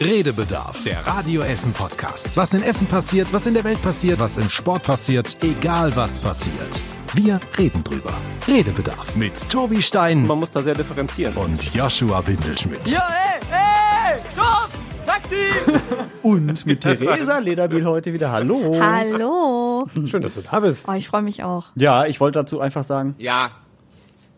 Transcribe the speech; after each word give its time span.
Redebedarf, 0.00 0.82
der 0.84 1.06
Radio 1.06 1.42
Essen 1.42 1.72
Podcast. 1.72 2.34
Was 2.36 2.54
in 2.54 2.62
Essen 2.62 2.86
passiert, 2.86 3.32
was 3.34 3.46
in 3.46 3.52
der 3.54 3.64
Welt 3.64 3.82
passiert, 3.82 4.18
was 4.20 4.38
im 4.38 4.48
Sport 4.48 4.82
passiert, 4.84 5.36
egal 5.42 5.94
was 5.94 6.18
passiert. 6.18 6.82
Wir 7.12 7.38
reden 7.58 7.84
drüber. 7.84 8.14
Redebedarf 8.48 9.14
mit 9.16 9.46
Tobi 9.50 9.82
Stein 9.82 10.26
Man 10.26 10.38
muss 10.38 10.50
da 10.52 10.62
sehr 10.62 10.72
differenzieren. 10.74 11.34
und 11.36 11.74
Joshua 11.74 12.26
Windelschmidt. 12.26 12.88
Ja, 12.88 13.06
ey, 13.10 14.14
ey, 14.14 14.20
stopp! 14.32 14.70
Taxi! 15.04 15.36
Und 16.22 16.64
mit 16.66 16.80
Theresa 16.82 17.38
Lederbiel 17.38 17.84
heute 17.84 18.12
wieder. 18.12 18.30
Hallo. 18.30 18.78
Hallo. 18.80 19.86
Schön, 20.06 20.22
dass 20.22 20.34
du 20.34 20.42
da 20.42 20.60
bist. 20.60 20.84
Oh, 20.88 20.92
ich 20.92 21.08
freue 21.08 21.22
mich 21.22 21.42
auch. 21.42 21.66
Ja, 21.74 22.06
ich 22.06 22.20
wollte 22.20 22.38
dazu 22.38 22.60
einfach 22.60 22.84
sagen, 22.84 23.14
Ja, 23.18 23.50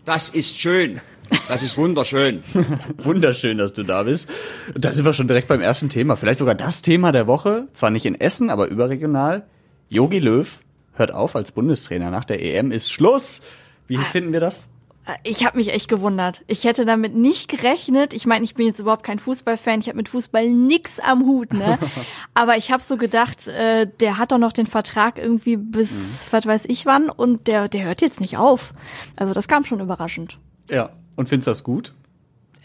das 0.05 0.29
ist 0.31 0.59
schön. 0.59 1.01
Das 1.49 1.63
ist 1.63 1.77
wunderschön. 1.79 2.43
wunderschön, 2.99 3.59
dass 3.59 3.73
du 3.73 3.83
da 3.83 4.03
bist. 4.05 4.29
Da 4.75 4.93
sind 4.93 5.05
wir 5.05 5.13
schon 5.13 5.29
direkt 5.29 5.49
beim 5.49 5.61
ersten 5.61 5.89
Thema. 5.89 6.17
Vielleicht 6.17 6.39
sogar 6.39 6.55
das 6.55 6.83
Thema 6.83 7.13
der 7.13 7.27
Woche. 7.27 7.69
Zwar 7.73 7.91
nicht 7.91 8.07
in 8.07 8.21
Essen, 8.21 8.51
aber 8.51 8.69
überregional. 8.69 9.47
Yogi 9.89 10.19
Löw 10.19 10.59
hört 10.95 11.13
auf 11.13 11.37
als 11.37 11.53
Bundestrainer. 11.53 12.11
Nach 12.11 12.25
der 12.25 12.43
EM 12.43 12.71
ist 12.71 12.91
Schluss. 12.91 13.41
Wie 13.87 13.99
finden 13.99 14.33
wir 14.33 14.41
das? 14.41 14.69
Ich 15.25 15.45
habe 15.45 15.57
mich 15.57 15.73
echt 15.73 15.89
gewundert. 15.89 16.45
Ich 16.47 16.63
hätte 16.63 16.85
damit 16.85 17.15
nicht 17.15 17.49
gerechnet. 17.49 18.13
Ich 18.13 18.25
meine, 18.25 18.45
ich 18.45 18.55
bin 18.55 18.67
jetzt 18.67 18.79
überhaupt 18.79 19.03
kein 19.03 19.19
Fußballfan. 19.19 19.81
Ich 19.81 19.89
habe 19.89 19.97
mit 19.97 20.09
Fußball 20.09 20.49
nix 20.49 21.01
am 21.01 21.27
Hut, 21.27 21.53
ne? 21.53 21.79
Aber 22.35 22.57
ich 22.57 22.71
habe 22.71 22.85
so 22.85 22.97
gedacht, 22.97 23.49
äh, 23.49 23.89
der 23.99 24.19
hat 24.19 24.31
doch 24.31 24.39
noch 24.39 24.53
den 24.53 24.67
Vertrag 24.67 25.19
irgendwie 25.19 25.57
bis 25.57 26.27
was 26.31 26.47
weiß 26.47 26.67
ich 26.67 26.87
wann 26.87 27.11
und 27.11 27.49
der 27.49 27.69
der 27.69 27.85
hört 27.85 28.01
jetzt 28.01 28.21
nicht 28.21 28.37
auf. 28.37 28.75
Also 29.17 29.35
das 29.35 29.49
kam 29.49 29.65
schon 29.65 29.81
überraschend. 29.81 30.39
Ja. 30.71 30.91
Und 31.17 31.29
findest 31.29 31.49
das 31.49 31.65
gut? 31.65 31.93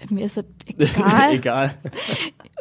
Mir 0.10 0.26
ist 0.26 0.38
es 0.38 0.46
egal. 0.78 1.34
Egal. 1.34 1.74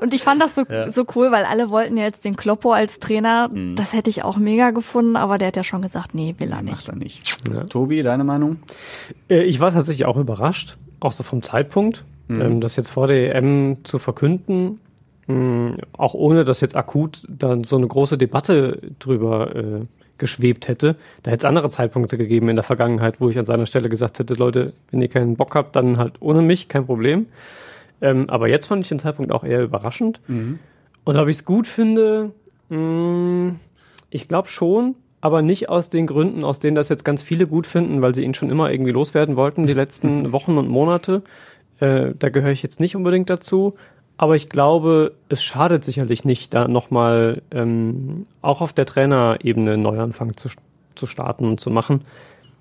Und 0.00 0.14
ich 0.14 0.22
fand 0.22 0.40
das 0.40 0.54
so, 0.54 0.62
Ja. 0.68 0.90
so 0.90 1.04
cool, 1.14 1.30
weil 1.32 1.45
alle 1.45 1.68
wollten 1.70 1.96
ja 1.98 2.04
jetzt 2.04 2.24
den 2.24 2.34
Kloppo 2.36 2.72
als 2.72 2.98
Trainer. 2.98 3.50
Das 3.74 3.92
hätte 3.92 4.09
ich 4.10 4.24
auch 4.24 4.37
mega 4.38 4.70
gefunden, 4.70 5.16
aber 5.16 5.37
der 5.38 5.48
hat 5.48 5.56
ja 5.56 5.65
schon 5.65 5.82
gesagt, 5.82 6.15
nee, 6.15 6.34
will 6.38 6.51
er 6.51 6.62
nicht. 6.62 6.87
Macht 6.87 6.88
er 6.88 6.96
nicht. 6.96 7.70
Tobi, 7.70 8.02
deine 8.02 8.24
Meinung? 8.24 8.59
Äh, 9.28 9.43
Ich 9.45 9.60
war 9.60 9.70
tatsächlich 9.73 10.06
auch 10.06 10.16
überrascht, 10.16 10.76
auch 11.01 11.12
so 11.12 11.23
vom 11.23 11.43
Zeitpunkt, 11.43 12.04
ähm, 12.30 12.60
das 12.60 12.76
jetzt 12.76 12.88
vor 12.90 13.06
der 13.06 13.34
EM 13.34 13.78
zu 13.84 13.98
verkünden, 13.98 14.80
mh, 15.26 15.76
auch 15.96 16.15
ohne 16.15 16.45
dass 16.45 16.60
jetzt 16.62 16.74
akut 16.74 17.23
dann 17.28 17.65
so 17.65 17.76
eine 17.76 17.87
große 17.87 18.16
Debatte 18.18 18.80
drüber 18.98 19.54
äh, 19.54 19.80
geschwebt 20.18 20.68
hätte. 20.68 20.96
Da 21.22 21.30
hätte 21.30 21.42
es 21.42 21.48
andere 21.48 21.70
Zeitpunkte 21.70 22.16
gegeben 22.18 22.48
in 22.48 22.56
der 22.56 22.62
Vergangenheit, 22.62 23.20
wo 23.20 23.28
ich 23.28 23.38
an 23.38 23.45
seiner 23.45 23.66
Stelle 23.66 23.88
gesagt 23.88 24.18
hätte, 24.18 24.34
Leute, 24.34 24.72
wenn 24.90 25.02
ihr 25.02 25.09
keinen 25.09 25.36
Bock 25.36 25.54
habt, 25.54 25.76
dann 25.76 25.98
halt 25.98 26.14
ohne 26.20 26.42
mich, 26.42 26.68
kein 26.68 26.86
Problem. 26.86 27.26
Ähm, 28.00 28.28
aber 28.28 28.48
jetzt 28.48 28.66
fand 28.66 28.82
ich 28.82 28.88
den 28.88 28.98
Zeitpunkt 28.98 29.32
auch 29.32 29.44
eher 29.44 29.62
überraschend. 29.62 30.20
Und 31.04 31.16
ob 31.16 31.28
ich 31.28 31.37
es 31.37 31.44
gut 31.44 31.66
finde, 31.66 32.32
mh, 32.68 33.54
ich 34.10 34.28
glaube 34.28 34.48
schon, 34.48 34.94
aber 35.20 35.42
nicht 35.42 35.68
aus 35.68 35.88
den 35.90 36.06
Gründen, 36.06 36.44
aus 36.44 36.60
denen 36.60 36.76
das 36.76 36.88
jetzt 36.88 37.04
ganz 37.04 37.22
viele 37.22 37.46
gut 37.46 37.66
finden, 37.66 38.02
weil 38.02 38.14
sie 38.14 38.22
ihn 38.22 38.34
schon 38.34 38.50
immer 38.50 38.70
irgendwie 38.70 38.92
loswerden 38.92 39.37
wollten, 39.37 39.66
die 39.66 39.72
letzten 39.72 40.32
Wochen 40.32 40.59
und 40.59 40.68
Monate. 40.68 41.22
Äh, 41.80 42.12
da 42.18 42.28
gehöre 42.28 42.52
ich 42.52 42.62
jetzt 42.62 42.80
nicht 42.80 42.96
unbedingt 42.96 43.28
dazu. 43.30 43.74
Aber 44.18 44.36
ich 44.36 44.48
glaube, 44.48 45.12
es 45.28 45.42
schadet 45.42 45.84
sicherlich 45.84 46.24
nicht, 46.24 46.54
da 46.54 46.68
nochmal 46.68 47.42
ähm, 47.50 48.26
auch 48.40 48.60
auf 48.60 48.72
der 48.72 48.86
Trainerebene 48.86 49.74
einen 49.74 49.82
Neuanfang 49.82 50.36
zu, 50.36 50.48
zu 50.95 51.06
starten 51.06 51.45
und 51.45 51.60
zu 51.60 51.70
machen. 51.70 52.02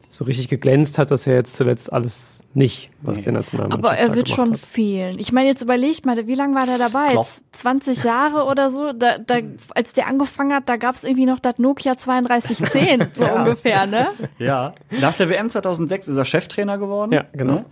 So 0.09 0.25
richtig 0.25 0.49
geglänzt 0.49 0.97
hat 0.97 1.11
das 1.11 1.25
ja 1.25 1.33
jetzt 1.33 1.55
zuletzt 1.55 1.91
alles 1.91 2.35
nicht, 2.55 2.89
was 3.01 3.21
der 3.21 3.33
Nationalmannschaft 3.33 3.83
Aber 3.83 3.97
er 3.97 4.15
wird 4.15 4.29
schon 4.29 4.53
hat. 4.53 4.59
fehlen. 4.59 5.19
Ich 5.19 5.33
meine, 5.33 5.49
jetzt 5.49 5.61
überlegt 5.61 6.05
mal, 6.05 6.25
wie 6.25 6.35
lange 6.35 6.55
war 6.55 6.65
der 6.65 6.77
dabei? 6.77 7.13
Jetzt 7.13 7.43
20 7.51 8.03
Jahre 8.05 8.45
oder 8.45 8.69
so? 8.69 8.93
Da, 8.93 9.17
da, 9.17 9.39
als 9.75 9.91
der 9.91 10.07
angefangen 10.07 10.53
hat, 10.53 10.69
da 10.69 10.77
gab 10.77 10.95
es 10.95 11.03
irgendwie 11.03 11.25
noch 11.25 11.39
das 11.39 11.57
Nokia 11.57 11.95
3210, 11.95 13.07
so 13.13 13.25
ungefähr, 13.25 13.87
ne? 13.87 14.07
Ja. 14.37 14.73
Nach 15.01 15.13
der 15.15 15.29
WM 15.29 15.49
2006 15.49 16.07
ist 16.07 16.15
er 16.15 16.23
Cheftrainer 16.23 16.77
geworden. 16.77 17.11
Ja, 17.11 17.25
genau. 17.33 17.55
Ne? 17.55 17.65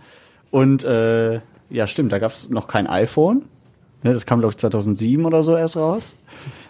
Und 0.50 0.84
äh, 0.84 1.40
ja, 1.70 1.86
stimmt, 1.86 2.12
da 2.12 2.18
gab 2.18 2.30
es 2.30 2.50
noch 2.50 2.68
kein 2.68 2.86
iPhone. 2.86 3.46
Ne, 4.04 4.12
das 4.12 4.24
kam, 4.26 4.38
glaube 4.38 4.52
ich, 4.52 4.58
2007 4.58 5.24
oder 5.24 5.42
so 5.42 5.56
erst 5.56 5.76
raus. 5.76 6.16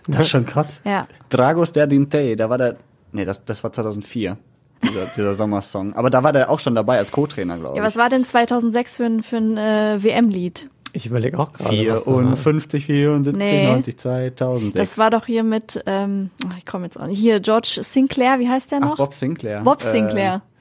Das 0.06 0.20
ist 0.20 0.28
schon 0.28 0.46
krass. 0.46 0.80
Ja. 0.84 1.06
Dragos 1.28 1.72
der 1.72 1.86
Dinte, 1.86 2.36
da 2.36 2.48
war 2.48 2.56
der, 2.58 2.76
nee, 3.12 3.24
das, 3.24 3.44
das 3.44 3.62
war 3.64 3.72
2004, 3.72 4.38
dieser, 4.82 5.06
dieser 5.06 5.34
Sommersong. 5.34 5.94
Aber 5.94 6.10
da 6.10 6.22
war 6.22 6.32
der 6.32 6.48
auch 6.48 6.60
schon 6.60 6.74
dabei 6.74 6.98
als 6.98 7.10
Co-Trainer, 7.12 7.58
glaube 7.58 7.76
Ja, 7.76 7.82
ich. 7.82 7.86
was 7.86 7.96
war 7.96 8.08
denn 8.08 8.24
2006 8.24 8.96
für 8.96 9.04
ein, 9.04 9.22
für 9.22 9.36
ein 9.38 9.56
äh, 9.56 10.02
WM-Lied? 10.02 10.70
Ich 10.92 11.06
überlege 11.06 11.38
auch 11.40 11.52
gerade. 11.52 11.70
was 11.90 12.04
da 12.04 12.06
war. 12.12 12.36
54, 12.36 12.86
74, 12.86 13.36
Nee. 13.36 13.66
90, 13.66 13.98
2006. 13.98 14.74
Das 14.90 14.96
war 14.98 15.10
doch 15.10 15.26
hier 15.26 15.42
mit, 15.42 15.82
ähm, 15.86 16.30
ich 16.56 16.64
komme 16.66 16.84
jetzt 16.84 17.00
auch 17.00 17.06
nicht, 17.08 17.18
hier 17.18 17.40
George 17.40 17.80
Sinclair, 17.82 18.38
wie 18.38 18.48
heißt 18.48 18.70
der 18.70 18.78
noch? 18.78 18.92
Ach, 18.92 18.96
Bob 18.98 19.14
Sinclair. 19.14 19.60
Bob 19.62 19.82
Sinclair. 19.82 20.34
Äh, 20.34 20.53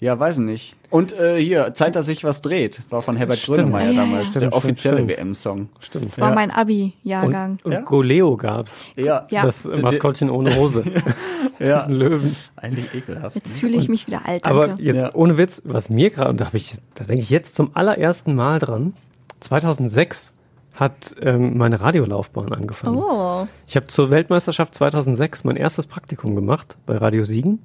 ja, 0.00 0.18
weiß 0.18 0.38
ich 0.38 0.44
nicht. 0.44 0.76
Und 0.90 1.12
äh, 1.12 1.40
hier, 1.40 1.74
Zeit, 1.74 1.96
dass 1.96 2.06
sich 2.06 2.22
was 2.24 2.40
dreht, 2.40 2.82
war 2.88 3.02
von 3.02 3.16
Herbert 3.16 3.38
Stimmt. 3.38 3.58
Grönemeyer 3.58 3.86
Ja, 3.86 3.90
ja, 3.92 4.00
damals, 4.02 4.26
ja. 4.26 4.32
der 4.32 4.38
Stimmt, 4.40 4.52
offizielle 4.54 4.96
stimmt. 4.98 5.10
WM-Song. 5.10 5.68
Stimmt. 5.80 6.04
das 6.06 6.18
war 6.18 6.28
ja. 6.30 6.34
mein 6.34 6.50
Abi-Jahrgang. 6.50 7.50
Und, 7.52 7.64
und 7.64 7.72
Ja? 7.72 7.80
Goleo 7.82 8.36
gab's. 8.36 8.72
Ja, 8.96 9.26
Ja. 9.30 9.42
Das 9.44 9.64
äh, 9.66 9.80
Maskottchen 9.80 10.30
ohne 10.30 10.54
Hose. 10.56 10.84
ja. 11.58 11.80
Diesen 11.86 11.94
Löwen. 11.94 12.36
eigentlich 12.56 12.94
ekelhaft. 12.94 13.34
Jetzt 13.36 13.58
fühle 13.60 13.76
ich 13.76 13.88
mich 13.88 14.06
wieder 14.06 14.22
alt, 14.26 14.44
Aber 14.44 14.68
danke. 14.68 14.82
jetzt 14.82 14.96
Ja. 14.96 15.14
ohne 15.14 15.36
Witz, 15.36 15.60
was 15.64 15.90
mir 15.90 16.10
gerade, 16.10 16.30
und 16.30 16.40
da 16.40 16.46
habe 16.46 16.56
ich, 16.56 16.74
da 16.94 17.04
denke 17.04 17.22
ich 17.22 17.30
jetzt 17.30 17.54
zum 17.56 17.70
allerersten 17.74 18.34
Mal 18.34 18.60
dran. 18.60 18.94
2006 19.40 20.32
hat 20.74 21.14
ähm, 21.20 21.58
meine 21.58 21.80
Radiolaufbahn 21.80 22.52
angefangen. 22.52 22.98
Oh, 23.02 23.46
Ich 23.66 23.74
habe 23.76 23.88
zur 23.88 24.10
Weltmeisterschaft 24.10 24.74
2006 24.76 25.42
mein 25.44 25.56
erstes 25.56 25.86
Praktikum 25.88 26.36
gemacht 26.36 26.76
bei 26.86 26.96
Radio 26.96 27.24
Siegen 27.24 27.58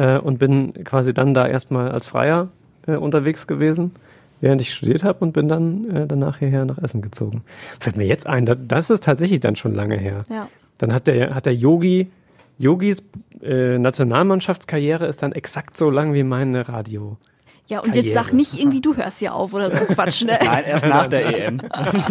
äh, 0.00 0.18
und 0.18 0.38
bin 0.38 0.72
quasi 0.84 1.12
dann 1.12 1.34
da 1.34 1.46
erstmal 1.46 1.92
als 1.92 2.06
Freier 2.06 2.48
äh, 2.86 2.96
unterwegs 2.96 3.46
gewesen, 3.46 3.92
während 4.40 4.60
ich 4.62 4.72
studiert 4.74 5.04
habe 5.04 5.18
und 5.20 5.32
bin 5.32 5.46
dann 5.48 5.90
äh, 5.90 6.06
danach 6.06 6.38
hierher 6.38 6.64
nach 6.64 6.78
Essen 6.78 7.02
gezogen. 7.02 7.42
Fällt 7.78 7.96
mir 7.96 8.06
jetzt 8.06 8.26
ein, 8.26 8.46
das, 8.46 8.56
das 8.66 8.90
ist 8.90 9.04
tatsächlich 9.04 9.40
dann 9.40 9.56
schon 9.56 9.74
lange 9.74 9.96
her. 9.96 10.24
ja. 10.30 10.48
Dann 10.78 10.94
hat 10.94 11.06
der, 11.06 11.34
hat 11.34 11.44
der 11.44 11.54
Yogi, 11.54 12.08
Yogis 12.56 13.02
äh, 13.42 13.76
Nationalmannschaftskarriere 13.76 15.06
ist 15.06 15.22
dann 15.22 15.32
exakt 15.32 15.76
so 15.76 15.90
lang 15.90 16.14
wie 16.14 16.22
meine 16.22 16.66
Radio. 16.70 17.18
Ja, 17.66 17.80
und 17.80 17.94
jetzt 17.94 18.14
sag 18.14 18.22
Karriere. 18.22 18.36
nicht 18.36 18.58
irgendwie, 18.58 18.80
du 18.80 18.96
hörst 18.96 19.18
hier 19.18 19.34
auf 19.34 19.52
oder 19.52 19.70
so 19.70 19.76
Quatsch, 19.76 20.24
ne? 20.24 20.38
Nein, 20.44 20.64
erst 20.66 20.86
nach 20.86 21.06
der 21.06 21.46
EM. 21.46 21.60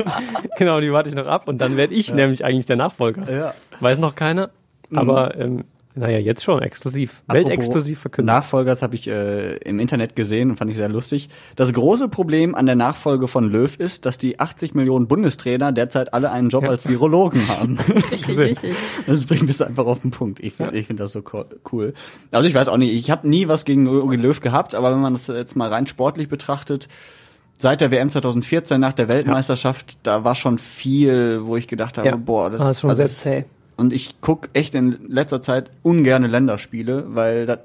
Genau, 0.58 0.80
die 0.82 0.92
warte 0.92 1.10
ich 1.10 1.16
noch 1.16 1.26
ab 1.26 1.48
und 1.48 1.58
dann 1.60 1.78
werde 1.78 1.96
ich 1.96 2.14
nämlich 2.14 2.46
eigentlich 2.46 2.68
der 2.68 2.76
Nachfolger. 2.76 3.32
Ja. 3.32 3.54
Weiß 3.80 3.98
noch 3.98 4.14
keiner, 4.14 4.52
aber 4.94 5.36
ähm, 5.36 5.64
naja, 6.00 6.18
jetzt 6.18 6.44
schon 6.44 6.62
exklusiv. 6.62 7.22
Weltexklusiv 7.28 8.00
verkündet. 8.00 8.34
Nachfolger, 8.34 8.72
das 8.72 8.82
habe 8.82 8.96
ich 8.96 9.08
äh, 9.08 9.58
im 9.58 9.80
Internet 9.80 10.16
gesehen 10.16 10.50
und 10.52 10.58
fand 10.58 10.72
ich 10.72 10.78
sehr 10.78 10.90
lustig. 10.90 11.30
Das 11.56 11.72
große 11.74 12.08
Problem 12.10 12.56
an 12.56 12.66
der 12.66 12.76
Nachfolge 12.76 13.28
von 13.28 13.50
Löw 13.52 13.76
ist, 13.78 14.06
dass 14.06 14.18
die 14.18 14.40
80 14.40 14.74
Millionen 14.74 15.08
Bundestrainer 15.08 15.72
derzeit 15.72 16.14
alle 16.14 16.32
einen 16.32 16.50
Job 16.50 16.64
Ja. 16.64 16.70
als 16.70 16.88
Virologen 16.88 17.48
haben. 17.50 17.78
Richtig, 18.12 18.38
richtig. 18.38 18.76
Das 19.06 19.24
bringt 19.26 19.50
es 19.50 19.62
einfach 19.62 19.86
auf 19.86 20.00
den 20.00 20.12
Punkt. 20.12 20.40
Ich 20.40 20.54
finde 20.54 20.78
ich 20.78 20.88
find 20.88 21.00
das 21.00 21.12
so 21.12 21.22
co- 21.22 21.46
cool. 21.72 21.94
Also 22.32 22.48
ich 22.48 22.54
weiß 22.56 22.70
auch 22.70 22.78
nicht, 22.78 22.94
ich 22.94 23.12
habe 23.12 23.28
nie 23.30 23.48
was 23.48 23.66
gegen 23.66 23.86
Jogi 23.86 24.16
Löw 24.16 24.40
gehabt, 24.40 24.76
aber 24.76 24.92
wenn 24.92 25.02
man 25.02 25.14
das 25.14 25.28
jetzt 25.28 25.56
mal 25.56 25.70
rein 25.70 25.86
sportlich 25.88 26.30
betrachtet, 26.30 26.88
seit 27.58 27.82
der 27.82 27.92
WM 27.92 28.10
2014 28.10 28.80
nach 28.80 28.94
der 28.94 29.10
Weltmeisterschaft, 29.10 29.98
da 30.04 30.24
war 30.24 30.36
schon 30.36 30.60
viel, 30.60 31.42
wo 31.44 31.58
ich 31.58 31.68
gedacht 31.68 31.98
habe, 31.98 32.08
Ja, 32.08 32.16
boah, 32.16 32.50
das, 32.50 32.62
war 32.62 32.74
schon 32.74 32.90
also 32.90 33.02
sehr 33.04 33.10
zäh. 33.10 33.46
Und 33.80 33.94
ich 33.94 34.16
guck 34.22 34.50
echt 34.54 34.76
in 34.76 35.08
letzter 35.08 35.42
Zeit 35.42 35.72
ungerne 35.82 36.28
Länderspiele, 36.28 37.06
weil 37.16 37.46
das 37.46 37.60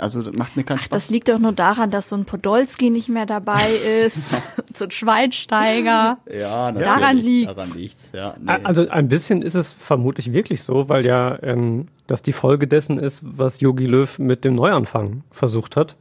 also 0.00 0.22
das 0.22 0.34
macht 0.34 0.56
mir 0.56 0.64
keinen 0.64 0.78
Spaß. 0.78 0.90
Das 0.90 1.10
liegt 1.10 1.28
doch 1.28 1.38
nur 1.38 1.52
daran, 1.52 1.90
dass 1.90 2.08
so 2.08 2.16
ein 2.16 2.24
Podolski 2.24 2.88
nicht 2.88 3.08
mehr 3.08 3.26
dabei 3.26 3.70
ist, 4.06 4.36
so 4.74 4.86
ein 4.86 4.90
Schweinsteiger. 4.90 6.18
ja, 6.32 6.72
natürlich. 6.72 6.88
Daran 6.88 7.16
liegt's. 7.18 7.54
Daran 7.54 7.74
liegt's, 7.74 8.12
ja. 8.12 8.34
Nee. 8.40 8.52
Also 8.64 8.88
ein 8.88 9.08
bisschen 9.08 9.42
ist 9.42 9.54
es 9.54 9.72
vermutlich 9.72 10.32
wirklich 10.32 10.62
so, 10.62 10.88
weil 10.88 11.04
ja 11.04 11.38
ähm, 11.42 11.88
das 12.06 12.22
die 12.22 12.32
Folge 12.32 12.66
dessen 12.66 12.98
ist, 12.98 13.20
was 13.22 13.60
Yogi 13.60 13.86
Löw 13.86 14.18
mit 14.18 14.44
dem 14.44 14.54
Neuanfang 14.54 15.22
versucht 15.30 15.76
hat. 15.76 15.96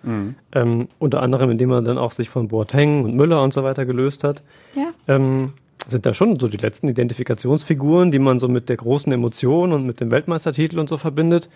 Ähm, 0.54 0.88
unter 0.98 1.22
anderem, 1.22 1.52
indem 1.52 1.72
er 1.72 1.82
dann 1.82 1.98
auch 1.98 2.14
sich 2.14 2.30
von 2.30 2.48
Boateng 2.48 3.04
und 3.04 3.16
Müller 3.16 3.44
und 3.44 3.54
so 3.54 3.64
weiter 3.64 3.86
gelöst 3.86 4.24
hat. 4.24 4.42
Ja. 4.76 4.92
Ähm, 5.08 5.54
sind 5.88 6.06
da 6.06 6.14
schon 6.14 6.40
so 6.40 6.48
die 6.48 6.58
letzten 6.58 6.88
Identifikationsfiguren, 6.88 8.12
die 8.12 8.20
man 8.20 8.40
so 8.40 8.48
mit 8.48 8.70
der 8.70 8.78
großen 8.78 9.12
Emotion 9.12 9.74
und 9.74 9.86
mit 9.86 10.00
dem 10.00 10.12
Weltmeistertitel 10.12 10.80
und 10.80 10.90
so 10.90 10.98
verbindet, 10.98 11.50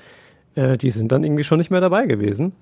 äh, 0.56 0.78
die 0.78 0.92
sind 0.92 1.12
dann 1.12 1.24
irgendwie 1.24 1.44
schon 1.44 1.58
nicht 1.58 1.72
mehr 1.72 1.82
dabei 1.82 2.06
gewesen. 2.06 2.54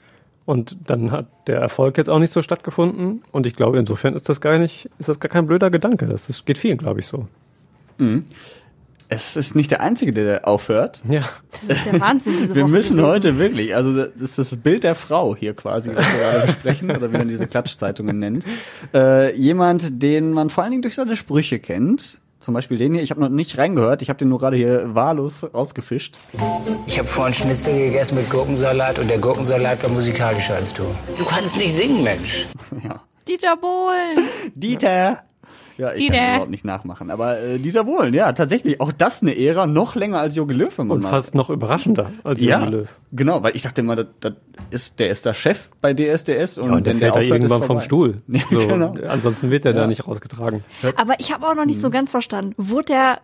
Und 0.46 0.76
dann 0.88 1.12
hat 1.12 1.28
der 1.48 1.60
Erfolg 1.60 1.98
jetzt 1.98 2.10
auch 2.10 2.20
nicht 2.20 2.34
so 2.34 2.42
stattgefunden. 2.42 3.22
Und 3.32 3.46
ich 3.46 3.56
glaube, 3.56 3.78
insofern 3.78 4.16
ist 4.16 4.28
das 4.28 4.42
gar 4.42 4.58
nicht, 4.58 4.90
ist 4.98 5.08
das 5.08 5.20
gar 5.20 5.30
kein 5.30 5.46
blöder 5.46 5.70
Gedanke. 5.70 6.08
Das 6.08 6.30
ist, 6.30 6.46
geht 6.46 6.58
vielen, 6.58 6.78
glaube 6.78 7.00
ich, 7.00 7.08
so. 7.08 7.28
Es 9.12 9.36
ist 9.36 9.56
nicht 9.56 9.70
der 9.72 9.82
Einzige, 9.82 10.14
der 10.14 10.48
aufhört. 10.48 11.02
Ja. 11.08 11.26
Das 11.68 11.78
ist 11.78 11.86
der 11.92 12.00
Wahnsinn 12.00 12.34
diese 12.42 12.56
Wir 12.56 12.64
Woche 12.64 12.72
müssen 12.72 12.98
gewesen. 12.98 13.12
heute 13.12 13.38
wirklich, 13.38 13.76
also 13.76 14.06
das 14.06 14.22
ist 14.22 14.38
das 14.38 14.56
Bild 14.58 14.84
der 14.86 14.96
Frau 14.96 15.36
hier 15.36 15.54
quasi, 15.54 15.92
was 15.94 16.06
wir 16.12 16.20
gerade 16.20 16.46
besprechen, 16.48 16.90
oder 16.92 17.12
wie 17.12 17.18
man 17.18 17.28
diese 17.28 17.46
Klatschzeitungen 17.46 18.18
nennt. 18.18 18.46
Äh, 18.94 19.36
jemand, 19.36 20.02
den 20.02 20.32
man 20.32 20.50
vor 20.50 20.64
allen 20.64 20.72
Dingen 20.72 20.82
durch 20.82 20.96
seine 20.96 21.16
Sprüche 21.18 21.60
kennt, 21.60 22.22
Zum 22.40 22.56
Beispiel 22.56 22.78
den 22.80 22.94
hier. 22.96 23.04
Ich 23.04 23.12
habe 23.12 23.22
noch 23.22 23.30
nicht 23.30 23.58
reingehört. 23.60 24.02
Ich 24.02 24.10
habe 24.10 24.18
den 24.18 24.30
nur 24.30 24.40
gerade 24.40 24.58
hier 24.58 24.96
wahllos 24.96 25.44
rausgefischt. 25.54 26.16
Ich 26.88 26.98
habe 26.98 27.08
vorhin 27.08 27.34
Schnitzel 27.36 27.76
gegessen 27.78 28.16
mit 28.16 28.28
Gurkensalat 28.32 28.98
und 28.98 29.10
der 29.10 29.20
Gurkensalat 29.20 29.84
war 29.84 29.92
musikalischer 29.92 30.56
als 30.56 30.74
du. 30.74 30.84
Du 31.20 31.26
kannst 31.26 31.58
nicht 31.58 31.74
singen, 31.74 32.04
Mensch. 32.04 32.48
Ja. 32.84 33.02
Dieter 33.28 33.56
Bohlen. 33.58 34.26
Dieter! 34.56 35.20
Ja, 35.82 35.94
ich 35.94 36.08
kann 36.08 36.14
Dieter. 36.14 36.16
ihn 36.16 36.30
überhaupt 36.34 36.52
nicht 36.52 36.66
nachmachen. 36.66 37.10
Aber 37.10 37.40
äh, 37.40 37.58
Dieter 37.60 37.84
Bohlen, 37.86 38.14
ja, 38.14 38.32
tatsächlich. 38.34 38.80
Auch 38.80 38.92
das 38.92 39.22
eine 39.24 39.36
Ära, 39.38 39.66
noch 39.66 39.96
länger 39.96 40.20
als 40.20 40.36
Jogi 40.36 40.54
Löw, 40.54 40.78
wenn 40.78 40.88
man 40.88 40.98
Und 40.98 41.04
mal- 41.04 41.10
fast 41.10 41.34
noch 41.34 41.50
überraschender 41.50 42.12
als 42.24 42.40
ja, 42.40 42.60
Jogi 42.60 42.72
Löw. 42.72 42.90
genau, 43.12 43.42
weil 43.42 43.56
ich 43.56 43.64
dachte 43.64 43.82
immer, 43.82 43.96
das, 43.96 44.06
das 44.20 44.34
ist, 44.70 45.00
der 45.00 45.10
ist 45.10 45.26
der 45.26 45.34
Chef 45.34 45.70
bei 45.82 45.94
DSDS 45.94 46.58
und, 46.60 46.70
Ja, 46.70 46.76
und 46.76 46.86
der 46.86 46.94
wenn 46.94 47.00
fällt 47.00 47.16
da 47.16 47.20
aufhört, 47.20 47.44
ist 47.44 47.50
irgendwann 47.52 47.64
vom. 47.64 47.82
Stuhl. 47.82 48.22
So, 48.52 48.68
genau. 48.68 48.94
Ansonsten 49.08 49.50
wird 49.50 49.66
er 49.66 49.72
Ja. 49.74 49.80
da 49.80 49.88
nicht 49.88 50.08
rausgetragen. 50.08 50.64
Aber 50.98 51.20
ich 51.20 51.34
habe 51.34 51.48
auch 51.48 51.56
noch 51.56 51.66
nicht 51.66 51.82
so 51.82 51.90
ganz 51.90 52.12
verstanden. 52.12 52.54
Wurde 52.58 52.94
er 52.94 53.22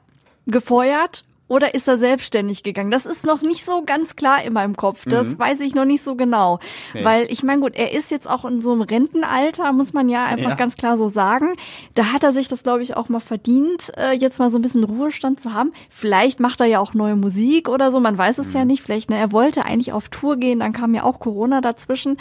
gefeuert 0.48 1.24
oder 1.48 1.74
ist 1.74 1.88
er 1.88 1.98
selbstständig 1.98 2.64
gegangen? 2.64 2.92
Das 2.92 3.06
ist 3.06 3.26
noch 3.26 3.42
nicht 3.42 3.64
so 3.64 3.84
ganz 3.86 4.16
klar 4.16 4.44
in 4.44 4.54
meinem 4.54 4.76
Kopf. 4.76 5.06
Das 5.06 5.40
weiß 5.40 5.62
ich 5.62 5.74
noch 5.76 5.86
nicht 5.86 6.04
so 6.04 6.16
genau. 6.16 6.60
Nee. 6.94 7.06
Weil 7.06 7.32
ich 7.32 7.44
meine, 7.44 7.62
gut, 7.62 7.76
er 7.76 7.94
ist 7.94 8.12
jetzt 8.12 8.30
auch 8.30 8.44
in 8.46 8.62
so 8.62 8.74
einem 8.74 8.82
Rentenalter, 8.82 9.72
muss 9.72 9.94
man 9.94 10.10
ja 10.10 10.24
einfach 10.24 10.50
Ja. 10.50 10.56
ganz 10.56 10.76
klar 10.76 10.98
so 10.98 11.08
sagen. 11.08 11.56
Da 11.96 12.12
hat 12.12 12.24
er 12.24 12.34
sich 12.34 12.48
das, 12.48 12.64
glaube 12.64 12.82
ich, 12.84 12.98
auch 12.98 13.10
mal 13.10 13.20
verdient, 13.22 13.92
äh, 13.98 14.12
jetzt 14.12 14.40
mal 14.40 14.50
so 14.50 14.58
ein 14.58 14.62
bisschen 14.62 14.84
Ruhestand 14.84 15.40
zu 15.40 15.54
haben. 15.54 15.72
Vielleicht 15.90 16.40
macht 16.40 16.60
er 16.60 16.66
ja 16.68 16.80
auch 16.80 16.94
neue 16.94 17.16
Musik 17.16 17.70
oder 17.70 17.92
so, 17.92 18.00
man 18.00 18.18
weiß 18.18 18.40
es 18.40 18.54
ja 18.54 18.66
nicht. 18.66 18.82
Vielleicht, 18.84 19.10
ne, 19.10 19.18
er 19.18 19.32
wollte 19.32 19.64
eigentlich 19.66 19.94
auf 19.94 20.10
Tour 20.10 20.38
gehen, 20.38 20.60
dann 20.60 20.74
kam 20.74 20.94
ja 20.94 21.04
auch 21.04 21.20
Corona 21.20 21.62
dazwischen. 21.62 22.18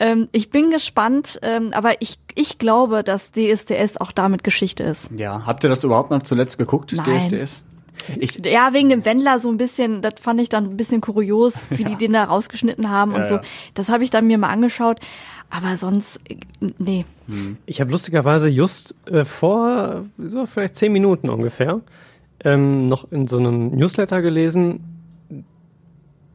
Ähm, 0.00 0.28
ich 0.32 0.50
bin 0.50 0.70
gespannt, 0.70 1.38
ähm, 1.42 1.70
aber 1.72 2.00
ich, 2.00 2.18
ich 2.34 2.58
glaube, 2.58 3.02
dass 3.02 3.32
DSDS 3.32 3.96
auch 4.00 4.12
damit 4.12 4.44
Geschichte 4.44 4.84
ist. 4.84 5.10
Ja, 5.16 5.42
habt 5.46 5.64
ihr 5.64 5.70
das 5.70 5.82
überhaupt 5.82 6.10
noch 6.10 6.22
zuletzt 6.22 6.56
geguckt, 6.58 6.92
Nein. 6.92 7.18
DSDS? 7.18 7.64
Ich, 8.18 8.44
Ja, 8.44 8.72
wegen 8.72 8.88
dem 8.88 9.04
Wendler 9.04 9.38
so 9.38 9.48
ein 9.50 9.56
bisschen, 9.56 10.02
das 10.02 10.14
fand 10.20 10.40
ich 10.40 10.48
dann 10.48 10.64
ein 10.64 10.76
bisschen 10.76 11.00
kurios, 11.00 11.64
wie 11.70 11.84
die 11.84 11.96
den 11.96 12.12
da 12.12 12.24
rausgeschnitten 12.24 12.90
haben 12.90 13.12
und 13.12 13.20
Ja, 13.20 13.26
so. 13.26 13.34
ja. 13.36 13.42
Das 13.74 13.88
habe 13.88 14.04
ich 14.04 14.10
dann 14.10 14.26
mir 14.26 14.38
mal 14.38 14.50
angeschaut. 14.50 14.98
Aber 15.50 15.76
sonst, 15.76 16.20
äh, 16.28 16.36
nee. 16.78 17.04
Ich 17.66 17.80
habe 17.80 17.90
lustigerweise 17.90 18.48
just 18.48 18.94
äh, 19.06 19.24
vor 19.24 20.04
so 20.18 20.46
vielleicht 20.46 20.76
zehn 20.76 20.92
Minuten 20.92 21.28
ungefähr 21.28 21.80
ähm, 22.44 22.88
noch 22.88 23.10
in 23.10 23.26
so 23.28 23.38
einem 23.38 23.70
Newsletter 23.74 24.22
gelesen, 24.22 24.80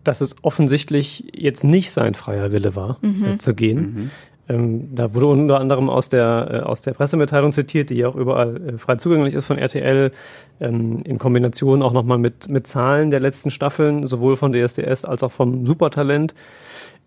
dass 0.03 0.19
es 0.21 0.35
offensichtlich 0.41 1.31
jetzt 1.33 1.63
nicht 1.63 1.91
sein 1.91 2.13
freier 2.13 2.51
Wille 2.51 2.75
war, 2.75 2.97
äh, 3.03 3.37
zu 3.37 3.53
gehen. 3.53 4.11
Ähm, 4.49 4.93
da 4.93 5.13
wurde 5.13 5.27
unter 5.27 5.59
anderem 5.59 5.89
aus 5.89 6.09
der, 6.09 6.49
äh, 6.51 6.59
aus 6.59 6.81
der 6.81 6.93
Pressemitteilung 6.93 7.53
zitiert, 7.53 7.89
die 7.89 7.95
ja 7.95 8.09
auch 8.09 8.15
überall 8.15 8.57
äh, 8.57 8.77
frei 8.77 8.97
zugänglich 8.97 9.33
ist 9.33 9.45
von 9.45 9.57
RTL, 9.57 10.11
ähm, 10.59 11.01
in 11.05 11.17
Kombination 11.17 11.81
auch 11.81 11.93
nochmal 11.93 12.17
mit, 12.17 12.49
mit 12.49 12.67
Zahlen 12.67 13.09
der 13.09 13.21
letzten 13.21 13.51
Staffeln, 13.51 14.05
sowohl 14.07 14.35
von 14.35 14.51
DSDS 14.51 15.05
als 15.05 15.23
auch 15.23 15.31
vom 15.31 15.65
Supertalent 15.65 16.33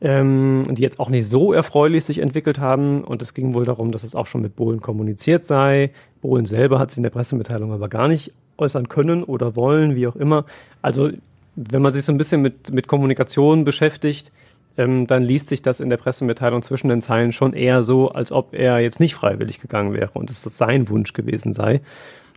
ähm, 0.00 0.66
die 0.70 0.82
jetzt 0.82 1.00
auch 1.00 1.08
nicht 1.08 1.28
so 1.28 1.52
erfreulich 1.52 2.04
sich 2.04 2.18
entwickelt 2.18 2.58
haben. 2.58 3.02
Und 3.02 3.22
es 3.22 3.34
ging 3.34 3.54
wohl 3.54 3.64
darum, 3.64 3.92
dass 3.92 4.04
es 4.04 4.14
auch 4.14 4.26
schon 4.26 4.42
mit 4.42 4.56
Bohlen 4.56 4.80
kommuniziert 4.80 5.46
sei. 5.46 5.90
Bohlen 6.20 6.46
selber 6.46 6.78
hat 6.78 6.90
sich 6.90 6.98
in 6.98 7.02
der 7.02 7.10
Pressemitteilung 7.10 7.72
aber 7.72 7.88
gar 7.88 8.08
nicht 8.08 8.32
äußern 8.58 8.88
können 8.88 9.22
oder 9.24 9.56
wollen, 9.56 9.96
wie 9.96 10.06
auch 10.06 10.16
immer. 10.16 10.44
Also 10.82 11.10
wenn 11.54 11.82
man 11.82 11.92
sich 11.92 12.04
so 12.04 12.12
ein 12.12 12.18
bisschen 12.18 12.42
mit, 12.42 12.72
mit 12.72 12.86
Kommunikation 12.86 13.64
beschäftigt, 13.64 14.30
ähm, 14.76 15.06
dann 15.06 15.22
liest 15.22 15.48
sich 15.48 15.62
das 15.62 15.80
in 15.80 15.90
der 15.90 15.96
Pressemitteilung 15.96 16.62
zwischen 16.62 16.88
den 16.88 17.02
Zeilen 17.02 17.32
schon 17.32 17.52
eher 17.52 17.82
so, 17.82 18.10
als 18.10 18.32
ob 18.32 18.54
er 18.54 18.78
jetzt 18.80 19.00
nicht 19.00 19.14
freiwillig 19.14 19.60
gegangen 19.60 19.92
wäre 19.92 20.10
und 20.14 20.30
dass 20.30 20.42
das 20.42 20.58
sein 20.58 20.88
Wunsch 20.88 21.12
gewesen 21.12 21.54
sei. 21.54 21.80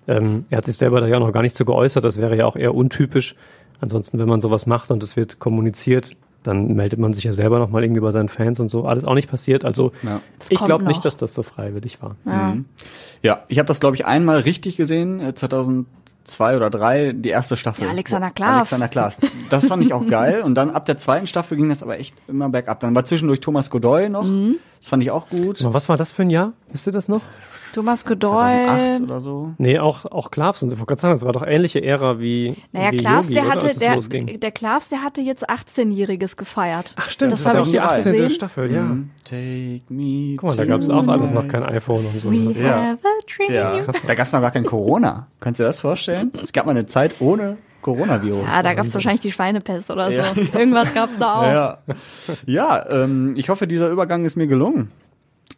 Ähm, 0.08 0.46
er 0.50 0.60
hat 0.60 0.66
sich 0.66 0.78
selber 0.78 1.02
da 1.02 1.08
ja 1.08 1.20
noch 1.20 1.32
gar 1.32 1.42
nicht 1.42 1.56
so 1.56 1.66
geäußert, 1.66 2.04
das 2.04 2.18
wäre 2.18 2.36
ja 2.36 2.46
auch 2.46 2.56
eher 2.56 2.74
untypisch. 2.74 3.36
Ansonsten, 3.82 4.20
wenn 4.20 4.28
man 4.28 4.42
sowas 4.42 4.66
macht 4.66 4.92
und 4.92 5.04
es 5.04 5.16
wird 5.16 5.40
kommuniziert, 5.40 6.16
dann 6.44 6.74
meldet 6.76 7.00
man 7.00 7.14
sich 7.14 7.24
ja 7.26 7.34
selber 7.34 7.60
nochmal 7.60 7.84
irgendwie 7.84 8.02
bei 8.02 8.12
seinen 8.12 8.30
Fans 8.30 8.60
und 8.60 8.70
so. 8.70 8.86
Alles 8.86 9.04
auch 9.04 9.14
nicht 9.16 9.30
passiert. 9.30 9.66
Also 9.66 9.92
Ja. 10.04 10.22
ich 10.50 10.60
glaube 10.60 10.86
nicht, 10.86 11.04
dass 11.04 11.18
das 11.18 11.34
so 11.34 11.44
freiwillig 11.44 12.02
war. 12.02 12.16
Ja. 12.26 12.56
ja, 13.22 13.44
ich 13.48 13.60
habe 13.60 13.68
das, 13.68 13.80
glaube 13.80 13.96
ich, 13.96 14.06
einmal 14.06 14.38
richtig 14.40 14.78
gesehen, 14.78 15.20
äh, 15.20 15.34
2002 15.36 16.56
oder 16.56 16.70
3 16.70 17.14
die 17.14 17.30
erste 17.30 17.58
Staffel. 17.58 17.84
Ja, 17.86 17.90
Alexander 17.92 18.30
Klaas. 18.32 18.56
Alexander 18.74 18.88
Klaas. 18.88 19.20
Das 19.50 19.66
fand 19.68 19.84
ich 19.84 19.94
auch 19.94 20.06
geil. 20.08 20.42
Und 20.42 20.56
dann 20.56 20.70
ab 20.72 20.86
der 20.86 20.98
zweiten 20.98 21.28
Staffel 21.28 21.58
ging 21.58 21.70
das 21.70 21.84
aber 21.84 22.00
echt 22.00 22.16
immer 22.28 22.50
bergab. 22.50 22.80
Dann 22.80 22.96
war 22.96 23.04
zwischendurch 23.06 23.40
Thomas 23.42 23.70
Godoy 23.70 24.08
noch. 24.10 24.24
Mhm. 24.26 24.56
Das 24.80 24.90
fand 24.90 25.04
ich 25.04 25.12
auch 25.12 25.28
gut. 25.30 25.62
Aber 25.64 25.74
was 25.74 25.90
war 25.90 25.98
das 25.98 26.12
für 26.12 26.22
ein 26.22 26.30
Jahr? 26.30 26.54
Wisst 26.72 26.88
ihr 26.88 26.94
das 26.94 27.08
noch? 27.10 27.22
Thomas 27.74 28.04
2008 28.04 29.00
Godoy. 29.00 29.04
oder 29.04 29.22
so. 29.22 29.54
Nee, 29.58 29.80
auch, 29.80 30.06
auch 30.06 30.32
Klavs 30.32 30.62
und 30.64 30.70
so. 30.70 30.76
Ich 30.76 30.80
wollte 30.80 30.90
gerade 30.90 31.02
sagen, 31.02 31.14
das 31.14 31.26
war 31.26 31.34
doch 31.34 31.46
ähnliche 31.46 31.84
Ära 31.84 32.20
wie. 32.20 32.56
Naja, 32.72 32.92
wie 32.92 32.98
Klavs, 32.98 33.30
Yogi, 33.30 33.42
der 33.42 33.52
hatte, 33.52 33.80
der, 33.80 33.96
losging. 33.96 34.40
der 34.40 34.52
Klavs, 34.52 34.90
der 34.90 35.02
hatte 35.04 35.22
jetzt 35.22 35.50
18-Jähriges 35.50 36.38
gefeiert. 36.38 36.94
Ach 36.98 37.10
stimmt, 37.10 37.32
das 37.34 37.44
das, 37.44 37.54
habe 37.54 37.62
ist 37.64 37.68
ich 37.68 37.74
ja 37.74 37.84
auch 37.84 37.90
die 37.90 37.98
18. 37.98 38.12
gesehen. 38.14 38.30
Staffel, 38.32 38.72
ja. 38.72 38.82
Mhm. 38.82 39.10
Take 39.24 39.82
me 39.90 40.36
Guck 40.38 40.50
mal, 40.50 40.58
da 40.58 40.66
gab 40.66 40.82
es 40.82 40.90
auch 40.90 41.08
alles 41.08 41.32
noch 41.32 41.48
kein 41.48 41.64
iPhone 41.64 42.06
und 42.06 42.22
so. 42.22 42.32
We? 42.32 42.60
Ja. 42.60 42.82
have 42.82 43.00
a 43.04 43.26
dream. 43.28 43.54
Ja, 43.54 43.80
da 44.08 44.16
gab 44.16 44.28
es 44.28 44.34
noch 44.34 44.42
gar 44.42 44.52
kein 44.52 44.66
Corona. 44.66 45.28
Kannst 45.40 45.60
du 45.60 45.64
dir 45.64 45.68
das 45.68 45.82
vorstellen? 45.82 46.32
Es 46.42 46.54
gab 46.54 46.66
mal 46.66 46.72
eine 46.72 46.86
Zeit 46.86 47.16
ohne 47.20 47.58
Coronavirus. 47.82 48.44
Ja, 48.44 48.62
da 48.62 48.74
gab 48.74 48.86
es 48.86 48.94
wahrscheinlich 48.94 49.22
die 49.22 49.32
Schweinepest 49.32 49.90
oder 49.90 50.08
so. 50.08 50.14
Ja. 50.14 50.60
Irgendwas 50.60 50.94
gab 50.94 51.12
es 51.12 51.20
da 51.20 51.36
auch. 51.36 51.44
Ja, 51.44 51.78
ja 52.46 52.90
ähm, 52.90 53.36
ich 53.38 53.50
hoffe, 53.50 53.68
dieser 53.68 53.90
Übergang 53.90 54.26
ist 54.26 54.36
mir 54.36 54.48
gelungen. 54.48 54.92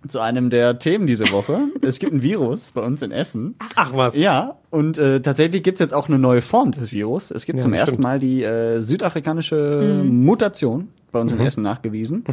Zu 0.08 0.20
einem 0.20 0.50
der 0.50 0.80
Themen 0.80 1.06
diese 1.06 1.32
Woche. 1.32 1.60
Es 1.86 2.00
gibt 2.00 2.12
ein 2.14 2.22
Virus 2.24 2.72
bei 2.72 2.82
uns 2.82 3.02
in 3.02 3.12
Essen. 3.12 3.56
Ach 3.76 3.92
was. 3.96 4.16
Ja, 4.18 4.58
und 4.72 4.98
äh, 4.98 5.20
tatsächlich 5.22 5.62
gibt's 5.64 5.80
jetzt 5.80 5.94
auch 5.94 6.08
eine 6.10 6.18
neue 6.20 6.42
Form 6.42 6.72
des 6.72 6.92
Virus. 6.92 7.30
Es 7.32 7.46
gibt 7.46 7.60
Ja, 7.60 7.64
zum 7.64 7.74
ersten 7.74 7.94
stimmt. 7.96 8.04
Mal 8.04 8.20
die 8.20 8.44
äh, 8.44 8.80
südafrikanische 8.80 10.02
Mutation 10.04 10.90
bei 11.12 11.20
uns 11.22 11.34
Mhm. 11.34 11.40
in 11.42 11.46
Essen 11.46 11.64
nachgewiesen. 11.64 12.24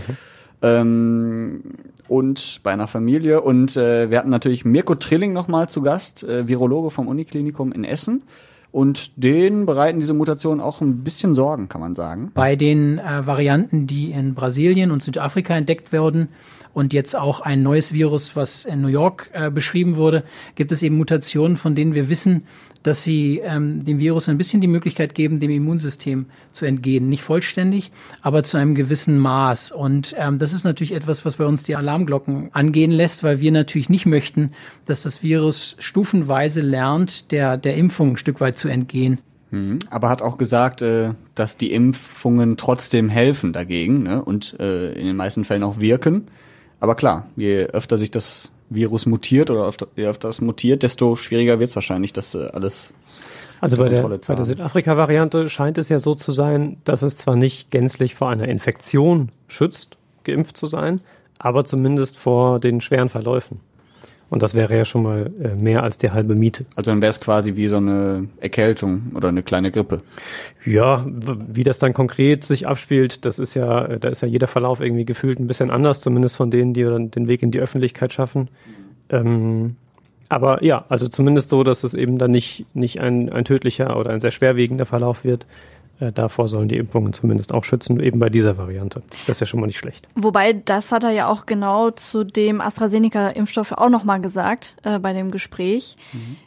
Ähm, 0.62 1.62
und 2.08 2.60
bei 2.62 2.72
einer 2.72 2.86
Familie. 2.88 3.40
Und 3.42 3.76
äh, 3.76 4.10
wir 4.10 4.18
hatten 4.18 4.30
natürlich 4.30 4.64
Mirko 4.64 4.94
Trilling 4.94 5.32
nochmal 5.32 5.68
zu 5.68 5.82
Gast, 5.82 6.24
äh, 6.24 6.48
Virologe 6.48 6.90
vom 6.90 7.06
Uniklinikum 7.06 7.72
in 7.72 7.84
Essen. 7.84 8.22
Und 8.70 9.12
denen 9.22 9.64
bereiten 9.66 9.98
diese 9.98 10.12
Mutationen 10.14 10.60
auch 10.60 10.80
ein 10.82 10.98
bisschen 11.02 11.34
Sorgen, 11.34 11.68
kann 11.68 11.80
man 11.80 11.94
sagen. 11.94 12.32
bei 12.34 12.54
den 12.54 12.98
äh, 12.98 13.26
Varianten, 13.26 13.86
die 13.86 14.10
in 14.10 14.34
Brasilien 14.34 14.90
und 14.90 15.02
Südafrika 15.02 15.54
entdeckt 15.56 15.90
werden 15.92 16.28
und 16.72 16.92
jetzt 16.92 17.16
auch 17.16 17.40
ein 17.40 17.62
neues 17.62 17.92
Virus, 17.92 18.36
was 18.36 18.64
in 18.64 18.80
New 18.80 18.88
York 18.88 19.30
äh, 19.32 19.50
beschrieben 19.50 19.96
wurde, 19.96 20.24
gibt 20.54 20.72
es 20.72 20.82
eben 20.82 20.96
Mutationen, 20.96 21.56
von 21.56 21.74
denen 21.74 21.94
wir 21.94 22.08
wissen, 22.08 22.44
dass 22.82 23.02
sie 23.02 23.40
ähm, 23.44 23.84
dem 23.84 23.98
Virus 23.98 24.28
ein 24.28 24.38
bisschen 24.38 24.60
die 24.60 24.68
Möglichkeit 24.68 25.14
geben, 25.14 25.40
dem 25.40 25.50
Immunsystem 25.50 26.26
zu 26.52 26.64
entgehen. 26.64 27.08
Nicht 27.08 27.22
vollständig, 27.22 27.90
aber 28.22 28.44
zu 28.44 28.56
einem 28.56 28.74
gewissen 28.74 29.18
Maß. 29.18 29.72
Und 29.72 30.14
ähm, 30.16 30.38
das 30.38 30.52
ist 30.52 30.64
natürlich 30.64 30.92
etwas, 30.92 31.24
was 31.24 31.36
bei 31.36 31.44
uns 31.44 31.64
die 31.64 31.76
Alarmglocken 31.76 32.50
angehen 32.52 32.92
lässt, 32.92 33.22
weil 33.22 33.40
wir 33.40 33.52
natürlich 33.52 33.88
nicht 33.88 34.06
möchten, 34.06 34.52
dass 34.86 35.02
das 35.02 35.22
Virus 35.22 35.76
stufenweise 35.78 36.60
lernt, 36.60 37.32
der, 37.32 37.56
der 37.56 37.76
Impfung 37.76 38.12
ein 38.12 38.16
Stück 38.16 38.40
weit 38.40 38.58
zu 38.58 38.68
entgehen. 38.68 39.18
Aber 39.90 40.08
hat 40.08 40.22
auch 40.22 40.38
gesagt, 40.38 40.82
äh, 40.82 41.14
dass 41.34 41.56
die 41.56 41.72
Impfungen 41.72 42.56
trotzdem 42.56 43.08
helfen 43.08 43.52
dagegen 43.52 44.02
ne? 44.02 44.22
und 44.22 44.56
äh, 44.60 44.92
in 44.92 45.06
den 45.06 45.16
meisten 45.16 45.44
Fällen 45.44 45.62
auch 45.62 45.80
wirken. 45.80 46.26
Aber 46.80 46.94
klar, 46.94 47.26
je 47.36 47.64
öfter 47.64 47.98
sich 47.98 48.10
das 48.10 48.50
Virus 48.70 49.06
mutiert 49.06 49.50
oder 49.50 49.66
öfter, 49.66 49.88
je 49.96 50.06
öfter 50.06 50.28
es 50.28 50.40
mutiert, 50.40 50.82
desto 50.82 51.16
schwieriger 51.16 51.58
wird 51.58 51.70
es 51.70 51.76
wahrscheinlich, 51.76 52.12
das 52.12 52.34
äh, 52.34 52.48
alles 52.52 52.94
Also 53.60 53.82
unter 53.82 54.02
bei 54.02 54.08
der, 54.08 54.18
bei 54.18 54.34
der. 54.34 54.44
Südafrika-Variante 54.44 55.48
scheint 55.48 55.78
es 55.78 55.88
ja 55.88 55.98
so 55.98 56.14
zu 56.14 56.32
sein, 56.32 56.78
dass 56.84 57.02
es 57.02 57.16
zwar 57.16 57.36
nicht 57.36 57.70
gänzlich 57.70 58.14
vor 58.14 58.28
einer 58.28 58.48
Infektion 58.48 59.30
schützt, 59.46 59.96
geimpft 60.24 60.56
zu 60.56 60.66
sein, 60.66 61.00
aber 61.38 61.64
zumindest 61.64 62.16
vor 62.16 62.60
den 62.60 62.80
schweren 62.80 63.08
Verläufen. 63.08 63.60
Und 64.30 64.42
das 64.42 64.54
wäre 64.54 64.76
ja 64.76 64.84
schon 64.84 65.02
mal 65.02 65.30
äh, 65.42 65.54
mehr 65.54 65.82
als 65.82 65.96
die 65.96 66.10
halbe 66.10 66.34
Miete. 66.34 66.66
Also 66.76 66.90
dann 66.90 67.00
wäre 67.00 67.10
es 67.10 67.20
quasi 67.20 67.56
wie 67.56 67.68
so 67.68 67.78
eine 67.78 68.28
Erkältung 68.40 69.12
oder 69.14 69.28
eine 69.28 69.42
kleine 69.42 69.70
Grippe. 69.70 70.02
Ja, 70.66 71.06
wie 71.06 71.62
das 71.62 71.78
dann 71.78 71.94
konkret 71.94 72.44
sich 72.44 72.68
abspielt, 72.68 73.24
das 73.24 73.38
ist 73.38 73.54
ja, 73.54 73.86
äh, 73.86 73.98
da 73.98 74.08
ist 74.08 74.20
ja 74.20 74.28
jeder 74.28 74.46
Verlauf 74.46 74.80
irgendwie 74.80 75.06
gefühlt 75.06 75.40
ein 75.40 75.46
bisschen 75.46 75.70
anders, 75.70 76.00
zumindest 76.00 76.36
von 76.36 76.50
denen, 76.50 76.74
die 76.74 76.84
dann 76.84 77.10
den 77.10 77.26
Weg 77.26 77.42
in 77.42 77.50
die 77.50 77.60
Öffentlichkeit 77.60 78.12
schaffen. 78.12 78.48
Ähm, 79.08 79.76
aber 80.28 80.62
ja, 80.62 80.84
also 80.90 81.08
zumindest 81.08 81.48
so, 81.48 81.64
dass 81.64 81.84
es 81.84 81.94
eben 81.94 82.18
dann 82.18 82.30
nicht, 82.30 82.66
nicht 82.74 83.00
ein, 83.00 83.32
ein 83.32 83.46
tödlicher 83.46 83.98
oder 83.98 84.10
ein 84.10 84.20
sehr 84.20 84.30
schwerwiegender 84.30 84.84
Verlauf 84.84 85.24
wird. 85.24 85.46
Äh, 86.00 86.12
davor 86.12 86.48
sollen 86.48 86.68
die 86.68 86.76
Impfungen 86.76 87.12
zumindest 87.12 87.52
auch 87.52 87.64
schützen, 87.64 88.00
eben 88.00 88.20
bei 88.20 88.30
dieser 88.30 88.56
Variante. 88.56 89.02
Das 89.26 89.36
ist 89.36 89.40
ja 89.40 89.46
schon 89.46 89.60
mal 89.60 89.66
nicht 89.66 89.78
schlecht. 89.78 90.06
Wobei, 90.14 90.52
das 90.52 90.92
hat 90.92 91.02
er 91.02 91.10
ja 91.10 91.28
auch 91.28 91.46
genau 91.46 91.90
zu 91.90 92.24
dem 92.24 92.60
AstraZeneca-Impfstoff 92.60 93.72
auch 93.72 93.88
nochmal 93.88 94.20
gesagt 94.20 94.76
äh, 94.84 94.98
bei 94.98 95.12
dem 95.12 95.30
Gespräch, 95.30 95.96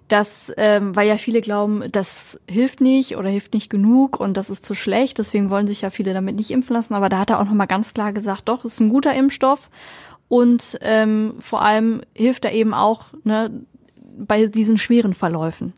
dass, 0.07 0.53
ähm, 0.57 0.95
weil 0.95 1.07
ja 1.07 1.17
viele 1.17 1.41
glauben, 1.41 1.83
das 1.91 2.39
hilft 2.49 2.81
nicht 2.81 3.17
oder 3.17 3.29
hilft 3.29 3.53
nicht 3.53 3.69
genug 3.69 4.19
und 4.19 4.37
das 4.37 4.49
ist 4.49 4.65
zu 4.65 4.73
schlecht, 4.73 5.17
deswegen 5.17 5.49
wollen 5.49 5.67
sich 5.67 5.81
ja 5.81 5.89
viele 5.89 6.13
damit 6.13 6.35
nicht 6.35 6.51
impfen 6.51 6.73
lassen, 6.73 6.93
aber 6.93 7.09
da 7.09 7.19
hat 7.19 7.29
er 7.29 7.39
auch 7.39 7.45
nochmal 7.45 7.67
ganz 7.67 7.93
klar 7.93 8.13
gesagt, 8.13 8.47
doch, 8.47 8.63
ist 8.65 8.79
ein 8.79 8.89
guter 8.89 9.13
Impfstoff 9.13 9.69
und 10.27 10.77
ähm, 10.81 11.33
vor 11.39 11.61
allem 11.61 12.01
hilft 12.13 12.45
er 12.45 12.53
eben 12.53 12.73
auch 12.73 13.07
ne, 13.23 13.51
bei 14.17 14.47
diesen 14.47 14.77
schweren 14.77 15.13
Verläufen. 15.13 15.73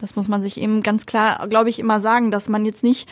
Das 0.00 0.14
muss 0.16 0.28
man 0.28 0.40
sich 0.42 0.60
eben 0.60 0.82
ganz 0.82 1.04
klar, 1.06 1.48
glaube 1.48 1.68
ich, 1.70 1.78
immer 1.78 2.00
sagen, 2.00 2.30
dass 2.30 2.48
man 2.48 2.64
jetzt 2.64 2.84
nicht 2.84 3.08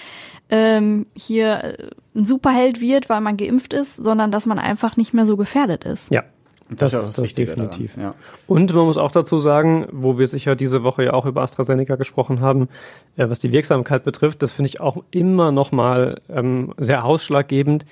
ähm, 0.48 1.06
hier 1.14 1.64
äh, 1.64 1.90
ein 2.14 2.24
Superheld 2.24 2.80
wird, 2.80 3.08
weil 3.08 3.20
man 3.20 3.36
geimpft 3.36 3.72
ist, 3.72 3.96
sondern 3.96 4.30
dass 4.30 4.46
man 4.46 4.58
einfach 4.58 4.96
nicht 4.96 5.12
mehr 5.12 5.26
so 5.26 5.36
gefährdet 5.36 5.84
ist. 5.84 6.10
Ja, 6.12 6.22
Das, 6.68 6.92
ist 6.92 7.00
auch 7.00 7.06
das, 7.06 7.22
Wichtige 7.22 7.48
definitiv. 7.48 7.94
Daran. 7.96 8.12
Ja. 8.12 8.14
Und 8.46 8.72
man 8.72 8.86
muss 8.86 8.96
auch 8.96 9.10
dazu 9.10 9.38
sagen, 9.38 9.86
wo 9.90 10.18
wir 10.18 10.28
sicher 10.28 10.54
diese 10.56 10.82
Woche 10.84 11.04
ja 11.04 11.12
auch 11.14 11.26
über 11.26 11.42
AstraZeneca 11.42 11.96
gesprochen 11.96 12.40
haben, 12.40 12.68
äh, 13.16 13.28
was 13.28 13.38
die 13.40 13.50
Wirksamkeit 13.52 14.04
betrifft, 14.04 14.40
das 14.42 14.52
finde 14.52 14.68
ich 14.68 14.80
auch 14.80 15.02
immer 15.10 15.50
noch 15.50 15.72
mal 15.72 16.20
ähm, 16.28 16.74
sehr 16.78 17.04
ausschlaggebend. 17.04 17.84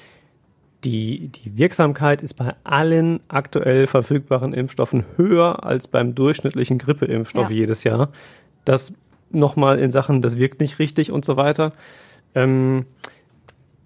Die, 0.84 1.28
die 1.28 1.56
Wirksamkeit 1.56 2.20
ist 2.20 2.34
bei 2.34 2.54
allen 2.62 3.20
aktuell 3.28 3.87
verfügbaren 3.87 4.52
Impfstoffen 4.52 5.04
höher 5.16 5.64
als 5.64 5.88
beim 5.88 6.14
durchschnittlichen 6.14 6.76
Grippeimpfstoff 6.76 7.49
Ja. 7.49 7.56
jedes 7.56 7.84
Jahr. 7.84 8.11
Das 8.64 8.92
nochmal 9.30 9.78
in 9.78 9.90
Sachen, 9.90 10.23
das 10.23 10.38
wirkt 10.38 10.61
nicht 10.61 10.78
richtig 10.78 11.11
und 11.11 11.25
so 11.25 11.37
weiter. 11.37 11.73
Ähm, 12.35 12.87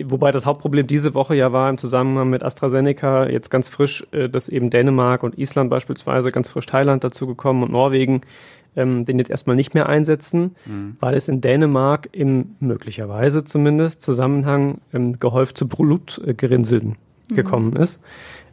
Wobei 0.04 0.30
das 0.30 0.46
Hauptproblem 0.46 0.86
diese 0.86 1.14
Woche 1.14 1.34
ja 1.34 1.52
war 1.52 1.68
im 1.68 1.78
Zusammenhang 1.78 2.30
mit 2.30 2.44
AstraZeneca 2.44 3.28
jetzt 3.28 3.50
ganz 3.50 3.68
frisch, 3.68 4.06
äh, 4.12 4.28
dass 4.28 4.48
eben 4.48 4.70
Dänemark 4.70 5.24
und 5.24 5.36
Island 5.36 5.70
beispielsweise, 5.70 6.30
ganz 6.30 6.48
frisch 6.48 6.66
Thailand 6.66 7.02
dazu 7.02 7.26
gekommen 7.26 7.64
und 7.64 7.72
Norwegen, 7.72 8.20
ähm, 8.76 9.06
den 9.06 9.18
jetzt 9.18 9.30
erstmal 9.30 9.56
nicht 9.56 9.74
mehr 9.74 9.88
einsetzen, 9.88 10.54
weil 11.00 11.14
es 11.16 11.26
in 11.26 11.40
Dänemark 11.40 12.08
im 12.12 12.54
möglicherweise 12.60 13.44
zumindest 13.44 14.02
Zusammenhang 14.02 14.80
ähm, 14.92 15.18
gehäuft 15.18 15.58
zu 15.58 15.66
Blutgerinnseln 15.66 16.96
gekommen 17.28 17.74
ist. 17.74 18.00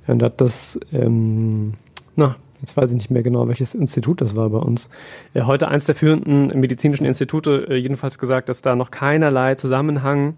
Und 0.08 0.24
hat 0.24 0.42
das, 0.42 0.80
ähm, 0.92 1.74
na, 2.16 2.38
jetzt 2.62 2.76
weiß 2.76 2.90
ich 2.90 2.96
nicht 2.96 3.12
mehr 3.12 3.24
genau, 3.24 3.48
welches 3.48 3.74
Institut 3.74 4.22
das 4.22 4.36
war 4.36 4.50
bei 4.50 4.60
uns. 4.60 4.90
Äh, 5.34 5.44
heute 5.44 5.68
eins 5.68 5.86
der 5.86 5.96
führenden 5.96 6.48
medizinischen 6.60 7.06
Institute 7.06 7.68
äh, 7.70 7.76
jedenfalls 7.76 8.18
gesagt, 8.18 8.50
dass 8.50 8.62
da 8.62 8.76
noch 8.76 8.92
keinerlei 8.92 9.56
Zusammenhang 9.56 10.36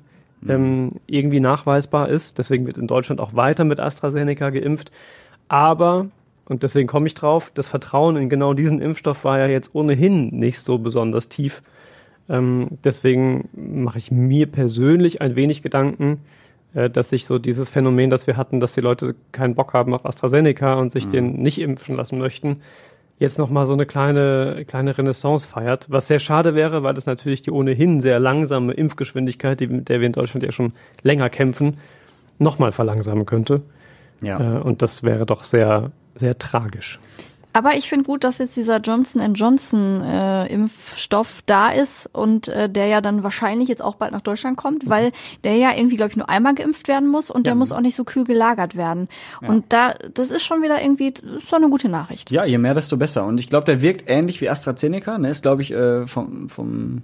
ähm, 0.47 0.93
irgendwie 1.07 1.39
nachweisbar 1.39 2.09
ist. 2.09 2.37
Deswegen 2.37 2.67
wird 2.67 2.77
in 2.77 2.87
Deutschland 2.87 3.19
auch 3.19 3.35
weiter 3.35 3.63
mit 3.63 3.79
AstraZeneca 3.79 4.49
geimpft. 4.49 4.91
Aber, 5.47 6.07
und 6.45 6.63
deswegen 6.63 6.87
komme 6.87 7.07
ich 7.07 7.15
drauf, 7.15 7.51
das 7.53 7.67
Vertrauen 7.67 8.17
in 8.17 8.29
genau 8.29 8.53
diesen 8.53 8.81
Impfstoff 8.81 9.23
war 9.23 9.39
ja 9.39 9.47
jetzt 9.47 9.73
ohnehin 9.73 10.29
nicht 10.29 10.59
so 10.61 10.77
besonders 10.77 11.29
tief. 11.29 11.61
Ähm, 12.29 12.77
deswegen 12.83 13.49
mache 13.53 13.97
ich 13.97 14.11
mir 14.11 14.47
persönlich 14.47 15.21
ein 15.21 15.35
wenig 15.35 15.61
Gedanken, 15.61 16.19
dass 16.89 17.09
sich 17.09 17.25
so 17.25 17.39
dieses 17.39 17.69
Phänomen, 17.69 18.09
das 18.09 18.27
wir 18.27 18.37
hatten, 18.37 18.59
dass 18.59 18.73
die 18.73 18.81
Leute 18.81 19.15
keinen 19.31 19.55
Bock 19.55 19.73
haben 19.73 19.93
auf 19.93 20.05
AstraZeneca 20.05 20.75
und 20.75 20.91
sich 20.91 21.09
den 21.09 21.41
nicht 21.41 21.59
impfen 21.59 21.95
lassen 21.95 22.19
möchten, 22.19 22.61
jetzt 23.19 23.39
nochmal 23.39 23.65
so 23.65 23.73
eine 23.73 23.85
kleine, 23.85 24.63
kleine 24.67 24.97
Renaissance 24.97 25.47
feiert, 25.47 25.87
was 25.89 26.07
sehr 26.07 26.19
schade 26.19 26.55
wäre, 26.55 26.83
weil 26.83 26.93
das 26.93 27.05
natürlich 27.05 27.41
die 27.41 27.51
ohnehin 27.51 27.99
sehr 27.99 28.19
langsame 28.19 28.73
Impfgeschwindigkeit, 28.73 29.59
die, 29.59 29.67
mit 29.67 29.89
der 29.89 29.99
wir 29.99 30.07
in 30.07 30.13
Deutschland 30.13 30.43
ja 30.43 30.51
schon 30.51 30.73
länger 31.01 31.29
kämpfen, 31.29 31.77
nochmal 32.37 32.71
verlangsamen 32.71 33.25
könnte. 33.25 33.61
Ja. 34.21 34.39
Äh, 34.39 34.61
und 34.61 34.81
das 34.81 35.03
wäre 35.03 35.25
doch 35.25 35.43
sehr, 35.43 35.91
sehr 36.15 36.37
tragisch. 36.37 36.99
Aber 37.57 37.73
ich 37.73 37.89
finde 37.89 38.05
gut, 38.05 38.23
dass 38.23 38.37
jetzt 38.37 38.55
dieser 38.55 38.77
Johnson 38.77 39.33
Johnson 39.33 39.99
äh, 40.01 40.45
Impfstoff 40.45 41.41
da 41.47 41.69
ist 41.69 42.07
und 42.13 42.49
äh, 42.49 42.69
der 42.69 42.85
ja 42.85 43.01
dann 43.01 43.23
wahrscheinlich 43.23 43.67
jetzt 43.67 43.81
auch 43.81 43.95
bald 43.95 44.11
nach 44.11 44.21
Deutschland 44.21 44.57
kommt, 44.57 44.87
weil 44.87 45.11
der 45.43 45.55
ja 45.55 45.71
irgendwie, 45.75 45.95
glaube 45.95 46.11
ich, 46.11 46.17
nur 46.17 46.29
einmal 46.29 46.53
geimpft 46.53 46.87
werden 46.87 47.09
muss 47.09 47.31
und 47.31 47.47
der 47.47 47.55
muss 47.55 47.71
auch 47.71 47.81
nicht 47.81 47.95
so 47.95 48.03
kühl 48.03 48.25
gelagert 48.25 48.75
werden. 48.75 49.07
Und 49.41 49.65
da, 49.69 49.95
das 50.13 50.29
ist 50.29 50.43
schon 50.43 50.61
wieder 50.61 50.79
irgendwie, 50.79 51.11
doch 51.11 51.57
eine 51.57 51.69
gute 51.69 51.89
Nachricht. 51.89 52.29
Ja, 52.29 52.45
je 52.45 52.59
mehr, 52.59 52.75
desto 52.75 52.95
besser. 52.95 53.25
Und 53.25 53.39
ich 53.39 53.49
glaube, 53.49 53.65
der 53.65 53.81
wirkt 53.81 54.07
ähnlich 54.07 54.39
wie 54.39 54.49
AstraZeneca. 54.49 55.17
Ne? 55.17 55.31
Ist, 55.31 55.41
glaube 55.41 55.63
ich, 55.63 55.71
äh, 55.71 56.05
vom, 56.05 56.49
vom, 56.49 57.01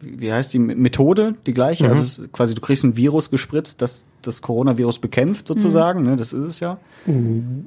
wie 0.00 0.32
heißt 0.32 0.52
die 0.52 0.58
Methode 0.58 1.34
die 1.46 1.54
gleiche? 1.54 1.88
Also 1.88 2.02
es 2.02 2.18
ist 2.18 2.32
quasi, 2.32 2.54
du 2.54 2.60
kriegst 2.60 2.84
ein 2.84 2.96
Virus 2.96 3.30
gespritzt, 3.30 3.82
das 3.82 4.06
das 4.22 4.42
Coronavirus 4.42 4.98
bekämpft 4.98 5.46
sozusagen. 5.46 6.02
Ne? 6.02 6.16
Das 6.16 6.32
ist 6.32 6.42
es 6.44 6.60
ja. 6.60 6.78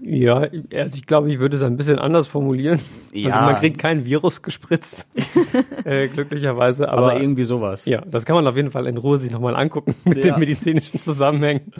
Ja, 0.03 0.37
also 0.73 0.95
ich 0.95 1.05
glaube, 1.05 1.31
ich 1.31 1.39
würde 1.39 1.55
es 1.55 1.63
ein 1.63 1.77
bisschen 1.77 1.97
anders 1.97 2.27
formulieren. 2.27 2.79
Ja. 3.13 3.31
Also 3.35 3.51
man 3.51 3.55
kriegt 3.61 3.77
kein 3.77 4.05
Virus 4.05 4.41
gespritzt, 4.41 5.05
äh, 5.85 6.07
glücklicherweise. 6.09 6.89
Aber, 6.89 7.11
Aber, 7.13 7.21
irgendwie 7.21 7.43
sowas. 7.43 7.85
ja, 7.85 8.01
das 8.01 8.25
kann 8.25 8.35
man 8.35 8.47
auf 8.47 8.55
jeden 8.55 8.71
Fall 8.71 8.85
in 8.87 8.97
Ruhe 8.97 9.17
sich 9.17 9.31
nochmal 9.31 9.55
angucken 9.55 9.95
mit 10.03 10.23
Ja. 10.23 10.33
den 10.33 10.39
medizinischen 10.39 11.01
Zusammenhängen. 11.01 11.71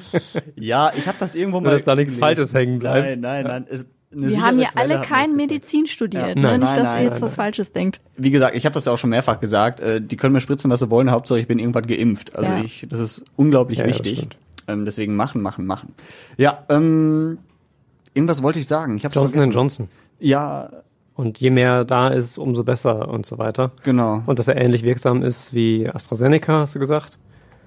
Ja, 0.56 0.92
ich 0.98 1.08
habe 1.08 1.18
das 1.20 1.36
irgendwo 1.36 1.60
mal. 1.60 1.72
dass 1.72 1.84
da 1.84 1.96
nichts 1.96 2.14
gelesen. 2.14 2.22
Falsches 2.22 2.54
hängen 2.54 2.80
bleibt. 2.80 3.08
Nein, 3.08 3.20
nein, 3.20 3.44
nein. 3.46 3.66
Es, 3.70 3.82
eine 3.82 3.90
Wir 4.14 4.42
haben 4.42 4.60
ja 4.60 4.70
Quelle 4.70 4.96
alle 4.98 5.06
kein. 5.06 5.36
Medizin 5.36 5.86
studiert, 5.88 6.30
Ja. 6.30 6.36
ne? 6.36 6.42
Nein, 6.42 6.60
nicht, 6.60 6.70
nein, 6.70 6.76
dass 6.80 6.84
nein, 6.86 6.98
ihr 6.98 7.04
jetzt 7.06 7.14
nein, 7.14 7.22
was 7.22 7.32
nein. 7.38 7.46
Falsches 7.46 7.72
denkt. 7.72 8.02
Wie 8.18 8.30
gesagt, 8.32 8.56
ich 8.56 8.66
habe 8.66 8.74
das 8.74 8.86
ja 8.86 8.92
auch 8.92 8.98
schon 8.98 9.10
mehrfach 9.10 9.40
gesagt. 9.40 9.80
Äh, 9.80 10.02
die 10.02 10.18
können 10.18 10.34
mir 10.34 10.42
spritzen, 10.42 10.70
was 10.70 10.80
sie 10.82 10.90
wollen. 10.90 11.10
Hauptsache, 11.12 11.40
ich 11.40 11.48
bin 11.48 11.60
irgendwann 11.60 11.86
geimpft. 11.88 12.36
Also 12.36 12.52
Ja. 12.52 12.62
ich, 12.62 12.86
das 12.90 13.00
ist 13.00 13.24
unglaublich 13.38 13.80
Ja, 13.80 13.86
ja, 13.86 13.92
wichtig. 13.92 14.28
ähm, 14.68 14.86
deswegen 14.86 15.16
machen, 15.16 15.42
machen, 15.42 15.66
machen. 15.66 15.94
Ja, 16.38 16.64
ähm, 16.70 17.38
irgendwas 18.14 18.44
wollte 18.44 18.60
ich 18.60 18.68
sagen. 18.68 18.98
Ich 18.98 19.06
habe 19.06 19.16
Johnson 19.16 19.30
vergessen. 19.40 19.54
Johnson. 19.54 19.88
Ja, 20.20 20.70
Und 21.16 21.38
je 21.40 21.50
mehr 21.52 21.84
da 21.86 22.08
ist, 22.10 22.38
umso 22.38 22.64
besser 22.64 23.08
und 23.10 23.26
so 23.26 23.38
weiter. 23.38 23.72
genau. 23.84 24.24
Und 24.26 24.40
dass 24.40 24.48
er 24.48 24.56
ähnlich 24.58 24.82
wirksam 24.84 25.24
ist 25.24 25.54
wie 25.54 25.88
AstraZeneca, 25.88 26.62
hast 26.62 26.74
du 26.76 26.80
gesagt? 26.80 27.18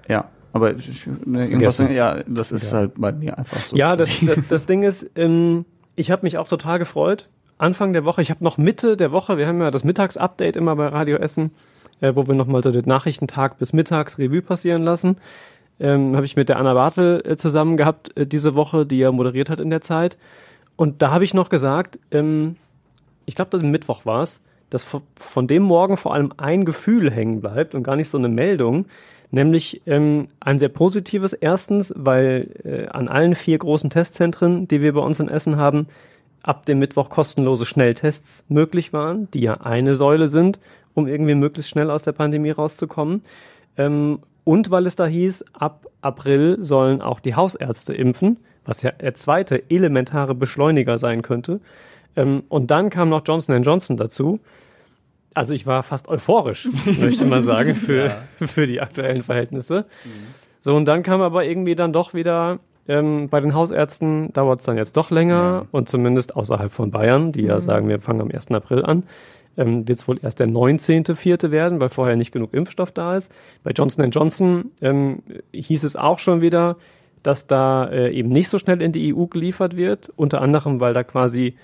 Ja, 0.09 0.25
aber 0.51 0.75
ich- 0.75 1.07
ne, 1.25 1.47
irgendwas, 1.47 1.77
Vergessen. 1.77 1.95
ja, 1.95 2.17
das 2.27 2.51
ist 2.51 2.73
halt 2.73 2.93
bei 2.97 3.11
mir 3.13 3.37
einfach 3.37 3.59
so. 3.61 3.75
Ja, 3.77 3.95
das, 3.95 4.09
das, 4.25 4.39
das 4.49 4.65
Ding 4.65 4.83
ist, 4.83 5.09
ähm, 5.15 5.65
ich 5.95 6.11
habe 6.11 6.23
mich 6.23 6.37
auch 6.37 6.47
total 6.47 6.79
gefreut. 6.79 7.27
Anfang 7.57 7.93
der 7.93 8.03
Woche, 8.05 8.21
ich 8.21 8.29
habe 8.29 8.43
noch 8.43 8.57
Mitte 8.57 8.97
der 8.97 9.11
Woche, 9.11 9.37
wir 9.37 9.47
haben 9.47 9.61
ja 9.61 9.71
das 9.71 9.83
Mittagsupdate 9.83 10.57
immer 10.57 10.75
bei 10.75 10.87
Radio 10.87 11.17
Essen, 11.17 11.51
äh, 12.01 12.13
wo 12.15 12.27
wir 12.27 12.35
nochmal 12.35 12.63
so 12.63 12.71
den 12.71 12.85
Nachrichtentag 12.85 13.57
bis 13.57 13.71
mittags 13.71 14.19
Revue 14.19 14.41
passieren 14.41 14.83
lassen. 14.83 15.17
Ähm, 15.79 16.15
habe 16.15 16.25
ich 16.25 16.35
mit 16.35 16.49
der 16.49 16.57
Anna 16.57 16.73
Bartel 16.73 17.21
äh, 17.25 17.37
zusammen 17.37 17.77
gehabt 17.77 18.15
äh, 18.17 18.25
diese 18.25 18.55
Woche, 18.55 18.85
die 18.85 18.97
ja 18.97 19.11
moderiert 19.11 19.49
hat 19.49 19.59
in 19.59 19.69
der 19.69 19.81
Zeit. 19.81 20.17
Und 20.75 21.01
da 21.01 21.11
habe 21.11 21.23
ich 21.23 21.33
noch 21.33 21.49
gesagt, 21.49 21.99
ähm, 22.11 22.57
ich 23.25 23.35
glaube, 23.35 23.57
Mittwoch 23.59 24.05
war 24.05 24.21
es, 24.21 24.41
dass 24.69 24.85
von 25.15 25.47
dem 25.47 25.63
Morgen 25.63 25.97
vor 25.97 26.13
allem 26.13 26.33
ein 26.37 26.65
Gefühl 26.65 27.11
hängen 27.11 27.41
bleibt 27.41 27.75
und 27.75 27.83
gar 27.83 27.95
nicht 27.95 28.09
so 28.09 28.17
eine 28.17 28.29
Meldung, 28.29 28.85
nämlich 29.35 29.81
ähm, 29.85 30.29
ein 30.39 30.57
sehr 30.57 30.69
positives. 30.69 31.33
Erstens, 31.33 31.93
weil 31.95 32.49
äh, 32.63 32.87
an 32.87 33.09
allen 33.09 33.35
vier 33.35 33.57
großen 33.57 33.89
Testzentren, 33.89 34.67
die 34.67 34.81
wir 34.81 34.93
bei 34.93 35.01
uns 35.01 35.19
in 35.19 35.27
Essen 35.27 35.57
haben, 35.57 35.87
ab 36.41 36.65
dem 36.65 36.79
Mittwoch 36.79 37.09
kostenlose 37.09 37.65
Schnelltests 37.65 38.45
möglich 38.47 38.93
waren, 38.93 39.29
die 39.31 39.41
ja 39.41 39.55
eine 39.55 39.95
Säule 39.95 40.29
sind, 40.29 40.59
um 40.93 41.05
irgendwie 41.07 41.35
möglichst 41.35 41.69
schnell 41.69 41.91
aus 41.91 42.03
der 42.03 42.13
Pandemie 42.13 42.51
rauszukommen. 42.51 43.23
Ähm, 43.77 44.19
und 44.45 44.71
weil 44.71 44.85
es 44.85 44.95
da 44.95 45.05
hieß, 45.05 45.43
ab 45.53 45.85
April 46.01 46.57
sollen 46.61 47.01
auch 47.01 47.19
die 47.19 47.35
Hausärzte 47.35 47.93
impfen, 47.93 48.37
was 48.63 48.83
ja 48.83 48.91
der 48.91 49.15
zweite 49.15 49.69
elementare 49.69 50.33
Beschleuniger 50.33 50.97
sein 50.97 51.23
könnte. 51.23 51.59
Ähm, 52.15 52.43
und 52.47 52.71
dann 52.71 52.89
kam 52.89 53.09
noch 53.09 53.23
Johnson 53.25 53.61
Johnson 53.63 53.97
dazu. 53.97 54.39
Also 55.35 55.53
ich 55.53 55.67
war 55.67 55.83
fast 55.83 56.07
euphorisch, 56.07 56.67
möchte 56.99 57.25
man 57.25 57.43
sagen, 57.43 57.75
für, 57.75 58.23
für 58.39 58.65
die 58.65 58.81
aktuellen 58.81 59.21
Verhältnisse. 59.21 59.85
So, 60.61 60.75
und 60.75 60.85
dann 60.85 61.03
kam 61.03 61.21
aber 61.21 61.45
irgendwie 61.45 61.75
dann 61.75 61.93
doch 61.93 62.13
wieder, 62.13 62.59
ähm, 62.87 63.29
bei 63.29 63.41
den 63.41 63.53
Hausärzten 63.53 64.31
dauert 64.33 64.61
es 64.61 64.65
dann 64.65 64.77
jetzt 64.77 64.95
doch 64.95 65.11
länger 65.11 65.67
und 65.71 65.89
zumindest 65.89 66.35
außerhalb 66.35 66.71
von 66.71 66.89
Bayern, 66.89 67.33
die 67.33 67.43
ja 67.43 67.59
sagen, 67.59 67.89
wir 67.89 67.99
fangen 67.99 68.21
am 68.21 68.31
1. 68.31 68.49
April 68.51 68.85
an, 68.85 69.03
ähm, 69.57 69.87
wird 69.87 69.99
es 69.99 70.07
wohl 70.07 70.19
erst 70.21 70.39
der 70.39 70.47
19.04. 70.47 71.51
werden, 71.51 71.81
weil 71.81 71.89
vorher 71.89 72.15
nicht 72.15 72.31
genug 72.31 72.53
Impfstoff 72.53 72.91
da 72.91 73.17
ist. 73.17 73.31
Bei 73.63 73.71
Johnson 73.71 74.09
Johnson 74.11 74.71
ähm, 74.81 75.21
hieß 75.53 75.83
es 75.83 75.95
auch 75.95 76.19
schon 76.19 76.41
wieder, 76.41 76.77
dass 77.23 77.47
da 77.47 77.85
äh, 77.89 78.13
eben 78.13 78.29
nicht 78.29 78.49
so 78.49 78.57
schnell 78.57 78.81
in 78.81 78.93
die 78.93 79.13
EU 79.13 79.25
geliefert 79.25 79.75
wird, 79.75 80.13
unter 80.15 80.41
anderem, 80.41 80.79
weil 80.79 80.93
da 80.93 81.03
quasi 81.03 81.55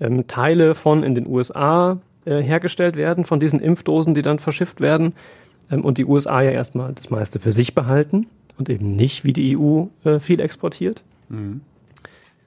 ähm, 0.00 0.26
Teile 0.26 0.74
von 0.74 1.02
in 1.02 1.14
den 1.14 1.26
USA 1.26 2.00
äh, 2.24 2.40
hergestellt 2.40 2.96
werden, 2.96 3.24
von 3.24 3.40
diesen 3.40 3.60
Impfdosen, 3.60 4.14
die 4.14 4.22
dann 4.22 4.38
verschifft 4.38 4.80
werden 4.80 5.14
ähm, 5.70 5.84
und 5.84 5.98
die 5.98 6.04
USA 6.04 6.42
ja 6.42 6.50
erstmal 6.50 6.92
das 6.92 7.10
meiste 7.10 7.38
für 7.38 7.52
sich 7.52 7.74
behalten 7.74 8.26
und 8.58 8.68
eben 8.68 8.94
nicht 8.96 9.24
wie 9.24 9.32
die 9.32 9.56
EU 9.56 9.86
äh, 10.04 10.20
viel 10.20 10.40
exportiert. 10.40 11.02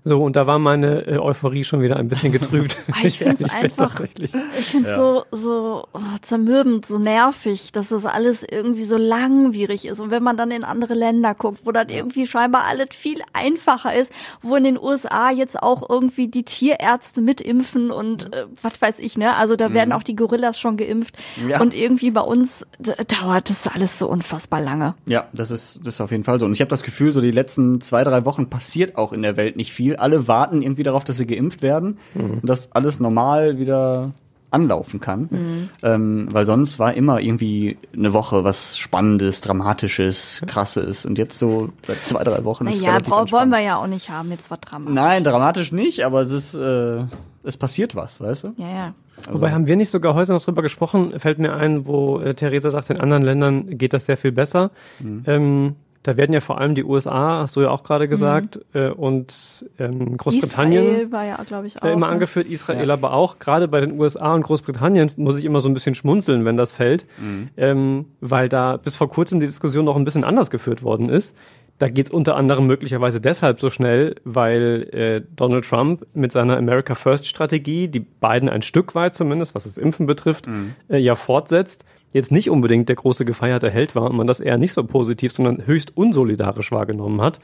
So, 0.07 0.21
und 0.21 0.35
da 0.35 0.45
war 0.45 0.59
meine 0.59 1.07
äh, 1.07 1.17
Euphorie 1.17 1.63
schon 1.63 1.81
wieder 1.81 1.97
ein 1.97 2.07
bisschen 2.07 2.31
getrübt. 2.31 2.77
Ah, 2.91 2.99
ich 3.03 3.17
find's 3.17 3.41
ehrlich 3.41 3.75
bin, 3.75 3.85
einfach-. 3.85 4.03
Ich 4.59 4.65
finde 4.67 4.89
es 4.89 4.95
so, 4.95 5.25
so 5.31 5.87
oh, 5.91 5.99
zermürbend, 6.21 6.85
so 6.85 6.99
nervig, 6.99 7.71
dass 7.71 7.89
das 7.89 8.05
alles 8.05 8.45
irgendwie 8.49 8.83
so 8.83 8.95
langwierig 8.95 9.85
ist. 9.85 9.99
Und 9.99 10.11
wenn 10.11 10.21
man 10.21 10.37
dann 10.37 10.51
in 10.51 10.63
andere 10.63 10.93
Länder 10.93 11.33
guckt, 11.33 11.61
wo 11.65 11.71
dann 11.71 11.89
irgendwie 11.89 12.27
scheinbar 12.27 12.65
alles 12.65 12.89
viel 12.91 13.21
einfacher 13.33 13.93
ist, 13.93 14.13
wo 14.41 14.55
in 14.55 14.63
den 14.63 14.79
USA 14.79 15.31
jetzt 15.31 15.61
auch 15.61 15.89
irgendwie 15.89 16.27
die 16.27 16.43
Tierärzte 16.43 17.21
mitimpfen 17.21 17.89
und 17.91 18.33
äh, 18.33 18.45
was 18.61 18.79
weiß 18.81 18.99
ich, 18.99 19.17
ne? 19.17 19.35
Also 19.35 19.55
da 19.55 19.73
werden 19.73 19.91
auch 19.91 20.03
die 20.03 20.15
Gorillas 20.15 20.59
schon 20.59 20.77
geimpft. 20.77 21.17
Ja. 21.49 21.59
Und 21.59 21.73
irgendwie 21.73 22.11
bei 22.11 22.21
uns 22.21 22.65
dauert 23.07 23.49
das 23.49 23.67
alles 23.67 23.97
so 23.97 24.07
unfassbar 24.07 24.61
lange. 24.61 24.93
Ja, 25.07 25.27
das 25.33 25.51
ist, 25.51 25.79
das 25.83 25.95
ist 25.95 26.01
auf 26.01 26.11
jeden 26.11 26.23
Fall 26.23 26.39
so. 26.39 26.45
Und 26.45 26.53
ich 26.53 26.61
habe 26.61 26.69
das 26.69 26.83
Gefühl, 26.83 27.11
so 27.11 27.19
die 27.19 27.31
letzten 27.31 27.81
zwei, 27.81 28.03
drei 28.03 28.25
Wochen 28.25 28.49
passiert 28.49 28.95
auch 28.95 29.11
in 29.11 29.23
der 29.23 29.37
Welt 29.37 29.57
nicht 29.57 29.73
viel. 29.73 29.94
Alle 29.99 30.27
warten 30.27 30.61
irgendwie 30.61 30.83
darauf, 30.83 31.03
dass 31.03 31.17
sie 31.17 31.25
geimpft 31.27 31.61
werden 31.61 31.97
und 32.15 32.47
dass 32.49 32.71
alles 32.71 32.99
normal 32.99 33.57
wieder 33.59 34.11
anlaufen 34.51 35.01
kann. 35.01 35.69
Ähm, 35.83 36.27
weil 36.31 36.45
sonst 36.45 36.79
war 36.79 36.93
immer 36.93 37.19
irgendwie 37.19 37.77
eine 37.93 38.13
Woche 38.13 38.45
was 38.45 38.77
Spannendes, 38.77 39.41
Dramatisches, 39.41 40.43
Krasses. 40.47 41.05
Und 41.05 41.17
jetzt 41.17 41.37
so 41.39 41.69
seit 41.85 42.05
zwei, 42.05 42.23
drei 42.23 42.43
Wochen 42.45 42.65
ist 42.67 42.79
Naja, 42.79 42.91
relativ 42.91 43.11
brau- 43.11 43.21
entspannt. 43.21 43.51
wollen 43.51 43.59
wir 43.59 43.65
ja 43.67 43.75
auch 43.77 43.87
nicht 43.87 44.09
haben, 44.09 44.31
jetzt 44.31 44.49
was 44.49 44.59
dran. 44.61 44.85
Nein, 44.93 45.23
dramatisch 45.25 45.73
nicht, 45.73 46.05
aber 46.05 46.21
es 46.21 46.31
ist, 46.31 46.53
äh, 46.53 47.03
es 47.43 47.57
passiert 47.57 47.95
was, 47.95 48.21
weißt 48.21 48.45
du? 48.45 48.53
Ja, 48.57 48.69
ja. 48.69 48.93
Wobei 49.31 49.51
haben 49.51 49.65
wir 49.65 49.75
nicht 49.77 49.89
sogar 49.89 50.13
heute 50.13 50.31
noch 50.33 50.43
drüber 50.43 50.61
gesprochen, 50.61 51.19
fällt 51.19 51.39
mir 51.39 51.53
ein, 51.53 51.85
wo 51.85 52.19
äh, 52.19 52.33
Theresa 52.35 52.69
sagt, 52.69 52.89
in 52.89 52.99
anderen 53.01 53.23
Ländern 53.23 53.77
geht 53.77 53.93
das 53.93 54.05
sehr 54.05 54.17
viel 54.17 54.31
besser. 54.33 54.71
Ähm, 55.25 55.75
da 56.05 56.17
werden 56.17 56.33
ja 56.33 56.39
vor 56.39 56.61
allem 56.61 56.75
die 56.75 56.83
USA, 56.83 57.39
hast 57.39 57.55
du 57.55 57.61
ja 57.61 57.71
auch 57.71 57.81
gerade 57.81 58.07
gesagt, 58.07 58.59
äh, 58.73 58.89
und 58.89 59.65
ähm, 59.79 60.15
Großbritannien 60.15 60.83
Israel 60.83 61.11
war 61.11 61.25
ja, 61.25 61.43
glaube 61.43 61.65
ich, 61.65 61.81
auch. 61.81 61.83
äh, 61.83 61.93
immer 61.93 62.05
ne? 62.05 62.13
angeführt, 62.13 62.45
Israel 62.47 62.91
aber 62.91 63.11
auch. 63.11 63.39
Gerade 63.39 63.67
bei 63.67 63.81
den 63.81 63.99
USA 63.99 64.35
und 64.35 64.43
Großbritannien 64.43 65.11
muss 65.17 65.35
ich 65.37 65.45
immer 65.45 65.61
so 65.61 65.67
ein 65.67 65.73
bisschen 65.73 65.95
schmunzeln, 65.95 66.45
wenn 66.45 66.57
das 66.57 66.73
fällt, 66.73 67.07
ähm, 67.57 68.05
weil 68.21 68.49
da 68.49 68.77
bis 68.77 68.95
vor 68.95 69.09
kurzem 69.09 69.39
die 69.39 69.47
Diskussion 69.47 69.83
noch 69.83 69.95
ein 69.95 70.05
bisschen 70.05 70.23
anders 70.23 70.51
geführt 70.51 70.83
worden 70.83 71.09
ist. 71.09 71.35
Da 71.79 71.89
geht 71.89 72.05
es 72.05 72.11
unter 72.11 72.35
anderem 72.35 72.67
möglicherweise 72.67 73.19
deshalb 73.19 73.59
so 73.59 73.71
schnell, 73.71 74.15
weil 74.23 74.87
äh, 74.93 75.21
Donald 75.35 75.65
Trump 75.65 76.05
mit 76.13 76.31
seiner 76.31 76.55
America 76.55 76.93
First 76.93 77.27
Strategie, 77.27 77.87
die 77.87 77.99
beiden 77.99 78.47
ein 78.47 78.61
Stück 78.61 78.93
weit 78.93 79.15
zumindest, 79.15 79.55
was 79.55 79.63
das 79.63 79.79
Impfen 79.79 80.05
betrifft, 80.05 80.47
äh, 80.87 80.97
ja 80.97 81.15
fortsetzt, 81.15 81.83
jetzt 82.15 82.31
nicht 82.31 82.49
unbedingt 82.49 82.87
der 82.87 82.95
große 82.95 83.25
gefeierte 83.25 83.69
Held 83.69 83.93
war 83.93 84.09
und 84.09 84.15
man 84.15 84.25
das 84.25 84.39
eher 84.39 84.57
nicht 84.57 84.71
so 84.71 84.85
positiv, 84.85 85.33
sondern 85.33 85.67
höchst 85.67 85.97
unsolidarisch 85.97 86.71
wahrgenommen 86.71 87.21
hat. 87.21 87.41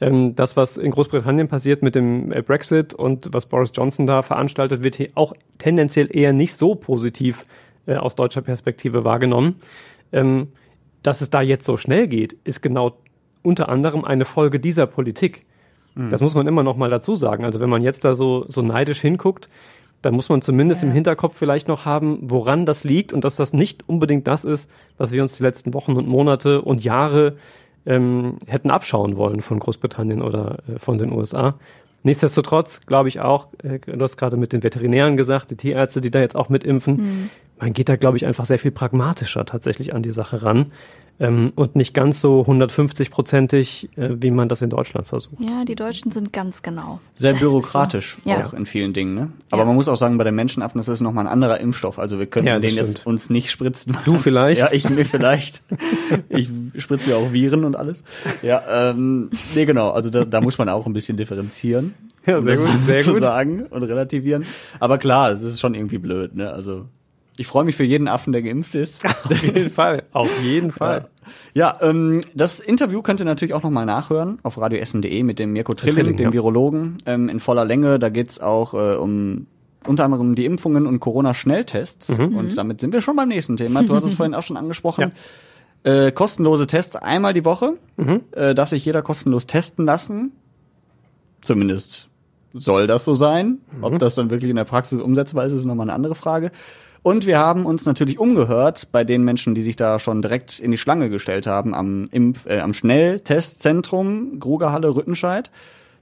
Ähm, 0.00 0.34
das, 0.34 0.56
was 0.56 0.78
in 0.78 0.90
Großbritannien 0.90 1.48
passiert 1.48 1.82
mit 1.82 1.94
dem 1.94 2.32
äh, 2.32 2.40
Brexit 2.40 2.94
und 2.94 3.28
was 3.32 3.44
Boris 3.44 3.72
Johnson 3.74 4.06
da 4.06 4.22
veranstaltet, 4.22 4.82
wird 4.82 4.96
hier 4.96 5.10
auch 5.16 5.34
tendenziell 5.58 6.08
eher 6.10 6.32
nicht 6.32 6.54
so 6.54 6.74
positiv 6.74 7.44
äh, 7.84 7.96
aus 7.96 8.14
deutscher 8.14 8.40
Perspektive 8.40 9.04
wahrgenommen. 9.04 9.56
Ähm, 10.12 10.48
dass 11.02 11.20
es 11.20 11.28
da 11.28 11.42
jetzt 11.42 11.66
so 11.66 11.76
schnell 11.76 12.08
geht, 12.08 12.38
ist 12.44 12.62
genau 12.62 12.96
unter 13.42 13.68
anderem 13.68 14.02
eine 14.02 14.24
Folge 14.24 14.58
dieser 14.58 14.86
Politik. 14.86 15.44
Das 16.10 16.20
muss 16.20 16.34
man 16.34 16.46
immer 16.46 16.62
noch 16.62 16.76
mal 16.76 16.90
dazu 16.90 17.14
sagen. 17.14 17.44
Also 17.44 17.58
wenn 17.58 17.70
man 17.70 17.82
jetzt 17.82 18.04
da 18.04 18.14
so, 18.14 18.44
so 18.48 18.60
neidisch 18.60 19.00
hinguckt, 19.00 19.48
dann 20.02 20.14
muss 20.14 20.28
man 20.28 20.42
zumindest 20.42 20.82
im 20.82 20.92
Hinterkopf 20.92 21.36
vielleicht 21.36 21.68
noch 21.68 21.84
haben, 21.84 22.18
woran 22.22 22.66
das 22.66 22.84
liegt 22.84 23.12
und 23.12 23.24
dass 23.24 23.36
das 23.36 23.52
nicht 23.52 23.88
unbedingt 23.88 24.26
das 24.26 24.44
ist, 24.44 24.70
was 24.98 25.10
wir 25.10 25.22
uns 25.22 25.36
die 25.36 25.42
letzten 25.42 25.74
Wochen 25.74 25.92
und 25.92 26.06
Monate 26.06 26.62
und 26.62 26.84
Jahre 26.84 27.36
ähm, 27.86 28.36
hätten 28.46 28.70
abschauen 28.70 29.16
wollen 29.16 29.40
von 29.40 29.58
Großbritannien 29.58 30.22
oder 30.22 30.58
äh, 30.68 30.78
von 30.78 30.98
den 30.98 31.12
USA. 31.12 31.54
Nichtsdestotrotz 32.02 32.86
glaube 32.86 33.08
ich 33.08 33.20
auch, 33.20 33.48
äh, 33.62 33.78
du 33.78 34.00
hast 34.02 34.16
gerade 34.16 34.36
mit 34.36 34.52
den 34.52 34.62
Veterinären 34.62 35.16
gesagt, 35.16 35.50
die 35.50 35.56
Tierärzte, 35.56 36.00
die 36.00 36.10
da 36.10 36.20
jetzt 36.20 36.36
auch 36.36 36.48
mitimpfen, 36.48 37.30
man 37.58 37.72
geht 37.72 37.88
da, 37.88 37.96
glaube 37.96 38.16
ich, 38.16 38.26
einfach 38.26 38.44
sehr 38.44 38.58
viel 38.58 38.70
pragmatischer 38.70 39.44
tatsächlich 39.44 39.94
an 39.94 40.02
die 40.02 40.12
Sache 40.12 40.42
ran 40.42 40.72
ähm, 41.18 41.52
und 41.56 41.76
nicht 41.76 41.94
ganz 41.94 42.20
so 42.20 42.42
150-prozentig, 42.42 43.88
äh, 43.96 44.10
wie 44.20 44.30
man 44.30 44.48
das 44.48 44.62
in 44.62 44.70
Deutschland 44.70 45.06
versucht. 45.06 45.40
Ja, 45.42 45.64
die 45.64 45.74
Deutschen 45.74 46.10
sind 46.12 46.32
ganz 46.32 46.62
genau. 46.62 47.00
Sehr 47.14 47.32
Das 47.32 47.40
bürokratisch 47.40 48.18
so. 48.22 48.30
Ja. 48.30 48.44
auch 48.44 48.52
in 48.52 48.66
vielen 48.66 48.92
Dingen, 48.92 49.14
ne? 49.14 49.30
Aber 49.50 49.62
Ja. 49.62 49.66
man 49.66 49.74
muss 49.74 49.88
auch 49.88 49.96
sagen, 49.96 50.18
bei 50.18 50.24
den 50.24 50.34
Menschenaffen 50.34 50.78
das 50.78 50.88
ist 50.88 51.00
nochmal 51.00 51.26
ein 51.26 51.32
anderer 51.32 51.58
Impfstoff. 51.60 51.98
Also 51.98 52.18
wir 52.18 52.26
können 52.26 52.46
Ja, 52.46 52.58
den 52.58 52.74
jetzt 52.74 53.06
uns 53.06 53.30
nicht 53.30 53.50
spritzen. 53.50 53.96
Du 54.04 54.18
vielleicht? 54.18 54.60
Ja, 54.66 54.72
ich 54.72 54.88
mir 54.88 55.04
vielleicht. 55.04 55.62
ich 56.28 56.50
spritze 56.78 57.08
mir 57.08 57.16
auch 57.16 57.32
Viren 57.32 57.64
und 57.64 57.76
alles. 57.76 58.04
Ja, 58.42 58.90
ähm, 58.90 59.30
nee, 59.54 59.64
genau. 59.64 59.90
Also 59.90 60.10
da, 60.10 60.24
da 60.24 60.40
muss 60.40 60.58
man 60.58 60.68
auch 60.68 60.86
ein 60.86 60.92
bisschen 60.92 61.16
differenzieren. 61.16 61.94
Ja, 62.26 62.38
um 62.38 62.44
sehr 62.44 62.56
das 62.56 62.64
gut, 62.64 62.80
sehr 62.86 62.98
zu 63.00 63.12
gut. 63.14 63.20
sagen 63.22 63.62
und 63.70 63.82
relativieren. 63.84 64.44
Aber 64.80 64.98
klar, 64.98 65.30
es 65.30 65.42
ist 65.42 65.60
schon 65.60 65.74
irgendwie 65.74 65.98
blöd, 65.98 66.34
ne? 66.34 66.50
Also 66.52 66.86
ich 67.36 67.46
freue 67.46 67.64
mich 67.64 67.76
für 67.76 67.84
jeden 67.84 68.08
Affen, 68.08 68.32
der 68.32 68.42
geimpft 68.42 68.74
ist. 68.74 69.04
Auf 69.24 69.42
jeden 69.42 69.70
Fall, 69.70 70.04
auf 70.12 70.42
jeden 70.42 70.72
Fall. 70.72 71.08
Ja, 71.54 71.76
ähm, 71.80 72.20
das 72.34 72.60
Interview 72.60 73.02
könnt 73.02 73.20
ihr 73.20 73.26
natürlich 73.26 73.52
auch 73.52 73.62
nochmal 73.62 73.84
nachhören 73.84 74.38
auf 74.42 74.60
radioessen.de 74.60 75.22
mit 75.22 75.38
dem 75.38 75.52
Mirko 75.52 75.74
Trilling, 75.74 75.96
Trilling, 75.96 76.16
dem 76.16 76.26
ja. 76.26 76.32
Virologen, 76.32 76.98
ähm, 77.04 77.28
in 77.28 77.40
voller 77.40 77.64
Länge. 77.64 77.98
Da 77.98 78.10
geht's 78.10 78.40
auch 78.40 78.74
äh, 78.74 78.96
um 78.96 79.46
unter 79.86 80.04
anderem 80.04 80.34
die 80.34 80.44
Impfungen 80.44 80.86
und 80.86 81.00
Corona-Schnelltests. 81.00 82.18
Mhm. 82.18 82.36
Und 82.36 82.58
damit 82.58 82.80
sind 82.80 82.92
wir 82.92 83.00
schon 83.00 83.16
beim 83.16 83.28
nächsten 83.28 83.56
Thema. 83.56 83.82
Du 83.82 83.94
hast 83.94 84.04
es 84.04 84.12
vorhin 84.14 84.34
auch 84.34 84.42
schon 84.42 84.56
angesprochen. 84.56 85.12
Äh, 85.82 86.12
kostenlose 86.12 86.66
Tests 86.66 86.96
einmal 86.96 87.32
die 87.32 87.44
Woche. 87.44 87.74
Mhm. 87.96 88.22
Äh, 88.32 88.54
darf 88.54 88.70
sich 88.70 88.84
jeder 88.84 89.02
kostenlos 89.02 89.46
testen 89.46 89.84
lassen. 89.84 90.32
Zumindest 91.42 92.08
soll 92.52 92.86
das 92.86 93.04
so 93.04 93.14
sein. 93.14 93.58
Mhm. 93.76 93.84
Ob 93.84 93.98
das 93.98 94.14
dann 94.14 94.30
wirklich 94.30 94.50
in 94.50 94.56
der 94.56 94.64
Praxis 94.64 95.00
umsetzbar 95.00 95.46
ist, 95.46 95.52
ist 95.52 95.64
nochmal 95.64 95.84
eine 95.84 95.94
andere 95.94 96.14
Frage. 96.14 96.50
Und 97.06 97.24
wir 97.24 97.38
haben 97.38 97.66
uns 97.66 97.86
natürlich 97.86 98.18
umgehört 98.18 98.88
bei 98.90 99.04
den 99.04 99.22
Menschen, 99.22 99.54
die 99.54 99.62
sich 99.62 99.76
da 99.76 100.00
schon 100.00 100.22
direkt 100.22 100.58
in 100.58 100.72
die 100.72 100.76
Schlange 100.76 101.08
gestellt 101.08 101.46
haben 101.46 101.72
am, 101.72 102.06
Impf-, 102.10 102.48
äh, 102.48 102.58
am 102.58 102.74
Schnelltestzentrum 102.74 104.40
Grugerhalle 104.40 104.92
Rüttenscheid. 104.92 105.52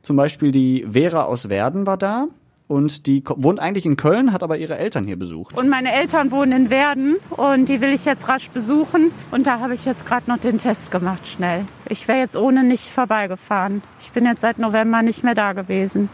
Zum 0.01 0.17
Beispiel 0.17 0.51
die 0.51 0.87
Vera 0.91 1.25
aus 1.25 1.51
Werden 1.51 1.87
war 1.87 1.99
da 1.99 2.29
und 2.69 3.07
die 3.07 3.23
wohnt 3.37 3.61
eigentlich 3.61 3.85
in 3.85 3.97
Köln, 3.97 4.33
hat 4.33 4.43
aber 4.43 4.57
ihre 4.57 4.79
Eltern 4.79 5.05
hier 5.05 5.19
besucht. 5.19 5.55
Und 5.59 5.69
meine 5.69 5.93
Eltern 5.93 6.31
wohnen 6.31 6.53
in 6.53 6.71
Werden 6.71 7.17
und 7.29 7.69
die 7.69 7.83
will 7.83 7.93
ich 7.93 8.07
jetzt 8.07 8.27
rasch 8.27 8.49
besuchen. 8.49 9.11
Und 9.31 9.47
da 9.47 9.61
habe 9.61 9.75
ich 9.75 9.85
jetzt 9.85 10.07
gerade 10.07 10.31
noch 10.31 10.39
den 10.39 10.57
Test 10.57 10.91
gemacht, 10.91 11.29
schnell. 11.29 11.67
Ich 11.87 12.09
wäre 12.09 12.21
jetzt 12.21 12.35
ohne 12.35 12.65
nicht 12.65 12.89
vorbeigefahren. 12.89 13.83
Ich 14.01 14.11
bin 14.13 14.25
jetzt 14.25 14.41
seit 14.41 14.59
November 14.59 15.03
nicht 15.03 15.23
mehr 15.23 15.35
da 15.35 15.53
gewesen. 15.53 16.09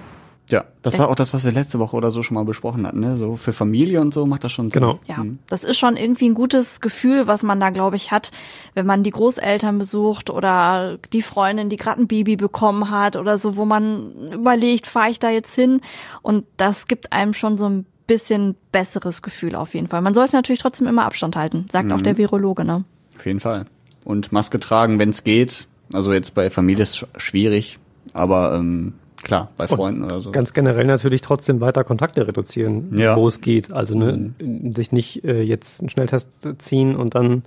Ja, 0.51 0.65
das 0.83 0.99
war 0.99 1.09
auch 1.09 1.15
das, 1.15 1.33
was 1.35 1.45
wir 1.45 1.53
letzte 1.53 1.79
Woche 1.79 1.97
oder 1.97 2.11
so 2.11 2.23
schon 2.23 2.35
mal 2.35 2.45
besprochen 2.45 2.87
hatten. 2.87 3.01
Ne? 3.01 3.17
So 3.17 3.37
für 3.37 3.53
Familie 3.53 4.01
und 4.01 4.13
so 4.13 4.27
macht 4.27 4.43
das 4.45 4.53
schon 4.53 4.71
Sinn. 4.71 4.81
Genau. 4.83 4.99
Ja, 5.07 5.25
das 5.49 5.65
ist 5.65 5.79
schon 5.79 5.97
irgendwie 5.97 6.29
ein 6.29 6.35
gutes 6.35 6.81
Gefühl, 6.81 7.27
was 7.27 7.43
man 7.43 7.61
da, 7.61 7.71
glaube 7.71 7.97
ich, 7.97 8.11
hat, 8.11 8.31
wenn 8.75 8.87
man 8.87 9.03
die 9.03 9.11
Großeltern 9.11 9.79
besucht 9.79 10.31
oder 10.31 10.99
die 11.13 11.23
Freundin, 11.23 11.69
die 11.69 11.77
gerade 11.77 12.01
ein 12.01 12.07
Baby 12.09 12.37
bekommen 12.37 12.91
hat 12.91 13.17
oder 13.17 13.39
so, 13.39 13.57
wo 13.57 13.65
man 13.65 14.13
überlegt, 14.33 14.87
fahre 14.87 15.11
ich 15.11 15.19
da 15.21 15.31
jetzt 15.31 15.55
hin? 15.55 15.81
Und 16.23 16.45
das 16.57 16.87
gibt 16.87 17.13
einem 17.13 17.33
schon 17.33 17.57
so 17.59 17.69
ein 17.69 17.87
bisschen 18.07 18.57
besseres 18.73 19.23
Gefühl 19.23 19.55
auf 19.55 19.75
jeden 19.75 19.87
Fall. 19.87 20.01
Man 20.03 20.15
sollte 20.15 20.35
natürlich 20.35 20.61
trotzdem 20.61 20.89
immer 20.89 21.05
Abstand 21.05 21.37
halten, 21.37 21.67
sagt 21.71 21.93
auch 21.93 22.01
der 22.01 22.19
Virologe, 22.19 22.65
ne? 22.65 22.85
Auf 23.17 23.25
jeden 23.27 23.39
Fall. 23.41 23.67
Und 24.05 24.33
Maske 24.33 24.59
tragen, 24.59 24.99
wenn 24.99 25.11
es 25.11 25.23
geht. 25.23 25.69
Also 25.93 26.13
jetzt 26.13 26.35
bei 26.35 26.51
Familie 26.51 26.83
ist 26.83 26.97
sch- 26.97 27.07
schwierig, 27.19 27.79
aber 28.13 28.55
ähm, 28.57 28.95
klar, 29.23 29.49
bei 29.57 29.67
Freunden 29.67 30.05
oder 30.05 30.21
so. 30.21 30.31
Ganz 30.33 30.53
generell 30.53 30.87
natürlich 30.87 31.21
trotzdem 31.21 31.61
weiter 31.61 31.85
Kontakte 31.85 32.27
reduzieren, 32.27 32.97
Ja. 32.97 33.17
wo 33.17 33.29
es 33.29 33.41
geht. 33.41 33.73
Also 33.73 33.97
ne, 33.97 34.33
sich 34.75 34.93
nicht 34.93 35.25
äh, 35.25 35.43
jetzt 35.43 35.81
einen 35.81 35.89
Schnelltest 35.89 36.29
ziehen 36.59 36.97
und 36.97 37.15
dann 37.15 37.43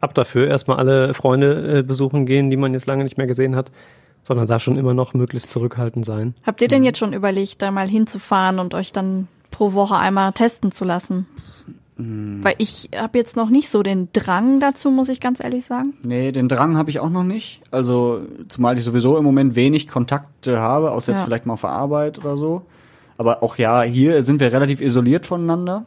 ab 0.00 0.14
dafür 0.14 0.48
erstmal 0.48 0.78
alle 0.78 1.12
Freunde 1.14 1.78
äh, 1.78 1.82
besuchen 1.82 2.26
gehen, 2.26 2.50
die 2.50 2.56
man 2.56 2.72
jetzt 2.72 2.86
lange 2.86 3.04
nicht 3.04 3.18
mehr 3.18 3.26
gesehen 3.26 3.54
hat, 3.56 3.70
sondern 4.22 4.46
da 4.46 4.58
schon 4.58 4.76
immer 4.78 4.94
noch 4.94 5.14
möglichst 5.14 5.50
zurückhaltend 5.50 6.04
sein. 6.06 6.34
Habt 6.44 6.62
ihr 6.62 6.68
denn 6.68 6.84
jetzt 6.84 6.98
schon 6.98 7.12
überlegt, 7.12 7.60
da 7.62 7.70
mal 7.70 7.88
hinzufahren 7.88 8.58
und 8.58 8.74
euch 8.74 8.92
dann 8.92 9.28
pro 9.50 9.72
Woche 9.72 9.96
einmal 9.96 10.32
testen 10.32 10.70
zu 10.72 10.84
lassen? 10.84 11.26
Weil 12.42 12.54
ich 12.58 12.88
habe 12.96 13.18
jetzt 13.18 13.36
noch 13.36 13.50
nicht 13.50 13.68
so 13.68 13.82
den 13.82 14.08
Drang 14.12 14.60
dazu, 14.60 14.90
muss 14.90 15.08
ich 15.08 15.20
ganz 15.20 15.40
ehrlich 15.42 15.64
sagen. 15.66 15.94
Nee, 16.02 16.32
den 16.32 16.48
Drang 16.48 16.76
habe 16.76 16.90
ich 16.90 17.00
auch 17.00 17.10
noch 17.10 17.24
nicht. 17.24 17.60
Also, 17.70 18.20
zumal 18.48 18.78
ich 18.78 18.84
sowieso 18.84 19.16
im 19.18 19.24
Moment 19.24 19.54
wenig 19.56 19.88
Kontakte 19.88 20.60
habe, 20.60 20.92
außer 20.92 21.12
jetzt 21.12 21.20
Ja. 21.20 21.24
vielleicht 21.26 21.46
mal 21.46 21.54
auf 21.54 21.60
der 21.62 21.70
Arbeit 21.70 22.18
oder 22.18 22.36
so. 22.36 22.62
Aber 23.18 23.42
auch 23.42 23.56
ja, 23.58 23.82
hier 23.82 24.22
sind 24.22 24.40
wir 24.40 24.52
relativ 24.52 24.80
isoliert 24.80 25.26
voneinander. 25.26 25.84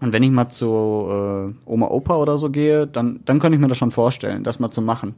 Und 0.00 0.12
wenn 0.12 0.22
ich 0.22 0.30
mal 0.30 0.48
zu 0.48 0.66
äh, 0.66 1.70
Oma, 1.70 1.88
Opa 1.88 2.16
oder 2.16 2.38
so 2.38 2.50
gehe, 2.50 2.86
dann, 2.86 3.20
dann 3.24 3.38
könnte 3.38 3.56
ich 3.56 3.60
mir 3.60 3.68
das 3.68 3.78
schon 3.78 3.90
vorstellen, 3.90 4.44
das 4.44 4.58
mal 4.58 4.70
zu 4.70 4.82
machen. 4.82 5.14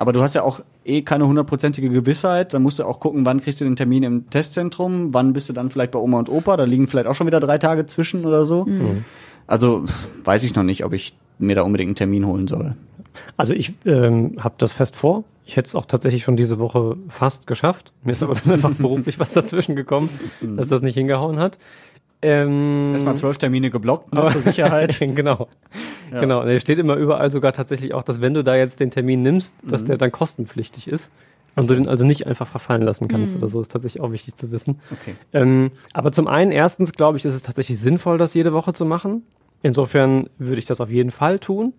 Aber 0.00 0.14
du 0.14 0.22
hast 0.22 0.34
ja 0.34 0.42
auch 0.44 0.60
eh 0.86 1.02
keine 1.02 1.26
hundertprozentige 1.26 1.90
Gewissheit. 1.90 2.54
Dann 2.54 2.62
musst 2.62 2.78
du 2.78 2.84
auch 2.84 3.00
gucken, 3.00 3.26
wann 3.26 3.38
kriegst 3.42 3.60
du 3.60 3.66
den 3.66 3.76
Termin 3.76 4.02
im 4.02 4.30
Testzentrum, 4.30 5.12
wann 5.12 5.34
bist 5.34 5.50
du 5.50 5.52
dann 5.52 5.68
vielleicht 5.68 5.90
bei 5.90 5.98
Oma 5.98 6.18
und 6.18 6.30
Opa. 6.30 6.56
Da 6.56 6.64
liegen 6.64 6.86
vielleicht 6.86 7.06
auch 7.06 7.14
schon 7.14 7.26
wieder 7.26 7.38
drei 7.38 7.58
Tage 7.58 7.84
zwischen 7.84 8.24
oder 8.24 8.46
so. 8.46 8.64
Also 9.46 9.84
weiß 10.24 10.42
ich 10.44 10.54
noch 10.54 10.62
nicht, 10.62 10.86
ob 10.86 10.94
ich 10.94 11.14
mir 11.38 11.54
da 11.54 11.62
unbedingt 11.62 11.88
einen 11.88 11.96
Termin 11.96 12.26
holen 12.26 12.48
soll. 12.48 12.76
Also 13.36 13.52
ich 13.52 13.74
ähm, 13.84 14.36
habe 14.38 14.54
das 14.56 14.72
fest 14.72 14.96
vor. 14.96 15.24
Ich 15.44 15.56
hätte 15.56 15.68
es 15.68 15.74
auch 15.74 15.84
tatsächlich 15.84 16.24
schon 16.24 16.38
diese 16.38 16.58
Woche 16.58 16.96
fast 17.10 17.46
geschafft. 17.46 17.92
Mir 18.02 18.12
ist 18.12 18.22
aber 18.22 18.36
dann 18.36 18.52
einfach 18.54 18.70
beruflich 18.70 19.18
was 19.18 19.34
dazwischen 19.34 19.76
gekommen, 19.76 20.08
dass 20.40 20.68
das 20.68 20.80
nicht 20.80 20.94
hingehauen 20.94 21.38
hat. 21.38 21.58
Ähm, 22.22 22.92
Erstmal 22.92 23.16
zwölf 23.16 23.38
Termine 23.38 23.70
geblockt, 23.70 24.12
ne, 24.12 24.28
zur 24.30 24.42
Sicherheit. 24.42 24.98
genau. 25.00 25.48
Genau. 26.10 26.42
Und 26.42 26.48
es 26.48 26.62
steht 26.62 26.78
immer 26.78 26.96
überall 26.96 27.30
sogar 27.30 27.52
tatsächlich 27.52 27.94
auch, 27.94 28.02
dass 28.02 28.20
wenn 28.20 28.34
du 28.34 28.44
da 28.44 28.56
jetzt 28.56 28.80
den 28.80 28.90
Termin 28.90 29.22
nimmst, 29.22 29.54
dass 29.62 29.84
der 29.84 29.96
dann 29.96 30.12
kostenpflichtig 30.12 30.88
ist. 30.88 31.08
Und 31.56 31.68
du 31.68 31.74
den 31.74 31.88
also 31.88 32.04
nicht 32.04 32.26
einfach 32.26 32.46
verfallen 32.46 32.82
lassen 32.82 33.08
kannst 33.08 33.36
oder 33.36 33.48
so, 33.48 33.60
ist 33.60 33.72
tatsächlich 33.72 34.00
auch 34.02 34.12
wichtig 34.12 34.36
zu 34.36 34.52
wissen. 34.52 34.80
Okay. 34.92 35.16
Ähm, 35.32 35.72
aber 35.92 36.12
zum 36.12 36.28
einen, 36.28 36.52
erstens 36.52 36.92
glaube 36.92 37.18
ich, 37.18 37.24
ist 37.24 37.34
es 37.34 37.42
tatsächlich 37.42 37.80
sinnvoll, 37.80 38.18
das 38.18 38.34
jede 38.34 38.52
Woche 38.52 38.72
zu 38.72 38.84
machen. 38.84 39.24
Insofern 39.62 40.30
würde 40.38 40.58
ich 40.58 40.66
das 40.66 40.80
auf 40.80 40.90
jeden 40.90 41.10
Fall 41.10 41.38
tun. 41.38 41.74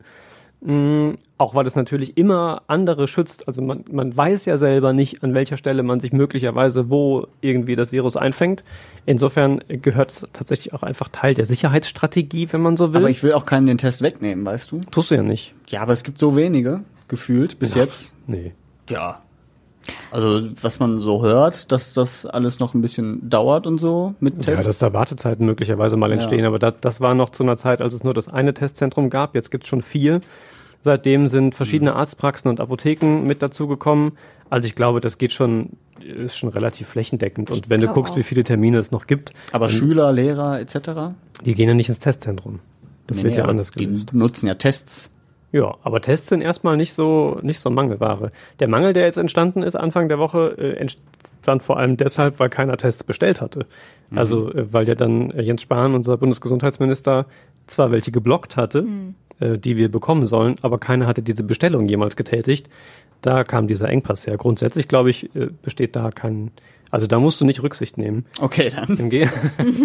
Auch 1.42 1.56
weil 1.56 1.66
es 1.66 1.76
natürlich 1.76 2.18
immer 2.18 2.62
andere 2.68 3.08
schützt. 3.08 3.48
Also 3.48 3.64
man, 3.64 3.84
man 3.92 4.16
weiß 4.16 4.46
ja 4.46 4.58
selber 4.58 4.94
nicht, 4.94 5.24
an 5.24 5.34
welcher 5.34 5.58
Stelle 5.58 5.82
man 5.82 6.00
sich 6.00 6.14
möglicherweise 6.14 6.92
wo 6.92 7.26
irgendwie 7.42 7.76
das 7.76 7.92
Virus 7.92 8.16
einfängt. 8.16 8.64
Insofern 9.08 9.60
gehört 9.68 10.12
es 10.12 10.28
tatsächlich 10.34 10.72
auch 10.76 10.84
einfach 10.84 11.10
Teil 11.10 11.34
der 11.34 11.48
Sicherheitsstrategie, 11.48 12.50
wenn 12.52 12.62
man 12.62 12.78
so 12.78 12.94
will. 12.94 13.00
Aber 13.02 13.10
ich 13.10 13.24
will 13.24 13.34
auch 13.34 13.48
keinen 13.48 13.66
den 13.66 13.80
Test 13.80 14.04
wegnehmen, 14.04 14.46
weißt 14.46 14.72
du? 14.72 14.82
Tust 14.92 15.10
du 15.10 15.16
ja 15.16 15.24
nicht. 15.24 15.56
Ja, 15.68 15.82
aber 15.82 15.94
es 15.94 16.04
gibt 16.04 16.20
so 16.20 16.36
wenige, 16.36 16.82
gefühlt, 17.08 17.58
bis 17.58 17.74
jetzt. 17.74 18.14
Nee. 18.28 18.54
Ja. 18.88 19.24
Also, 20.12 20.48
was 20.62 20.80
man 20.80 21.00
so 21.00 21.24
hört, 21.24 21.72
dass 21.72 21.96
das 21.96 22.28
alles 22.28 22.60
noch 22.60 22.76
ein 22.76 22.84
bisschen 22.84 23.28
dauert 23.32 23.66
und 23.66 23.80
so 23.80 24.14
mit 24.20 24.44
Tests. 24.44 24.62
Ja, 24.64 24.68
dass 24.68 24.78
da 24.78 24.94
Wartezeiten 24.94 25.48
möglicherweise 25.48 25.98
mal 25.98 26.12
entstehen, 26.12 26.42
Ja. 26.42 26.50
aber 26.50 26.60
das, 26.60 26.76
das 26.82 27.02
war 27.02 27.16
noch 27.16 27.32
zu 27.32 27.42
einer 27.42 27.58
Zeit, 27.58 27.82
als 27.82 27.94
es 27.94 28.04
nur 28.04 28.14
das 28.14 28.28
eine 28.30 28.54
Testzentrum 28.54 29.10
gab. 29.10 29.34
Jetzt 29.34 29.50
gibt's 29.50 29.68
schon 29.68 29.82
vier. 29.82 30.22
Seitdem 30.82 31.28
sind 31.28 31.46
Mhm. 31.46 31.52
verschiedene 31.54 31.94
Arztpraxen 31.96 32.50
und 32.50 32.60
Apotheken 32.60 33.24
mit 33.26 33.42
dazugekommen. 33.42 34.14
Also 34.50 34.68
ich 34.68 34.76
glaube, 34.76 35.00
das 35.00 35.18
geht 35.18 35.32
schon, 35.32 35.70
ist 36.00 36.36
schon 36.38 36.50
relativ 36.50 36.88
flächendeckend. 36.90 37.50
Und 37.52 37.70
wenn 37.70 37.80
du 37.80 37.88
guckst, 37.88 38.14
auch. 38.14 38.18
wie 38.18 38.24
viele 38.24 38.44
Termine 38.44 38.80
es 38.80 38.92
noch 38.92 39.08
gibt, 39.08 39.34
aber 39.54 39.70
Schüler, 39.70 40.12
Lehrer 40.12 40.60
etc. 40.60 41.14
die 41.46 41.56
gehen 41.56 41.70
ja 41.70 41.74
nicht 41.74 41.88
ins 41.90 42.00
Testzentrum. 42.00 42.60
Das 43.08 43.18
Nee, 43.18 43.24
wird 43.24 43.34
nee, 43.36 43.40
ja 43.40 43.46
anders 43.46 43.72
die 43.72 43.86
gelöst. 43.86 44.14
nutzen 44.14 44.48
ja 44.48 44.56
Tests. 44.56 45.10
Ja, 45.54 45.76
aber 45.84 46.02
Tests 46.02 46.30
sind 46.30 46.42
erstmal 46.42 46.78
nicht 46.78 46.94
so, 46.94 47.38
nicht 47.42 47.60
so 47.60 47.70
Mangelware. 47.70 48.32
Der 48.60 48.68
Mangel, 48.70 48.94
der 48.94 49.04
jetzt 49.04 49.18
entstanden 49.18 49.64
ist 49.64 49.76
Anfang 49.76 50.08
der 50.08 50.18
Woche, 50.18 50.56
äh, 50.58 50.76
entstand 50.78 51.62
vor 51.62 51.78
allem 51.78 51.98
deshalb, 51.98 52.40
weil 52.40 52.50
keiner 52.50 52.78
Tests 52.78 53.04
bestellt 53.04 53.42
hatte. 53.42 53.66
Also, 54.16 54.52
äh, 54.54 54.72
weil 54.74 54.88
ja 54.88 54.96
dann 54.96 55.32
äh, 55.32 55.42
Jens 55.42 55.62
Spahn, 55.62 55.94
unser 55.94 56.16
Bundesgesundheitsminister, 56.18 57.26
zwar 57.68 57.92
welche 57.92 58.12
geblockt 58.12 58.56
hatte, 58.58 58.86
äh, 59.42 59.58
die 59.58 59.76
wir 59.76 59.92
bekommen 59.92 60.26
sollen, 60.26 60.56
aber 60.62 60.78
keiner 60.78 61.08
hatte 61.08 61.22
diese 61.22 61.44
Bestellung 61.44 61.88
jemals 61.88 62.16
getätigt. 62.16 62.70
Da 63.22 63.44
kam 63.44 63.68
dieser 63.68 63.90
Engpass 63.90 64.26
her. 64.26 64.38
Grundsätzlich, 64.38 64.88
glaube 64.88 65.10
ich, 65.10 65.36
äh, 65.36 65.50
besteht 65.62 65.96
da 65.96 66.12
kein, 66.12 66.52
also 66.90 67.08
da 67.08 67.20
musst 67.20 67.42
du 67.42 67.46
nicht 67.46 67.62
Rücksicht 67.62 67.98
nehmen. 67.98 68.26
Okay, 68.40 68.72
dann. 68.74 68.98
Im 68.98 69.10
Ge 69.10 69.28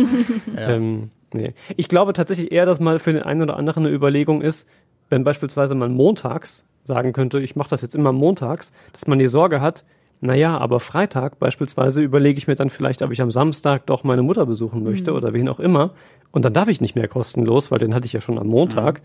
ähm, 0.57 1.11
nee. 1.33 1.55
Ich 1.77 1.88
glaube 1.88 2.12
tatsächlich 2.12 2.53
eher, 2.53 2.66
dass 2.66 2.81
mal 2.81 2.99
für 2.99 3.12
den 3.12 3.23
einen 3.23 3.42
oder 3.42 3.57
anderen 3.57 3.87
eine 3.87 3.95
Überlegung 3.95 4.42
ist, 4.42 4.69
wenn 5.09 5.25
beispielsweise 5.25 5.75
man 5.75 5.92
montags 5.92 6.64
sagen 6.85 7.12
könnte, 7.12 7.40
ich 7.40 7.57
mache 7.57 7.71
das 7.71 7.83
jetzt 7.83 7.95
immer 7.95 8.12
montags, 8.12 8.73
dass 8.92 9.07
man 9.07 9.19
die 9.19 9.29
Sorge 9.29 9.61
hat, 9.61 9.85
naja, 10.21 10.57
aber 10.57 10.81
Freitag 10.81 11.38
beispielsweise 11.38 12.01
überlege 12.01 12.38
ich 12.38 12.47
mir 12.47 12.55
dann 12.55 12.71
vielleicht, 12.71 13.03
ob 13.03 13.12
ich 13.12 13.21
am 13.21 13.31
Samstag 13.31 13.87
doch 13.87 14.03
meine 14.03 14.23
Mutter 14.23 14.47
besuchen 14.47 14.83
möchte 14.83 15.12
oder 15.12 15.35
wen 15.35 15.49
auch 15.49 15.61
immer. 15.61 15.90
Und 16.33 16.45
dann 16.45 16.55
darf 16.55 16.69
ich 16.69 16.81
nicht 16.81 16.95
mehr 16.95 17.09
kostenlos, 17.09 17.71
weil 17.71 17.79
den 17.79 17.95
hatte 17.95 18.07
ich 18.07 18.12
ja 18.12 18.21
schon 18.21 18.38
am 18.38 18.47
Montag. 18.47 19.03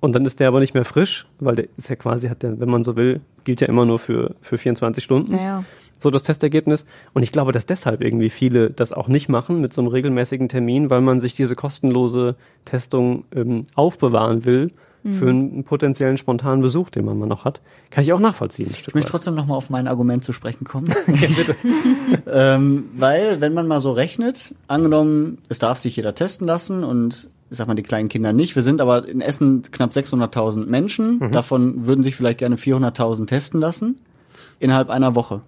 Und 0.00 0.12
dann 0.14 0.24
ist 0.26 0.40
der 0.40 0.48
aber 0.48 0.60
nicht 0.60 0.74
mehr 0.74 0.84
frisch, 0.84 1.26
weil 1.40 1.56
der 1.56 1.66
ist 1.76 1.88
ja 1.88 1.96
quasi, 1.96 2.28
hat 2.28 2.42
der, 2.42 2.60
wenn 2.60 2.68
man 2.68 2.84
so 2.84 2.96
will, 2.96 3.20
gilt 3.44 3.60
ja 3.60 3.66
immer 3.68 3.86
nur 3.86 3.98
für, 3.98 4.34
für 4.42 4.58
24 4.58 5.02
Stunden 5.02 5.32
Naja. 5.32 5.64
so 6.00 6.10
das 6.10 6.22
Testergebnis. 6.22 6.84
Und 7.14 7.22
ich 7.22 7.32
glaube, 7.32 7.52
dass 7.52 7.64
deshalb 7.66 8.02
irgendwie 8.02 8.30
viele 8.30 8.70
das 8.70 8.92
auch 8.92 9.08
nicht 9.08 9.28
machen 9.28 9.60
mit 9.60 9.72
so 9.72 9.80
einem 9.80 9.88
regelmäßigen 9.88 10.48
Termin, 10.48 10.90
weil 10.90 11.00
man 11.00 11.20
sich 11.20 11.34
diese 11.34 11.56
kostenlose 11.56 12.36
Testung 12.66 13.24
ähm, 13.34 13.66
aufbewahren 13.74 14.44
will 14.44 14.70
für 15.20 15.28
einen 15.28 15.62
potenziellen 15.62 16.16
spontanen 16.16 16.62
Besuch, 16.62 16.90
den 16.90 17.04
man 17.04 17.16
mal 17.16 17.26
noch 17.28 17.44
hat. 17.44 17.60
Kann 17.90 18.02
ich 18.02 18.12
auch 18.12 18.18
nachvollziehen. 18.18 18.70
Ein 18.70 18.74
Stück 18.74 18.88
Ich 18.88 18.94
möchte 18.96 19.06
weit. 19.10 19.12
trotzdem 19.12 19.36
noch 19.36 19.46
mal 19.46 19.54
auf 19.54 19.70
mein 19.70 19.86
Argument 19.86 20.24
zu 20.24 20.32
sprechen 20.32 20.64
kommen. 20.64 20.92
ähm, 22.26 22.86
weil, 22.96 23.40
wenn 23.40 23.54
man 23.54 23.68
mal 23.68 23.78
so 23.78 23.92
rechnet, 23.92 24.52
angenommen, 24.66 25.38
es 25.48 25.60
darf 25.60 25.78
sich 25.78 25.94
jeder 25.94 26.16
testen 26.16 26.44
lassen 26.48 26.82
und 26.82 27.28
ich 27.50 27.56
sag 27.56 27.68
mal 27.68 27.74
die 27.74 27.82
kleinen 27.82 28.08
Kinder 28.08 28.32
nicht. 28.32 28.54
Wir 28.56 28.62
sind 28.62 28.80
aber 28.80 29.06
in 29.08 29.20
Essen 29.20 29.62
knapp 29.62 29.92
600.000 29.92 30.66
Menschen. 30.66 31.32
Davon 31.32 31.86
würden 31.86 32.02
sich 32.02 32.16
vielleicht 32.16 32.38
gerne 32.38 32.56
400.000 32.56 33.26
testen 33.26 33.60
lassen 33.60 34.00
innerhalb 34.58 34.90
einer 34.90 35.14
Woche. 35.14 35.42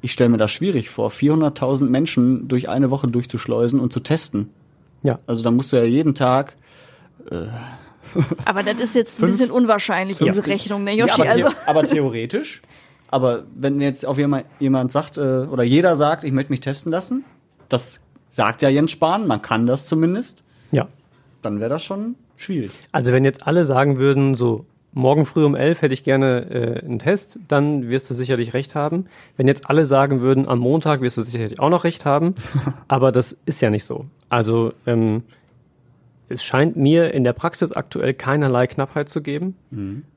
Ich 0.00 0.12
stelle 0.12 0.30
mir 0.30 0.38
das 0.38 0.52
schwierig 0.52 0.90
vor, 0.90 1.10
400.000 1.10 1.84
Menschen 1.84 2.48
durch 2.48 2.68
eine 2.68 2.90
Woche 2.90 3.08
durchzuschleusen 3.08 3.80
und 3.80 3.92
zu 3.92 4.00
testen. 4.00 4.50
Ja. 5.02 5.18
Also 5.26 5.42
da 5.42 5.50
musst 5.50 5.72
du 5.72 5.76
ja 5.76 5.84
jeden 5.84 6.14
Tag 6.14 6.56
Aber 8.44 8.62
das 8.62 8.78
ist 8.78 8.94
jetzt 8.94 9.22
ein 9.22 9.26
bisschen 9.26 9.50
unwahrscheinlich, 9.50 10.18
diese 10.18 10.42
50. 10.42 10.52
Rechnung, 10.52 10.84
ne, 10.84 10.96
Ja, 10.96 11.06
Yoshi? 11.06 11.22
aber, 11.22 11.30
the 11.36 11.44
also, 11.44 11.56
aber 11.66 11.82
theoretisch. 11.84 12.62
Aber 13.10 13.44
wenn 13.54 13.80
jetzt 13.80 14.04
auf 14.04 14.18
jemand, 14.18 14.44
jemand 14.60 14.92
sagt, 14.92 15.18
äh, 15.18 15.20
oder 15.20 15.62
jeder 15.62 15.96
sagt, 15.96 16.24
ich 16.24 16.32
möchte 16.32 16.52
mich 16.52 16.60
testen 16.60 16.92
lassen, 16.92 17.24
das 17.68 18.00
sagt 18.28 18.62
ja 18.62 18.68
Jens 18.68 18.90
Spahn, 18.92 19.26
man 19.26 19.40
kann 19.42 19.66
das 19.66 19.86
zumindest, 19.86 20.38
Ja. 20.38 20.44
Dann 21.42 21.60
wäre 21.60 21.70
das 21.70 21.82
schon 21.82 22.16
schwierig. 22.36 22.72
Also 22.92 23.12
wenn 23.12 23.24
jetzt 23.24 23.46
alle 23.46 23.64
sagen 23.64 23.98
würden, 23.98 24.34
so 24.34 24.64
morgen 24.92 25.26
früh 25.26 25.44
um 25.44 25.54
elf 25.54 25.82
hätte 25.82 25.94
ich 25.94 26.04
gerne 26.04 26.50
äh, 26.50 26.84
einen 26.84 26.98
Test, 26.98 27.38
dann 27.48 27.88
wirst 27.88 28.08
du 28.10 28.14
sicherlich 28.14 28.54
recht 28.54 28.74
haben. 28.74 29.06
Wenn 29.36 29.46
jetzt 29.46 29.68
alle 29.68 29.84
sagen 29.84 30.20
würden, 30.20 30.48
am 30.48 30.58
Montag 30.58 31.00
wirst 31.00 31.16
du 31.16 31.22
sicherlich 31.22 31.60
auch 31.60 31.70
noch 31.70 31.84
recht 31.84 32.04
haben. 32.04 32.34
aber 32.88 33.12
das 33.12 33.36
ist 33.46 33.60
ja 33.60 33.70
nicht 33.70 33.84
so. 33.84 34.06
Also 34.28 34.72
ähm, 34.86 35.22
es 36.28 36.42
scheint 36.44 36.76
mir 36.76 37.14
in 37.14 37.24
der 37.24 37.32
Praxis 37.32 37.72
aktuell 37.72 38.12
keinerlei 38.12 38.66
Knappheit 38.66 39.08
zu 39.08 39.22
geben. 39.22 39.56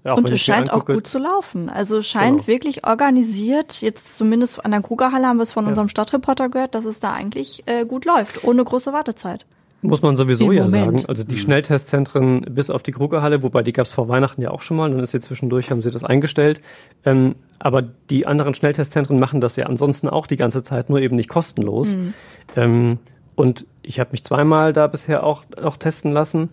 Ja, 0.04 0.14
und 0.14 0.30
es 0.30 0.42
scheint 0.42 0.72
auch 0.72 0.86
gut 0.86 1.08
zu 1.08 1.20
laufen. 1.20 1.70
Also 1.70 2.00
es 2.00 2.08
scheint 2.08 2.40
Genau. 2.40 2.48
wirklich 2.48 2.86
organisiert, 2.86 3.82
jetzt 3.82 4.18
zumindest 4.18 4.64
an 4.66 4.72
der 4.72 4.82
Krugerhalle 4.82 5.28
haben 5.28 5.38
wir 5.38 5.44
es 5.44 5.54
von 5.54 5.68
unserem 5.68 5.88
Stadtreporter 5.88 6.50
gehört, 6.50 6.76
dass 6.76 6.86
es 6.86 7.00
da 7.00 7.14
eigentlich 7.14 7.64
äh, 7.66 7.86
gut 7.86 8.06
läuft, 8.06 8.44
ohne 8.44 8.64
große 8.64 8.92
Wartezeit. 8.92 9.46
Muss 9.84 10.02
man 10.04 10.16
sowieso 10.16 10.46
Im 10.46 10.54
ja 10.54 10.64
Moment. 10.66 11.00
sagen. 11.00 11.06
Also 11.08 11.24
die 11.24 11.40
Schnelltestzentren 11.40 12.42
bis 12.42 12.70
auf 12.70 12.84
die 12.84 12.92
Krugerhalle, 12.92 13.42
wobei 13.42 13.64
die 13.64 13.74
gab 13.74 13.88
es 13.88 13.92
vor 13.92 14.08
Weihnachten 14.10 14.42
ja 14.42 14.52
auch 14.52 14.62
schon 14.62 14.78
mal, 14.78 14.92
dann 14.92 15.00
ist 15.00 15.12
sie 15.12 15.20
zwischendurch, 15.20 15.72
haben 15.72 15.82
sie 15.82 15.90
das 15.90 16.04
eingestellt. 16.04 16.62
Ähm, 17.04 17.36
aber 17.58 17.82
die 17.82 18.28
anderen 18.28 18.54
Schnelltestzentren 18.54 19.20
machen 19.20 19.42
das 19.42 19.56
ja 19.56 19.66
ansonsten 19.66 20.08
auch 20.08 20.28
die 20.28 20.38
ganze 20.38 20.62
Zeit, 20.62 20.90
nur 20.90 21.00
eben 21.00 21.16
nicht 21.16 21.30
kostenlos. 21.30 21.96
Ähm, 22.56 23.00
und 23.36 23.66
ich 23.82 24.00
habe 24.00 24.12
mich 24.12 24.24
zweimal 24.24 24.74
da 24.74 24.86
bisher 24.88 25.24
auch, 25.24 25.44
auch 25.62 25.78
testen 25.78 26.12
lassen 26.12 26.50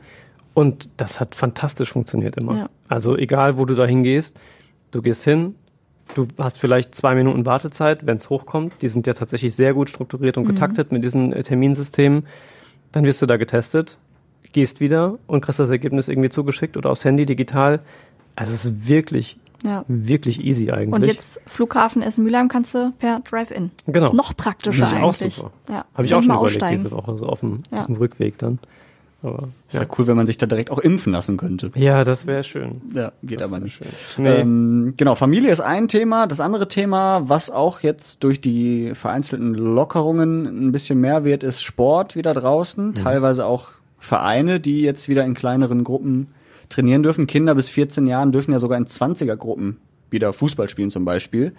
und 0.55 0.89
das 0.97 1.21
hat 1.21 1.35
fantastisch 1.35 1.93
funktioniert 1.93 2.37
immer. 2.37 2.57
Ja. 2.57 2.71
Also 2.89 3.17
egal, 3.17 3.59
wo 3.59 3.65
du 3.65 3.75
da 3.75 3.85
hingehst, 3.85 4.37
du 4.91 5.03
gehst 5.03 5.25
hin, 5.25 5.55
du 6.15 6.27
hast 6.39 6.59
vielleicht 6.59 6.95
zwei 6.95 7.15
Minuten 7.15 7.45
Wartezeit, 7.45 8.07
wenn 8.07 8.17
es 8.17 8.31
hochkommt. 8.31 8.73
Die 8.81 8.89
sind 8.89 9.07
ja 9.07 9.13
tatsächlich 9.13 9.55
sehr 9.55 9.75
gut 9.75 9.91
strukturiert 9.91 10.39
und 10.39 10.47
getaktet 10.47 10.93
mit 10.93 11.05
diesen 11.05 11.33
äh, 11.33 11.43
Terminsystemen. 11.43 12.27
Dann 12.93 13.05
wirst 13.05 13.21
du 13.23 13.27
da 13.27 13.37
getestet, 13.37 13.99
gehst 14.53 14.81
wieder 14.81 15.19
und 15.27 15.41
kriegst 15.43 15.59
das 15.59 15.71
Ergebnis 15.71 16.09
irgendwie 16.09 16.31
zugeschickt 16.31 16.77
oder 16.77 16.91
aufs 16.91 17.05
Handy 17.05 17.27
digital. 17.27 17.81
Also 18.37 18.55
es 18.55 18.65
ist 18.65 18.89
wirklich, 18.89 19.37
Ja. 19.63 19.85
wirklich 19.89 20.43
easy 20.45 20.71
eigentlich. 20.71 20.93
Und 20.95 21.05
jetzt 21.07 21.41
Flughafen 21.47 22.03
Essen-Mülheim 22.03 22.49
kannst 22.49 22.75
du 22.75 22.93
per 22.99 23.21
Drive-In. 23.21 23.71
Genau. 23.87 24.13
Noch 24.13 24.37
praktischer 24.37 24.87
Finde 24.87 24.99
ich 24.99 25.03
auch 25.05 25.15
eigentlich. 25.21 25.35
super. 25.35 25.51
Ja. 25.69 25.85
Habe 25.95 26.07
ich 26.07 26.15
auch 26.15 26.21
schon 26.23 26.29
mal 26.29 26.35
überlegt 26.37 26.63
aussteigen. 26.63 26.83
diese 26.83 26.91
Woche, 26.93 27.17
so 27.17 27.27
auf 27.27 27.41
dem, 27.41 27.63
Ja. 27.71 27.81
auf 27.81 27.87
dem 27.87 27.97
Rückweg 27.97 28.39
dann. 28.39 28.59
Aber, 29.21 29.49
Ist 29.69 29.75
ja 29.75 29.85
cool, 29.99 30.07
wenn 30.07 30.17
man 30.17 30.27
sich 30.27 30.39
da 30.39 30.47
direkt 30.47 30.71
auch 30.71 30.79
impfen 30.79 31.13
lassen 31.13 31.37
könnte. 31.37 31.73
ja, 31.75 32.05
das 32.05 32.27
wäre 32.27 32.45
schön. 32.45 32.81
Ja, 32.95 33.13
geht 33.23 33.43
aber 33.43 33.59
nicht. 33.59 33.81
Nee. 34.17 34.29
Ähm, 34.29 34.95
genau, 34.97 35.17
Familie 35.17 35.51
ist 35.51 35.61
ein 35.61 35.89
Thema. 35.89 36.29
Das 36.29 36.39
andere 36.39 36.69
Thema, 36.69 37.29
was 37.29 37.51
auch 37.51 37.81
jetzt 37.81 38.23
durch 38.23 38.41
die 38.41 38.93
vereinzelten 38.95 39.55
Lockerungen 39.55 40.69
ein 40.69 40.73
bisschen 40.73 41.01
mehr 41.01 41.25
wird, 41.25 41.43
ist 41.43 41.63
Sport 41.63 42.15
wieder 42.15 42.33
draußen. 42.33 42.95
Teilweise 42.95 43.45
auch 43.45 43.71
Vereine, 43.99 44.61
die 44.61 44.83
jetzt 44.83 45.09
wieder 45.09 45.25
in 45.25 45.35
kleineren 45.35 45.83
Gruppen 45.83 46.29
trainieren 46.69 47.03
dürfen. 47.03 47.27
Kinder 47.27 47.57
bis 47.57 47.69
14 47.71 48.07
Jahren 48.07 48.31
dürfen 48.31 48.53
ja 48.53 48.61
sogar 48.61 48.79
in 48.79 48.87
20er-Gruppen 48.87 49.79
wieder 50.11 50.33
Fußball 50.33 50.69
spielen 50.69 50.91
zum 50.91 51.05
Beispiel. 51.05 51.53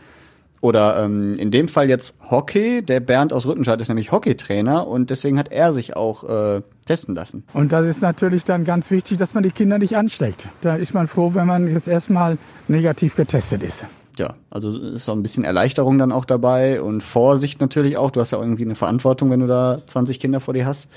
Oder 0.62 1.04
ähm, 1.04 1.38
in 1.38 1.52
dem 1.52 1.68
Fall 1.68 1.90
jetzt 1.90 2.16
Hockey. 2.30 2.82
Der 2.82 3.00
Bernd 3.00 3.32
aus 3.32 3.46
Rüttenscheid 3.46 3.80
ist 3.80 3.88
nämlich 3.88 4.12
Hockeytrainer 4.12 4.88
und 4.88 5.10
deswegen 5.10 5.40
hat 5.40 5.52
er 5.52 5.74
sich 5.74 5.96
auch 5.96 6.24
äh, 6.24 6.62
testen 6.86 7.16
lassen. 7.16 7.44
Und 7.54 7.72
das 7.72 7.86
ist 7.86 8.02
natürlich 8.02 8.44
dann 8.44 8.66
ganz 8.66 8.92
wichtig, 8.92 9.18
dass 9.18 9.34
man 9.34 9.44
die 9.44 9.52
Kinder 9.52 9.78
nicht 9.78 9.96
ansteckt. 9.96 10.50
Da 10.62 10.76
ist 10.76 10.94
man 10.94 11.08
froh, 11.08 11.32
wenn 11.34 11.48
man 11.48 11.72
jetzt 11.72 11.88
erstmal 11.88 12.38
negativ 12.68 13.16
getestet 13.16 13.64
ist. 13.64 13.86
ja, 14.18 14.36
also 14.50 14.78
ist 14.78 15.06
so 15.06 15.14
ein 15.14 15.24
bisschen 15.24 15.46
Erleichterung 15.46 15.98
dann 15.98 16.12
auch 16.12 16.26
dabei 16.26 16.82
und 16.82 17.02
Vorsicht 17.02 17.62
natürlich 17.62 17.98
auch. 17.98 18.12
Du 18.12 18.20
hast 18.20 18.32
ja 18.32 18.40
irgendwie 18.40 18.66
eine 18.66 18.76
Verantwortung, 18.76 19.30
wenn 19.32 19.40
du 19.40 19.48
da 19.48 19.82
20 19.86 20.20
Kinder 20.20 20.42
vor 20.42 20.54
dir 20.54 20.66
hast. 20.66 20.90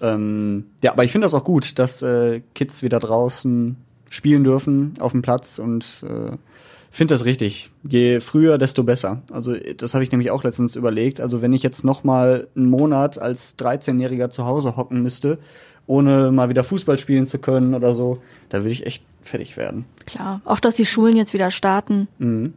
Ähm, 0.00 0.66
ja, 0.82 0.92
aber 0.92 1.04
ich 1.04 1.12
finde 1.12 1.26
das 1.26 1.34
auch 1.34 1.44
gut, 1.44 1.78
dass 1.78 2.00
äh, 2.02 2.40
Kids 2.54 2.82
wieder 2.82 3.00
draußen 3.00 3.76
spielen 4.08 4.44
dürfen 4.44 4.94
auf 4.98 5.12
dem 5.12 5.22
Platz 5.22 5.58
und 5.58 6.04
äh, 6.04 6.36
finde 6.90 7.14
das 7.14 7.24
richtig. 7.24 7.70
Je 7.88 8.20
früher, 8.20 8.58
desto 8.58 8.84
besser. 8.84 9.22
Also 9.32 9.54
das 9.54 9.94
habe 9.94 10.04
ich 10.04 10.10
nämlich 10.10 10.30
auch 10.30 10.44
letztens 10.44 10.76
überlegt. 10.76 11.20
Also 11.20 11.42
wenn 11.42 11.52
ich 11.52 11.62
jetzt 11.62 11.84
noch 11.84 12.04
mal 12.04 12.48
einen 12.56 12.70
Monat 12.70 13.18
als 13.18 13.56
13-Jähriger 13.58 14.30
zu 14.30 14.44
Hause 14.44 14.76
hocken 14.76 15.02
müsste, 15.02 15.38
ohne 15.86 16.30
mal 16.30 16.48
wieder 16.48 16.64
Fußball 16.64 16.98
spielen 16.98 17.26
zu 17.26 17.38
können 17.38 17.74
oder 17.74 17.92
so, 17.92 18.18
da 18.48 18.58
würde 18.58 18.70
ich 18.70 18.86
echt 18.86 19.02
fertig 19.22 19.56
werden. 19.56 19.84
Klar. 20.06 20.40
Auch, 20.44 20.60
dass 20.60 20.74
die 20.74 20.86
Schulen 20.86 21.16
jetzt 21.16 21.34
wieder 21.34 21.50
starten. 21.50 22.08
Mhm. 22.18 22.54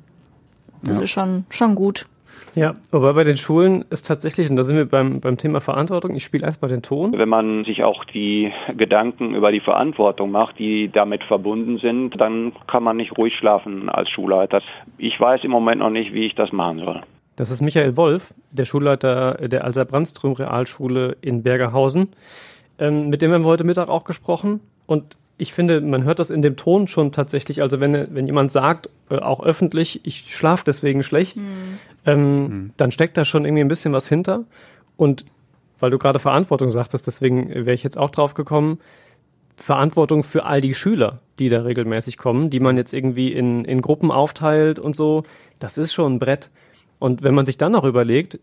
Das 0.84 1.00
ist 1.00 1.12
schon, 1.12 1.46
schon 1.50 1.76
gut. 1.76 2.08
Ja, 2.56 2.74
aber 2.92 3.14
bei 3.14 3.24
den 3.24 3.38
Schulen 3.38 3.84
ist 3.90 4.06
tatsächlich, 4.06 4.50
und 4.50 4.56
da 4.56 4.64
sind 4.64 4.76
wir 4.76 4.86
beim, 4.86 5.22
beim 5.22 5.38
Thema 5.38 5.60
Verantwortung, 5.62 6.16
ich 6.16 6.24
spiele 6.24 6.46
erstmal 6.46 6.70
den 6.70 6.82
Ton. 6.82 7.18
Wenn 7.18 7.30
man 7.30 7.66
sich 7.66 7.84
auch 7.84 8.06
die 8.06 8.52
Gedanken 8.76 9.34
über 9.34 9.52
die 9.52 9.60
Verantwortung 9.60 10.32
macht, 10.32 10.60
die 10.60 10.90
damit 10.90 11.24
verbunden 11.24 11.80
sind, 11.80 12.20
dann 12.20 12.54
kann 12.68 12.84
man 12.84 12.98
nicht 12.98 13.18
ruhig 13.18 13.36
schlafen 13.36 13.90
als 13.90 14.10
Schulleiter. 14.10 14.62
Ich 14.98 15.20
weiß 15.20 15.44
im 15.44 15.52
Moment 15.52 15.80
noch 15.80 15.90
nicht, 15.90 16.14
wie 16.14 16.26
ich 16.26 16.36
das 16.36 16.52
machen 16.52 16.80
soll. 16.80 17.02
Das 17.36 17.50
ist 17.50 17.62
Michael 17.62 17.98
Wolf, 17.98 18.32
der 18.52 18.66
Schulleiter 18.66 19.36
der 19.36 19.64
Alsa 19.64 19.84
Brandström 19.84 20.34
Realschule 20.34 21.18
in 21.22 21.42
Bergerhausen. 21.42 22.10
Ähm, 22.78 23.10
mit 23.10 23.22
dem 23.22 23.32
haben 23.32 23.42
wir 23.42 23.48
heute 23.48 23.64
Mittag 23.64 23.90
auch 23.90 24.04
gesprochen. 24.04 24.60
Und 24.86 25.18
ich 25.38 25.54
finde, 25.54 25.82
man 25.82 26.04
hört 26.04 26.20
das 26.20 26.30
in 26.30 26.44
dem 26.44 26.58
Ton 26.58 26.88
schon 26.88 27.12
tatsächlich. 27.12 27.64
Also 27.64 27.80
wenn, 27.80 28.14
wenn 28.14 28.28
jemand 28.28 28.52
sagt, 28.52 28.90
äh, 29.10 29.18
auch 29.18 29.44
öffentlich, 29.44 30.02
ich 30.04 30.34
schlafe 30.36 30.64
deswegen 30.66 31.02
schlecht, 31.02 31.38
mhm. 31.38 31.80
Ähm, 32.06 32.42
mhm. 32.42 32.74
dann 32.78 32.92
steckt 32.92 33.18
da 33.18 33.26
schon 33.26 33.46
irgendwie 33.46 33.64
ein 33.64 33.70
bisschen 33.70 33.94
was 33.94 34.08
hinter. 34.08 34.44
Und 34.98 35.26
weil 35.80 35.92
du 35.92 35.98
gerade 35.98 36.20
Verantwortung 36.20 36.70
sagtest, 36.70 37.08
deswegen 37.08 37.50
wäre 37.50 37.74
ich 37.74 37.84
jetzt 37.84 37.98
auch 37.98 38.10
drauf 38.10 38.34
gekommen, 38.34 38.80
Verantwortung 39.56 40.24
für 40.24 40.46
all 40.46 40.62
die 40.62 40.76
Schüler, 40.76 41.20
die 41.40 41.50
da 41.50 41.62
regelmäßig 41.62 42.18
kommen, 42.18 42.50
die 42.50 42.60
man 42.60 42.78
jetzt 42.78 42.94
irgendwie 42.94 43.32
in, 43.32 43.66
in 43.66 43.82
Gruppen 43.82 44.12
aufteilt 44.12 44.80
und 44.80 44.96
so, 44.96 45.24
das 45.60 45.78
ist 45.78 45.94
schon 45.94 46.16
ein 46.16 46.20
Brett. 46.20 46.50
Und 47.00 47.24
wenn 47.24 47.36
man 47.36 47.46
sich 47.46 47.58
dann 47.58 47.74
noch 47.74 47.84
überlegt, 47.84 48.40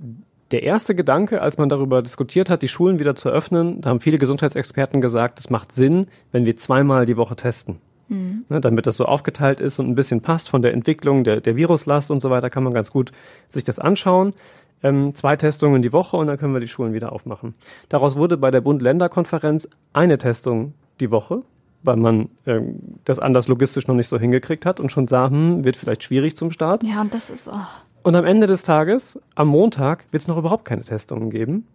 der 0.51 0.63
erste 0.63 0.95
Gedanke, 0.95 1.43
als 1.43 1.59
man 1.59 1.69
darüber 1.69 2.03
diskutiert 2.03 2.51
hat, 2.51 2.63
die 2.63 2.69
Schulen 2.69 2.99
wieder 2.99 3.15
zu 3.15 3.29
öffnen, 3.29 3.81
da 3.81 3.91
haben 3.91 4.01
viele 4.01 4.19
Gesundheitsexperten 4.19 5.01
gesagt, 5.01 5.39
es 5.39 5.51
macht 5.51 5.73
Sinn, 5.73 6.09
wenn 6.33 6.45
wir 6.45 6.57
zweimal 6.57 7.07
die 7.07 7.17
Woche 7.17 7.37
testen. 7.37 7.79
Mhm. 8.11 8.45
Ne, 8.49 8.61
damit 8.61 8.87
das 8.87 8.97
so 8.97 9.07
aufgeteilt 9.07 9.61
ist 9.61 9.79
und 9.79 9.89
ein 9.89 9.95
bisschen 9.95 10.21
passt 10.21 10.49
von 10.49 10.63
der 10.63 10.75
Entwicklung 10.75 11.25
der, 11.25 11.41
der 11.41 11.57
Viruslast 11.57 12.11
und 12.11 12.21
so 12.21 12.29
weiter, 12.29 12.51
kann 12.51 12.65
man 12.65 12.75
ganz 12.75 12.91
gut 12.91 13.13
sich 13.49 13.65
das 13.65 13.79
anschauen. 13.79 14.35
Ähm, 14.83 15.15
zwei 15.15 15.37
Testungen 15.37 15.81
die 15.83 15.93
Woche 15.93 16.17
und 16.17 16.27
dann 16.27 16.39
können 16.39 16.53
wir 16.53 16.61
die 16.61 16.69
Schulen 16.69 16.93
wieder 16.93 17.13
aufmachen. 17.13 17.55
Daraus 17.89 18.17
wurde 18.17 18.37
bei 18.37 18.51
der 18.51 18.63
Bund-Länder-Konferenz 18.63 19.69
eine 19.93 20.19
Testung 20.19 20.75
die 20.99 21.11
Woche, 21.11 21.43
weil 21.83 21.97
man 21.97 22.31
ähm, 22.47 22.81
das 23.05 23.19
anders 23.19 23.47
logistisch 23.47 23.87
noch 23.87 23.95
nicht 23.95 24.09
so 24.09 24.19
hingekriegt 24.19 24.67
hat 24.67 24.81
und 24.81 24.91
schon 24.91 25.07
sah, 25.07 25.31
hm, 25.31 25.65
wird 25.65 25.77
vielleicht 25.77 26.03
schwierig 26.03 26.37
zum 26.37 26.51
Start. 26.51 26.83
Ja, 26.83 27.01
und 27.01 27.15
das 27.15 27.31
ist. 27.31 27.49
Oh. 27.49 27.57
Und 28.03 28.17
am 28.17 28.25
Ende 28.25 28.47
des 28.47 28.63
Tages, 28.63 29.21
am 29.35 29.49
Montag, 29.49 30.05
wird 30.11 30.23
es 30.23 30.29
noch 30.29 30.39
überhaupt 30.39 30.65
keine 30.65 30.83
Testungen 30.83 31.31
geben, 31.31 31.67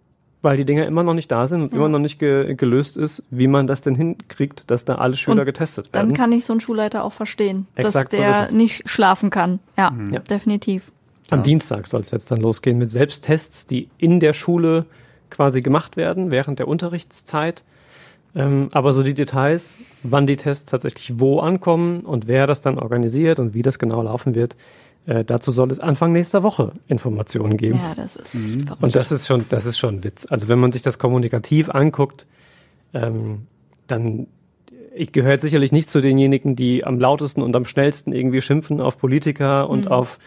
weil 0.45 0.57
die 0.57 0.63
Dinger 0.63 0.85
immer 0.85 1.03
noch 1.03 1.15
nicht 1.15 1.29
da 1.31 1.47
sind 1.47 1.63
und 1.63 1.71
ja. 1.71 1.77
immer 1.79 1.89
noch 1.89 1.99
nicht 1.99 2.19
ge 2.19 2.53
gelöst 2.53 2.95
ist, 2.95 3.23
wie 3.31 3.47
man 3.47 3.65
das 3.65 3.81
denn 3.81 3.95
hinkriegt, 3.95 4.69
dass 4.69 4.85
da 4.85 4.95
alle 4.95 5.17
Schüler 5.17 5.39
und 5.39 5.45
getestet 5.45 5.91
werden. 5.91 6.09
Dann 6.09 6.15
kann 6.15 6.31
ich 6.31 6.45
so 6.45 6.53
einen 6.53 6.59
Schulleiter 6.61 7.03
auch 7.03 7.13
verstehen, 7.13 7.67
Exakt 7.75 8.13
dass 8.13 8.19
der 8.19 8.47
so 8.47 8.55
nicht 8.55 8.87
schlafen 8.87 9.31
kann. 9.31 9.59
Ja, 9.75 9.89
mhm. 9.89 10.13
ja. 10.13 10.19
definitiv. 10.19 10.91
Am 11.31 11.39
ja. 11.39 11.43
Dienstag 11.43 11.87
soll 11.87 12.01
es 12.01 12.11
jetzt 12.11 12.29
dann 12.29 12.39
losgehen 12.39 12.77
mit 12.77 12.91
Selbsttests, 12.91 13.65
die 13.65 13.89
in 13.97 14.19
der 14.19 14.33
Schule 14.33 14.85
quasi 15.31 15.63
gemacht 15.63 15.97
werden, 15.97 16.29
während 16.29 16.59
der 16.59 16.67
Unterrichtszeit. 16.67 17.63
Ähm, 18.35 18.69
aber 18.71 18.93
so 18.93 19.01
die 19.01 19.15
Details, 19.15 19.73
wann 20.03 20.27
die 20.27 20.35
Tests 20.35 20.69
tatsächlich 20.69 21.19
wo 21.19 21.39
ankommen 21.39 22.01
und 22.01 22.27
wer 22.27 22.45
das 22.45 22.61
dann 22.61 22.77
organisiert 22.77 23.39
und 23.39 23.55
wie 23.55 23.63
das 23.63 23.79
genau 23.79 24.03
laufen 24.03 24.35
wird, 24.35 24.55
äh, 25.05 25.23
dazu 25.23 25.51
soll 25.51 25.71
es 25.71 25.79
Anfang 25.79 26.11
nächster 26.11 26.43
Woche 26.43 26.73
Informationen 26.87 27.57
geben. 27.57 27.79
Ja, 27.81 27.93
das 27.95 28.15
ist 28.15 28.33
echt 28.33 28.35
mhm. 28.35 28.65
Und 28.81 28.95
das 28.95 29.11
ist 29.11 29.27
schon, 29.27 29.45
das 29.49 29.65
ist 29.65 29.77
schon 29.77 29.95
ein 29.95 30.03
Witz. 30.03 30.25
Also 30.29 30.47
wenn 30.47 30.59
man 30.59 30.71
sich 30.71 30.81
das 30.81 30.97
kommunikativ 30.97 31.69
anguckt, 31.69 32.25
ähm, 32.93 33.47
dann 33.87 34.27
ich 34.97 35.11
gehöre 35.11 35.37
sicherlich 35.39 35.71
nicht 35.71 35.89
zu 35.89 35.99
denjenigen, 35.99 36.55
die 36.55 36.85
am 36.85 36.99
lautesten 36.99 37.41
und 37.41 37.55
am 37.55 37.65
schnellsten 37.65 38.13
irgendwie 38.13 38.41
schimpfen 38.41 38.79
auf 38.79 38.97
Politiker 38.97 39.69
und 39.69 39.85
mhm. 39.85 39.91
auf 39.91 40.19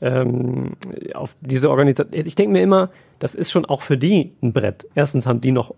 ähm, 0.00 0.72
auf 1.14 1.34
diese 1.40 1.70
Organisation. 1.70 2.26
Ich 2.26 2.34
denke 2.34 2.52
mir 2.52 2.62
immer, 2.62 2.90
das 3.18 3.34
ist 3.34 3.50
schon 3.50 3.64
auch 3.64 3.82
für 3.82 3.98
die 3.98 4.32
ein 4.42 4.52
Brett. 4.52 4.86
Erstens 4.94 5.26
haben 5.26 5.40
die 5.40 5.52
noch 5.52 5.74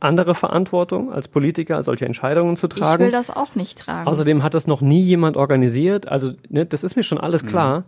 andere 0.00 0.34
Verantwortung 0.34 1.12
als 1.12 1.28
Politiker, 1.28 1.82
solche 1.82 2.06
Entscheidungen 2.06 2.56
zu 2.56 2.68
tragen. 2.68 3.02
Ich 3.02 3.06
will 3.06 3.12
das 3.12 3.30
auch 3.30 3.54
nicht 3.54 3.78
tragen. 3.78 4.08
Außerdem 4.08 4.42
hat 4.42 4.54
das 4.54 4.66
noch 4.66 4.80
nie 4.80 5.00
jemand 5.00 5.36
organisiert. 5.36 6.08
Also, 6.08 6.32
ne, 6.48 6.66
das 6.66 6.84
ist 6.84 6.96
mir 6.96 7.02
schon 7.02 7.18
alles 7.18 7.42
mhm. 7.42 7.48
klar. 7.48 7.80
Mhm. 7.80 7.84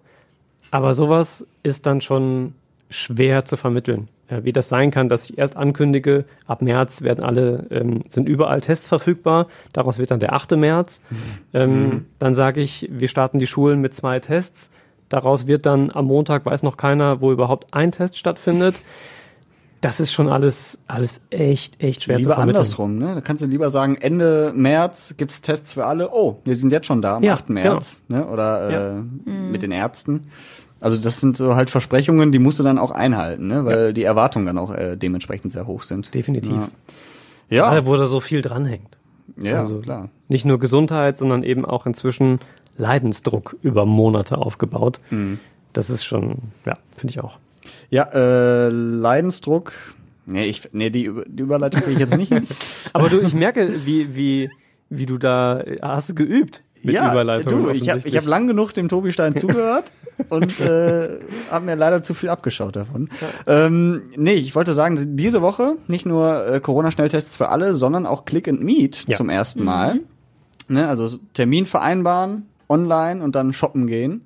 Aber 0.70 0.94
sowas 0.94 1.46
ist 1.62 1.86
dann 1.86 2.00
schon 2.00 2.54
schwer 2.88 3.44
zu 3.44 3.56
vermitteln. 3.56 4.08
Wie 4.42 4.52
das 4.52 4.68
sein 4.68 4.92
kann, 4.92 5.08
dass 5.08 5.28
ich 5.28 5.38
erst 5.38 5.56
ankündige, 5.56 6.24
ab 6.46 6.62
März 6.62 7.02
werden 7.02 7.24
alle, 7.24 7.66
ähm, 7.70 8.04
sind 8.08 8.28
überall 8.28 8.60
Tests 8.60 8.86
verfügbar. 8.86 9.48
Daraus 9.72 9.98
wird 9.98 10.12
dann 10.12 10.20
der 10.20 10.34
8. 10.34 10.52
März. 10.52 11.00
Mhm. 11.10 11.16
Ähm, 11.52 11.82
mhm. 11.82 12.06
Dann 12.20 12.36
sage 12.36 12.60
ich, 12.60 12.88
wir 12.92 13.08
starten 13.08 13.40
die 13.40 13.48
Schulen 13.48 13.80
mit 13.80 13.92
zwei 13.94 14.20
Tests. 14.20 14.70
Daraus 15.08 15.48
wird 15.48 15.66
dann 15.66 15.90
am 15.92 16.04
Montag, 16.04 16.46
weiß 16.46 16.62
noch 16.62 16.76
keiner, 16.76 17.20
wo 17.20 17.32
überhaupt 17.32 17.74
ein 17.74 17.90
Test 17.90 18.16
stattfindet 18.16 18.76
das 19.80 19.98
ist 19.98 20.12
schon 20.12 20.28
alles, 20.28 20.78
alles 20.86 21.22
echt, 21.30 21.82
echt 21.82 22.04
schwer 22.04 22.18
lieber 22.18 22.30
zu 22.30 22.34
vermitteln. 22.34 22.56
andersrum, 22.56 22.98
ne? 22.98 23.14
Da 23.14 23.20
kannst 23.20 23.42
du 23.42 23.46
lieber 23.46 23.70
sagen, 23.70 23.96
Ende 23.96 24.52
März 24.54 25.14
gibt's 25.16 25.40
Tests 25.40 25.72
für 25.72 25.86
alle. 25.86 26.10
Oh, 26.12 26.38
wir 26.44 26.54
sind 26.56 26.70
jetzt 26.70 26.86
schon 26.86 27.00
da 27.00 27.16
am 27.16 27.22
ja, 27.22 27.34
8. 27.34 27.48
März, 27.50 28.02
genau. 28.06 28.20
ne? 28.20 28.26
Oder 28.26 28.70
ja. 28.70 28.88
äh, 28.88 28.94
mhm. 28.94 29.50
mit 29.50 29.62
den 29.62 29.72
Ärzten. 29.72 30.26
Also 30.80 30.98
das 30.98 31.20
sind 31.20 31.36
so 31.36 31.56
halt 31.56 31.70
Versprechungen, 31.70 32.32
die 32.32 32.38
musst 32.38 32.58
du 32.58 32.62
dann 32.62 32.78
auch 32.78 32.90
einhalten, 32.90 33.46
ne? 33.48 33.64
Weil 33.64 33.86
ja. 33.86 33.92
die 33.92 34.04
Erwartungen 34.04 34.46
dann 34.46 34.58
auch 34.58 34.72
äh, 34.72 34.96
dementsprechend 34.96 35.52
sehr 35.52 35.66
hoch 35.66 35.82
sind. 35.82 36.12
Definitiv. 36.14 36.52
Ja. 36.52 36.68
ja. 37.48 37.70
Gerade 37.70 37.86
wo 37.86 37.96
da 37.96 38.06
so 38.06 38.20
viel 38.20 38.42
dranhängt. 38.42 38.98
Ja, 39.36 39.60
also 39.60 39.78
klar. 39.78 40.10
Nicht 40.28 40.44
nur 40.44 40.58
Gesundheit, 40.58 41.16
sondern 41.18 41.42
eben 41.42 41.64
auch 41.64 41.86
inzwischen 41.86 42.40
Leidensdruck 42.76 43.56
über 43.62 43.86
Monate 43.86 44.38
aufgebaut. 44.38 45.00
Mhm. 45.10 45.38
Das 45.72 45.88
ist 45.88 46.04
schon, 46.04 46.36
ja, 46.66 46.76
finde 46.96 47.12
ich 47.12 47.20
auch. 47.20 47.38
Ja, 47.90 48.04
äh, 48.12 48.68
Leidensdruck. 48.68 49.72
Nee, 50.26 50.46
ich, 50.46 50.68
nee 50.72 50.90
die, 50.90 51.10
die 51.26 51.42
Überleitung 51.42 51.82
kriege 51.82 51.94
ich 51.94 52.00
jetzt 52.00 52.16
nicht 52.16 52.32
hin. 52.32 52.46
Aber 52.92 53.08
du, 53.08 53.20
ich 53.20 53.34
merke, 53.34 53.84
wie, 53.84 54.14
wie, 54.14 54.50
wie 54.88 55.06
du 55.06 55.18
da, 55.18 55.62
hast 55.82 56.10
du 56.10 56.14
geübt? 56.14 56.62
Mit 56.82 56.94
ja, 56.94 57.10
Überleitung 57.10 57.64
du, 57.64 57.70
ich 57.70 57.90
habe 57.90 58.00
ich 58.04 58.16
hab 58.16 58.24
lang 58.24 58.46
genug 58.46 58.72
dem 58.72 58.88
Tobi 58.88 59.12
Stein 59.12 59.36
zugehört 59.38 59.92
und 60.30 60.58
äh, 60.60 61.18
habe 61.50 61.66
mir 61.66 61.76
leider 61.76 62.00
zu 62.00 62.14
viel 62.14 62.30
abgeschaut 62.30 62.74
davon. 62.76 63.10
Ja. 63.20 63.66
Ähm, 63.66 64.02
nee, 64.16 64.34
ich 64.34 64.54
wollte 64.54 64.72
sagen, 64.72 65.16
diese 65.16 65.42
Woche 65.42 65.76
nicht 65.88 66.06
nur 66.06 66.46
äh, 66.46 66.60
Corona-Schnelltests 66.60 67.36
für 67.36 67.50
alle, 67.50 67.74
sondern 67.74 68.06
auch 68.06 68.24
Click 68.24 68.48
and 68.48 68.62
Meet 68.62 69.08
ja. 69.08 69.16
zum 69.16 69.28
ersten 69.28 69.62
Mal. 69.62 69.94
Mhm. 69.94 70.00
Ne, 70.68 70.88
also 70.88 71.18
Termin 71.34 71.66
vereinbaren, 71.66 72.46
online 72.68 73.22
und 73.22 73.34
dann 73.34 73.52
shoppen 73.52 73.86
gehen. 73.86 74.22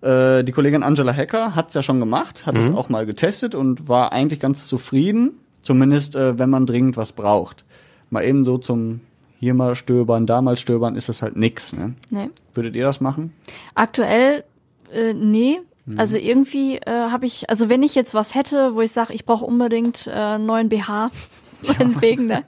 Äh, 0.00 0.44
die 0.44 0.52
Kollegin 0.52 0.82
Angela 0.82 1.12
Hacker 1.12 1.54
hat 1.54 1.68
es 1.68 1.74
ja 1.74 1.82
schon 1.82 2.00
gemacht, 2.00 2.46
hat 2.46 2.54
mhm. 2.54 2.60
es 2.60 2.70
auch 2.70 2.88
mal 2.88 3.06
getestet 3.06 3.54
und 3.54 3.88
war 3.88 4.12
eigentlich 4.12 4.40
ganz 4.40 4.68
zufrieden, 4.68 5.40
zumindest 5.62 6.16
äh, 6.16 6.38
wenn 6.38 6.50
man 6.50 6.66
dringend 6.66 6.96
was 6.96 7.12
braucht. 7.12 7.64
Mal 8.10 8.24
eben 8.24 8.44
so 8.44 8.58
zum 8.58 9.00
hier 9.40 9.54
mal 9.54 9.76
stöbern, 9.76 10.26
da 10.26 10.42
mal 10.42 10.56
stöbern, 10.56 10.96
ist 10.96 11.08
das 11.08 11.22
halt 11.22 11.36
nix. 11.36 11.72
Ne? 11.72 11.94
Nee. 12.10 12.30
Würdet 12.54 12.74
ihr 12.74 12.84
das 12.84 13.00
machen? 13.00 13.32
Aktuell 13.74 14.44
äh, 14.92 15.14
nee. 15.14 15.60
Mhm. 15.86 15.98
Also 15.98 16.16
irgendwie 16.16 16.76
äh, 16.76 16.90
habe 16.90 17.26
ich, 17.26 17.48
also 17.48 17.68
wenn 17.68 17.82
ich 17.82 17.94
jetzt 17.94 18.14
was 18.14 18.34
hätte, 18.34 18.74
wo 18.74 18.80
ich 18.80 18.92
sage, 18.92 19.12
ich 19.12 19.24
brauche 19.24 19.44
unbedingt 19.44 20.06
äh, 20.06 20.10
einen 20.10 20.46
neuen 20.46 20.68
BH, 20.68 21.10
meinetwegen, 21.66 22.26
ne? 22.26 22.44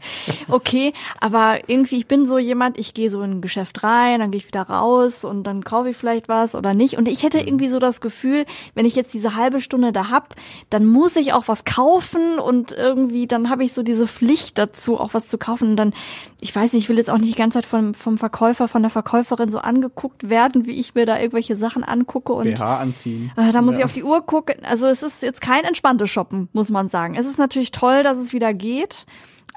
Okay, 0.49 0.93
aber 1.21 1.69
irgendwie, 1.69 1.97
ich 1.97 2.07
bin 2.07 2.27
so 2.27 2.39
jemand, 2.39 2.79
ich 2.79 2.95
gehe 2.95 3.11
so 3.11 3.23
in 3.23 3.33
ein 3.33 3.41
Geschäft 3.41 3.83
rein, 3.83 4.21
dann 4.21 4.31
gehe 4.31 4.39
ich 4.39 4.47
wieder 4.47 4.63
raus 4.63 5.25
und 5.25 5.45
dann 5.45 5.65
kaufe 5.65 5.91
ich 5.91 5.97
vielleicht 5.97 6.29
was 6.29 6.55
oder 6.55 6.75
nicht. 6.75 6.97
Und 6.97 7.09
ich 7.09 7.23
hätte 7.23 7.39
mhm. 7.39 7.47
irgendwie 7.47 7.69
so 7.69 7.79
das 7.79 8.01
Gefühl, 8.01 8.45
wenn 8.75 8.87
ich 8.87 8.95
jetzt 8.95 9.15
diese 9.15 9.35
halbe 9.35 9.61
Stunde 9.61 9.93
da 9.93 10.11
hab, 10.11 10.35
dann 10.71 10.87
muss 10.87 11.17
ich 11.17 11.33
auch 11.33 11.49
was 11.49 11.65
kaufen 11.65 12.39
und 12.39 12.73
irgendwie, 12.73 13.27
dann 13.27 13.51
habe 13.51 13.65
ich 13.65 13.73
so 13.73 13.83
diese 13.83 14.07
Pflicht 14.07 14.59
dazu, 14.59 14.99
auch 14.99 15.15
was 15.15 15.29
zu 15.29 15.39
kaufen. 15.39 15.71
Und 15.71 15.77
dann, 15.77 15.93
ich 16.41 16.55
weiß 16.55 16.73
nicht, 16.73 16.85
ich 16.85 16.89
will 16.89 16.99
jetzt 16.99 17.11
auch 17.11 17.19
nicht 17.19 17.35
die 17.35 17.39
ganze 17.39 17.59
Zeit 17.59 17.67
vom, 17.67 17.95
vom 17.95 18.19
Verkäufer, 18.19 18.69
von 18.69 18.83
der 18.83 18.91
Verkäuferin 18.91 19.51
so 19.51 19.59
angeguckt 19.59 20.29
werden, 20.29 20.67
wie 20.67 20.79
ich 20.79 20.95
mir 20.95 21.07
da 21.07 21.19
irgendwelche 21.19 21.57
Sachen 21.57 21.85
angucke 21.85 22.33
und 22.33 22.45
BH 22.45 22.77
anziehen. 22.79 23.33
Äh, 23.37 23.53
da 23.53 23.63
muss 23.63 23.75
ja. 23.75 23.81
ich 23.81 23.85
auf 23.85 23.93
die 23.93 24.05
Uhr 24.05 24.25
gucken. 24.25 24.57
Also 24.65 24.87
es 24.87 25.03
ist 25.03 25.23
jetzt 25.23 25.41
kein 25.41 25.65
entspanntes 25.65 26.11
Shoppen, 26.11 26.49
muss 26.53 26.71
man 26.71 26.89
sagen. 26.89 27.15
Es 27.15 27.27
ist 27.27 27.39
natürlich 27.39 27.71
toll, 27.71 28.03
dass 28.03 28.19
es 28.19 28.33
wieder 28.33 28.55
geht. 28.55 29.00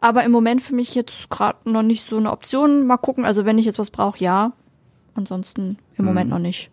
Aber 0.01 0.23
im 0.23 0.31
Moment 0.31 0.61
für 0.61 0.75
mich 0.75 0.95
jetzt 0.95 1.29
gerade 1.29 1.69
noch 1.69 1.83
nicht 1.83 2.05
so 2.05 2.17
eine 2.17 2.31
Option. 2.31 2.85
Mal 2.87 2.97
gucken. 2.97 3.25
Also 3.25 3.45
wenn 3.45 3.57
ich 3.57 3.65
jetzt 3.65 3.79
was 3.79 3.89
brauche, 3.89 4.21
ja. 4.23 4.51
Ansonsten 5.15 5.77
im 5.97 6.05
Moment 6.05 6.25
mhm. 6.25 6.31
noch 6.31 6.39
nicht. 6.39 6.71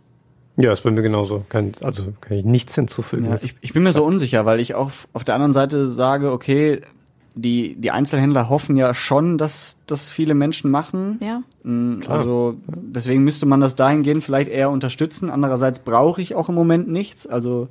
Ja, 0.56 0.72
ist 0.72 0.82
bei 0.82 0.90
mir 0.90 1.02
genauso. 1.02 1.44
Kann, 1.48 1.72
also 1.82 2.12
kann 2.20 2.36
ich 2.36 2.44
nichts 2.44 2.74
hinzufügen. 2.74 3.26
Ja, 3.26 3.38
ich, 3.40 3.54
ich 3.60 3.72
bin 3.72 3.82
mir 3.82 3.92
so 3.92 4.04
unsicher, 4.04 4.44
weil 4.46 4.60
ich 4.60 4.74
auch 4.74 4.90
auf 5.12 5.24
der 5.24 5.34
anderen 5.34 5.52
Seite 5.52 5.86
sage, 5.86 6.32
okay, 6.32 6.80
die, 7.34 7.76
die 7.76 7.90
Einzelhändler 7.90 8.48
hoffen 8.48 8.76
ja 8.76 8.92
schon, 8.92 9.38
dass 9.38 9.78
das 9.86 10.10
viele 10.10 10.34
Menschen 10.34 10.70
machen. 10.70 11.18
Ja. 11.22 11.42
Mm, 11.62 12.02
also 12.08 12.56
deswegen 12.66 13.22
müsste 13.24 13.46
man 13.46 13.60
das 13.60 13.76
dahingehend 13.76 14.24
vielleicht 14.24 14.50
eher 14.50 14.70
unterstützen. 14.70 15.30
Andererseits 15.30 15.78
brauche 15.78 16.20
ich 16.20 16.34
auch 16.34 16.48
im 16.48 16.54
Moment 16.54 16.88
nichts. 16.88 17.26
Also 17.26 17.68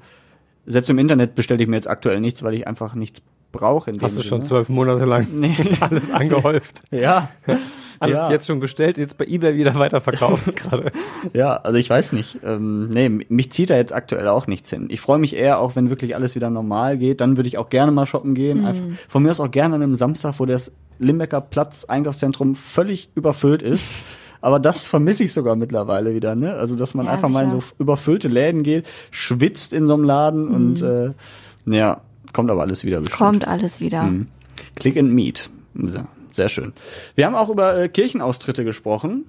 selbst 0.65 0.89
im 0.89 0.99
Internet 0.99 1.35
bestelle 1.35 1.62
ich 1.62 1.67
mir 1.67 1.75
jetzt 1.75 1.89
aktuell 1.89 2.19
nichts, 2.19 2.43
weil 2.43 2.53
ich 2.53 2.67
einfach 2.67 2.95
nichts 2.95 3.21
brauche. 3.51 3.89
In 3.89 3.97
dem 3.97 4.01
Hast 4.03 4.17
du 4.17 4.23
schon 4.23 4.39
Sinne. 4.41 4.49
zwölf 4.49 4.69
Monate 4.69 5.05
lang 5.05 5.27
alles 5.79 6.12
angehäuft. 6.12 6.81
Ja. 6.91 7.29
Alles 8.01 8.15
ja. 8.15 8.31
jetzt 8.31 8.47
schon 8.47 8.62
bestellt, 8.62 8.97
jetzt 8.97 9.17
bei 9.17 9.25
eBay 9.25 9.57
wieder 9.57 9.75
weiterverkauft 9.75 10.55
gerade. 10.55 10.93
Ja, 11.33 11.57
also 11.57 11.77
ich 11.77 11.89
weiß 11.89 12.13
nicht. 12.13 12.39
Ähm, 12.45 12.88
nee, 12.88 13.09
mich 13.09 13.51
zieht 13.51 13.71
da 13.71 13.75
jetzt 13.75 13.93
aktuell 13.93 14.29
auch 14.29 14.47
nichts 14.47 14.69
hin. 14.69 14.88
Ich 14.89 15.01
freue 15.01 15.17
mich 15.19 15.35
eher, 15.35 15.59
auch 15.59 15.75
wenn 15.75 15.89
wirklich 15.89 16.15
alles 16.15 16.33
wieder 16.33 16.49
normal 16.49 16.97
geht. 16.97 17.19
Dann 17.19 17.35
würde 17.35 17.49
ich 17.49 17.57
auch 17.57 17.67
gerne 17.67 17.91
mal 17.91 18.05
shoppen 18.05 18.35
gehen. 18.35 18.65
Einfach, 18.65 18.85
von 19.09 19.21
mir 19.21 19.31
aus 19.31 19.41
auch 19.41 19.51
gerne 19.51 19.75
an 19.75 19.83
einem 19.83 19.95
Samstag, 19.95 20.35
wo 20.38 20.45
das 20.45 20.71
Limbecker 20.99 21.41
Platz 21.41 21.83
Einkaufszentrum 21.83 22.55
völlig 22.55 23.09
überfüllt 23.15 23.62
ist. 23.62 23.85
Aber 24.39 24.62
das 24.62 24.88
vermisse 24.88 25.25
ich 25.25 25.33
sogar 25.33 25.57
mittlerweile 25.57 26.15
wieder, 26.15 26.35
ne? 26.35 26.53
Also, 26.53 26.77
dass 26.77 26.93
man 26.93 27.07
Ja, 27.07 27.12
einfach 27.12 27.27
mal 27.27 27.43
in 27.43 27.49
so 27.49 27.59
sicher. 27.59 27.73
überfüllte 27.79 28.29
Läden 28.29 28.63
geht, 28.63 28.85
schwitzt 29.12 29.73
in 29.73 29.88
so 29.88 29.95
einem 29.95 30.05
Laden 30.05 30.47
und 30.47 30.81
äh, 30.81 31.12
ja, 31.65 31.99
kommt 32.33 32.49
aber 32.51 32.61
alles 32.61 32.83
wieder 32.83 32.99
bestimmt. 33.01 33.17
Kommt 33.17 33.47
alles 33.47 33.79
wieder. 33.79 34.03
Mhm. 34.03 34.27
Click 34.75 34.97
and 34.97 35.13
Meet. 35.13 35.49
Sehr 36.33 36.49
schön. 36.49 36.73
Wir 37.15 37.25
haben 37.25 37.35
auch 37.35 37.49
über 37.49 37.77
äh, 37.77 37.89
Kirchenaustritte 37.89 38.63
gesprochen. 38.63 39.25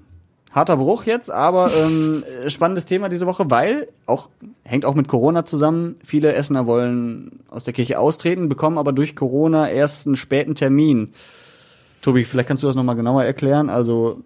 Harter 0.52 0.76
Bruch 0.76 1.04
jetzt, 1.04 1.30
aber 1.30 1.72
ähm, 1.76 2.24
äh, 2.44 2.50
spannendes 2.50 2.86
Thema 2.86 3.08
diese 3.08 3.26
Woche, 3.26 3.50
weil 3.50 3.88
auch 4.06 4.28
hängt 4.64 4.84
auch 4.84 4.94
mit 4.94 5.08
Corona 5.08 5.44
zusammen. 5.44 5.96
Viele 6.04 6.32
Essener 6.34 6.66
wollen 6.66 7.40
aus 7.48 7.64
der 7.64 7.72
Kirche 7.72 7.98
austreten, 7.98 8.48
bekommen 8.48 8.78
aber 8.78 8.92
durch 8.92 9.16
Corona 9.16 9.70
erst 9.70 10.06
einen 10.06 10.16
späten 10.16 10.54
Termin. 10.54 11.12
Tobi, 12.02 12.24
vielleicht 12.24 12.48
kannst 12.48 12.62
du 12.62 12.66
das 12.66 12.76
nochmal 12.76 12.96
genauer 12.96 13.24
erklären. 13.24 13.68
Also 13.68 14.22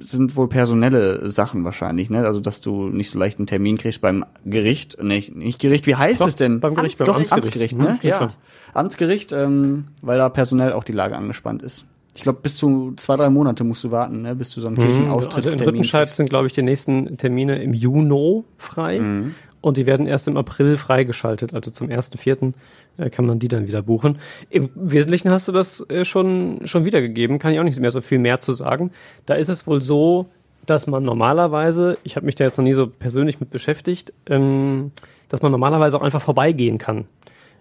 sind 0.00 0.36
wohl 0.36 0.48
personelle 0.48 1.28
Sachen 1.28 1.64
wahrscheinlich, 1.64 2.10
ne? 2.10 2.24
Also 2.26 2.40
dass 2.40 2.60
du 2.60 2.88
nicht 2.88 3.10
so 3.10 3.18
leicht 3.18 3.38
einen 3.38 3.46
Termin 3.46 3.76
kriegst 3.78 4.00
beim 4.00 4.24
Gericht, 4.44 5.02
nicht, 5.02 5.34
nicht 5.34 5.58
Gericht. 5.60 5.86
Wie 5.86 5.96
heißt 5.96 6.20
Doch, 6.20 6.28
es 6.28 6.36
denn? 6.36 6.60
beim 6.60 6.74
Gericht, 6.74 6.98
beim 6.98 7.06
Doch 7.06 7.16
Amtsgericht. 7.16 7.44
Amtsgericht, 7.44 7.78
ne? 7.78 7.88
Amtsgericht 7.90 8.20
Ja. 8.20 8.30
Amtsgericht, 8.74 9.32
ähm, 9.32 9.84
weil 10.02 10.18
da 10.18 10.28
personell 10.28 10.72
auch 10.72 10.84
die 10.84 10.92
Lage 10.92 11.16
angespannt 11.16 11.62
ist. 11.62 11.84
Ich 12.14 12.22
glaube, 12.22 12.40
bis 12.42 12.56
zu 12.56 12.94
zwei, 12.96 13.16
drei 13.16 13.30
Monate 13.30 13.62
musst 13.64 13.84
du 13.84 13.90
warten, 13.92 14.22
ne? 14.22 14.34
bis 14.34 14.50
du 14.50 14.60
so 14.60 14.66
einen 14.66 14.76
Also 14.76 14.88
in 14.88 14.94
Kirchenaustrittstermin 14.96 15.64
Rüttenscheid 15.68 16.06
kriegst. 16.06 16.16
sind, 16.16 16.28
glaube 16.28 16.48
ich, 16.48 16.52
die 16.52 16.62
nächsten 16.62 17.16
Termine 17.16 17.62
im 17.62 17.74
Juni 17.74 18.42
frei. 18.56 18.98
Mhm. 19.00 19.34
Und 19.60 19.76
die 19.76 19.86
werden 19.86 20.06
erst 20.06 20.26
im 20.28 20.36
April 20.36 20.76
freigeschaltet. 20.76 21.54
Also 21.54 21.70
zum 21.70 21.88
1.4. 21.88 22.54
äh, 22.98 23.10
kann 23.10 23.26
man 23.26 23.38
die 23.38 23.48
dann 23.48 23.66
wieder 23.66 23.82
buchen. 23.82 24.18
Im 24.50 24.70
Wesentlichen 24.74 25.30
hast 25.30 25.48
du 25.48 25.52
das 25.52 25.84
äh, 25.88 26.04
schon, 26.04 26.60
schon 26.64 26.84
wiedergegeben. 26.84 27.38
Kann 27.38 27.52
ich 27.52 27.60
auch 27.60 27.64
nicht 27.64 27.78
mehr 27.80 27.90
so 27.90 28.00
viel 28.00 28.18
mehr 28.18 28.40
zu 28.40 28.52
sagen. 28.52 28.90
Da 29.24 29.34
ist 29.34 29.48
es 29.48 29.66
wohl 29.66 29.80
so, 29.80 30.26
dass 30.66 30.86
man 30.86 31.02
normalerweise, 31.02 31.96
ich 32.04 32.16
habe 32.16 32.26
mich 32.26 32.34
da 32.34 32.44
jetzt 32.44 32.58
noch 32.58 32.64
nie 32.64 32.74
so 32.74 32.86
persönlich 32.86 33.40
mit 33.40 33.50
beschäftigt, 33.50 34.12
ähm, 34.26 34.92
dass 35.28 35.40
man 35.40 35.52
normalerweise 35.52 35.96
auch 35.96 36.02
einfach 36.02 36.20
vorbeigehen 36.20 36.78
kann 36.78 37.06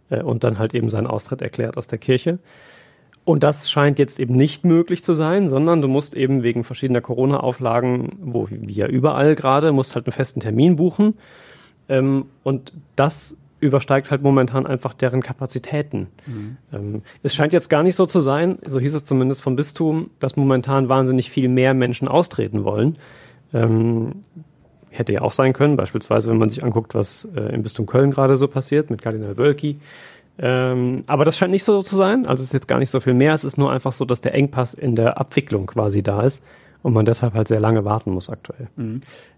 äh, 0.10 0.22
und 0.22 0.44
dann 0.44 0.60
halt 0.60 0.74
eben 0.74 0.90
seinen 0.90 1.08
Austritt 1.08 1.42
erklärt 1.42 1.78
aus 1.78 1.88
der 1.88 2.00
Kirche. 2.00 2.40
Und 3.24 3.44
das 3.44 3.70
scheint 3.70 4.00
jetzt 4.00 4.20
eben 4.20 4.36
nicht 4.36 4.64
möglich 4.64 5.04
zu 5.04 5.14
sein, 5.14 5.50
sondern 5.50 5.82
du 5.82 5.90
musst 5.90 6.14
eben 6.14 6.44
wegen 6.44 6.64
verschiedener 6.64 7.02
Corona-Auflagen, 7.02 8.18
wo 8.22 8.48
wie 8.50 8.74
ja 8.74 8.88
überall 8.88 9.36
gerade, 9.36 9.74
musst 9.74 9.96
halt 9.96 10.06
einen 10.06 10.14
festen 10.14 10.40
Termin 10.40 10.78
buchen. 10.78 11.16
Ähm, 11.90 12.28
und 12.44 12.74
das 12.96 13.36
übersteigt 13.60 14.12
halt 14.12 14.22
momentan 14.22 14.68
einfach 14.68 14.94
deren 14.94 15.22
Kapazitäten. 15.22 16.08
Ähm, 16.74 17.02
es 17.24 17.34
scheint 17.34 17.54
jetzt 17.54 17.70
gar 17.70 17.84
nicht 17.84 17.96
so 17.96 18.06
zu 18.06 18.20
sein, 18.20 18.60
so 18.66 18.80
hieß 18.80 18.94
es 18.94 19.06
zumindest 19.06 19.42
vom 19.42 19.56
Bistum, 19.56 20.12
dass 20.20 20.36
momentan 20.36 20.90
wahnsinnig 20.90 21.30
viel 21.30 21.50
mehr 21.50 21.74
Menschen 21.74 22.08
austreten 22.08 22.64
wollen. 22.64 22.98
Ähm, 23.54 24.22
hätte 24.90 25.14
ja 25.14 25.22
auch 25.22 25.34
sein 25.34 25.54
können, 25.54 25.76
beispielsweise 25.76 26.30
wenn 26.30 26.38
man 26.38 26.50
sich 26.50 26.64
anguckt, 26.64 26.96
was 26.96 27.28
äh, 27.36 27.54
im 27.54 27.64
Bistum 27.64 27.86
Köln 27.86 28.12
gerade 28.12 28.38
so 28.38 28.48
passiert 28.48 28.90
mit 28.90 29.02
Kardinal 29.02 29.38
Wölki. 29.38 29.80
Ähm, 30.40 31.04
aber 31.08 31.26
das 31.26 31.38
scheint 31.38 31.52
nicht 31.52 31.64
so 31.64 31.82
zu 31.82 31.98
sein. 31.98 32.26
Also 32.26 32.42
es 32.42 32.50
ist 32.50 32.54
jetzt 32.54 32.68
gar 32.68 32.80
nicht 32.80 32.92
so 32.92 33.00
viel 33.00 33.14
mehr. 33.14 33.34
Es 33.34 33.44
ist 33.44 33.58
nur 33.58 33.72
einfach 33.72 33.94
so, 33.94 34.06
dass 34.06 34.22
der 34.22 34.36
Engpass 34.36 34.74
in 34.74 34.96
der 34.96 35.20
Abwicklung 35.20 35.66
quasi 35.66 36.04
da 36.04 36.22
ist 36.22 36.44
und 36.84 36.94
man 36.94 37.06
deshalb 37.06 37.34
halt 37.34 37.48
sehr 37.48 37.60
lange 37.60 37.86
warten 37.86 38.12
muss 38.12 38.30
aktuell. 38.30 38.68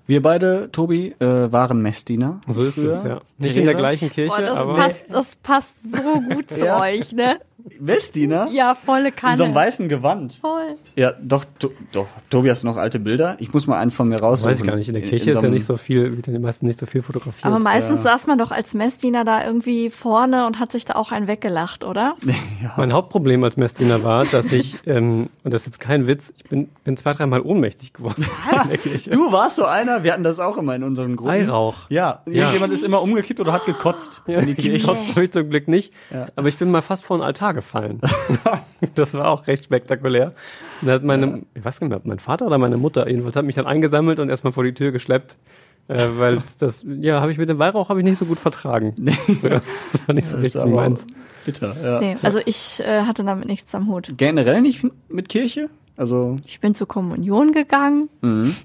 Wir 0.09 0.23
beide, 0.23 0.71
Tobi, 0.71 1.13
äh, 1.19 1.51
waren 1.51 1.83
Messdiener. 1.83 2.41
So 2.47 2.63
ist 2.63 2.73
früher. 2.73 2.97
es, 2.97 3.03
ja. 3.07 3.21
Nicht 3.37 3.55
in 3.57 3.65
der 3.65 3.73
Theresa? 3.73 3.77
gleichen 3.77 4.09
Kirche, 4.09 4.35
Boah, 4.35 4.41
das 4.41 4.57
aber 4.57 4.73
passt, 4.73 5.05
das 5.13 5.35
passt 5.35 5.91
so 5.91 6.01
gut 6.01 6.49
zu 6.49 6.65
Ja. 6.65 6.79
euch, 6.81 7.11
ne? 7.13 7.39
Messdiener? 7.79 8.47
Ja, 8.51 8.73
volle 8.73 9.09
In 9.09 9.13
so 9.21 9.27
einem 9.27 9.37
Kanne. 9.37 9.55
weißen 9.55 9.89
Gewand. 9.89 10.33
Voll. 10.35 10.77
Ja, 10.95 11.11
doch, 11.21 11.45
to, 11.59 11.71
doch. 11.91 12.07
Tobi, 12.29 12.49
hast 12.49 12.63
du 12.63 12.67
noch 12.67 12.77
alte 12.77 12.99
Bilder? 12.99 13.35
Ich 13.39 13.53
muss 13.53 13.67
mal 13.67 13.77
eins 13.77 13.95
von 13.95 14.07
mir 14.07 14.19
raussuchen. 14.19 14.51
weiß 14.51 14.61
ich 14.61 14.65
gar 14.65 14.75
nicht. 14.77 14.87
In 14.87 14.93
der 14.95 15.03
Kirche 15.03 15.29
in 15.31 15.35
ist 15.37 15.43
ja 15.43 15.49
nicht 15.49 15.65
so 15.65 15.77
viel, 15.77 16.15
wird 16.15 16.27
ja 16.27 16.33
die 16.33 16.39
meisten 16.39 16.65
nicht 16.65 16.79
so 16.79 16.85
viel 16.85 17.01
fotografiert. 17.03 17.45
Aber 17.45 17.59
meistens 17.59 18.01
saß 18.01 18.27
man 18.27 18.37
doch 18.37 18.51
als 18.51 18.73
Messdiener 18.73 19.25
da 19.25 19.45
irgendwie 19.45 19.89
vorne 19.89 20.47
und 20.47 20.57
hat 20.57 20.71
sich 20.71 20.85
da 20.85 20.95
auch 20.95 21.11
einen 21.11 21.27
weggelacht, 21.27 21.83
oder? 21.83 22.15
Mein 22.77 22.93
Hauptproblem 22.93 23.43
als 23.43 23.57
Messdiener 23.57 24.03
war, 24.03 24.25
dass 24.25 24.51
ich, 24.51 24.75
ähm, 24.87 25.29
und 25.43 25.53
das 25.53 25.61
ist 25.61 25.67
jetzt 25.67 25.79
kein 25.79 26.07
Witz, 26.07 26.33
ich 26.37 26.45
bin, 26.45 26.69
bin 26.85 26.95
zwei, 26.97 27.13
dreimal 27.13 27.41
ohnmächtig 27.41 27.93
geworden. 27.93 28.25
In 28.71 28.77
Kirche. 28.81 29.09
Du 29.09 29.31
warst 29.33 29.57
so 29.57 29.65
einer, 29.65 29.98
wir 30.03 30.13
hatten 30.13 30.23
das 30.23 30.39
auch 30.39 30.57
immer 30.57 30.75
in 30.75 30.83
unseren 30.83 31.15
Gruppen. 31.15 31.31
Weihrauch. 31.31 31.75
Ja, 31.89 32.21
irgendjemand 32.25 32.73
ist 32.73 32.83
immer 32.83 33.01
umgekippt 33.01 33.39
oder 33.39 33.53
hat 33.53 33.65
gekotzt 33.65 34.21
Ja, 34.27 34.39
in 34.39 34.47
die 34.47 34.55
Kirche. 34.55 34.85
Trotz 34.85 35.09
habe 35.09 35.23
ich 35.23 35.31
zum 35.31 35.49
Glück 35.49 35.67
nicht. 35.67 35.93
Ja. 36.11 36.27
Aber 36.35 36.47
ich 36.47 36.57
bin 36.57 36.71
mal 36.71 36.81
fast 36.81 37.05
vor 37.05 37.17
den 37.17 37.23
Altar 37.23 37.53
gefallen. 37.53 38.01
das 38.95 39.13
war 39.13 39.27
auch 39.29 39.47
recht 39.47 39.63
spektakulär. 39.65 40.33
Und 40.81 40.87
da 40.87 40.93
hat 40.93 41.03
meine, 41.03 41.43
ich 41.53 41.63
weiß 41.63 41.81
nicht 41.81 41.89
mehr, 41.89 41.97
ob 41.97 42.05
mein 42.05 42.19
Vater 42.19 42.45
oder 42.47 42.57
meine 42.57 42.77
Mutter 42.77 43.07
jedenfalls 43.07 43.35
hat 43.35 43.45
mich 43.45 43.55
dann 43.55 43.67
eingesammelt 43.67 44.19
und 44.19 44.29
erstmal 44.29 44.53
vor 44.53 44.63
die 44.63 44.73
Tür 44.73 44.91
geschleppt. 44.91 45.37
Äh, 45.87 46.07
weil 46.17 46.41
das, 46.59 46.85
ja, 46.87 47.19
habe 47.21 47.31
ich 47.31 47.37
mit 47.37 47.49
dem 47.49 47.59
Weihrauch 47.59 47.89
habe 47.89 47.99
ich 47.99 48.05
nicht 48.05 48.17
so 48.17 48.25
gut 48.25 48.39
vertragen. 48.39 48.93
Ja, 49.41 49.61
das 49.91 50.07
war 50.07 50.15
nicht 50.15 50.27
so 50.27 50.37
richtig 50.37 50.63
meins. 50.65 51.05
bitter, 51.45 51.75
ja. 51.83 51.99
Nee, 51.99 52.17
also 52.21 52.39
ich 52.45 52.79
äh, 52.85 53.01
hatte 53.01 53.23
damit 53.23 53.47
nichts 53.47 53.73
am 53.73 53.87
Hut. 53.87 54.13
Generell 54.15 54.61
nicht 54.61 54.85
mit 55.09 55.29
Kirche? 55.29 55.69
Also, 55.97 56.37
Ich 56.45 56.61
bin 56.61 56.73
zur 56.75 56.87
Kommunion 56.87 57.51
gegangen, 57.51 58.07
mhm. 58.21 58.55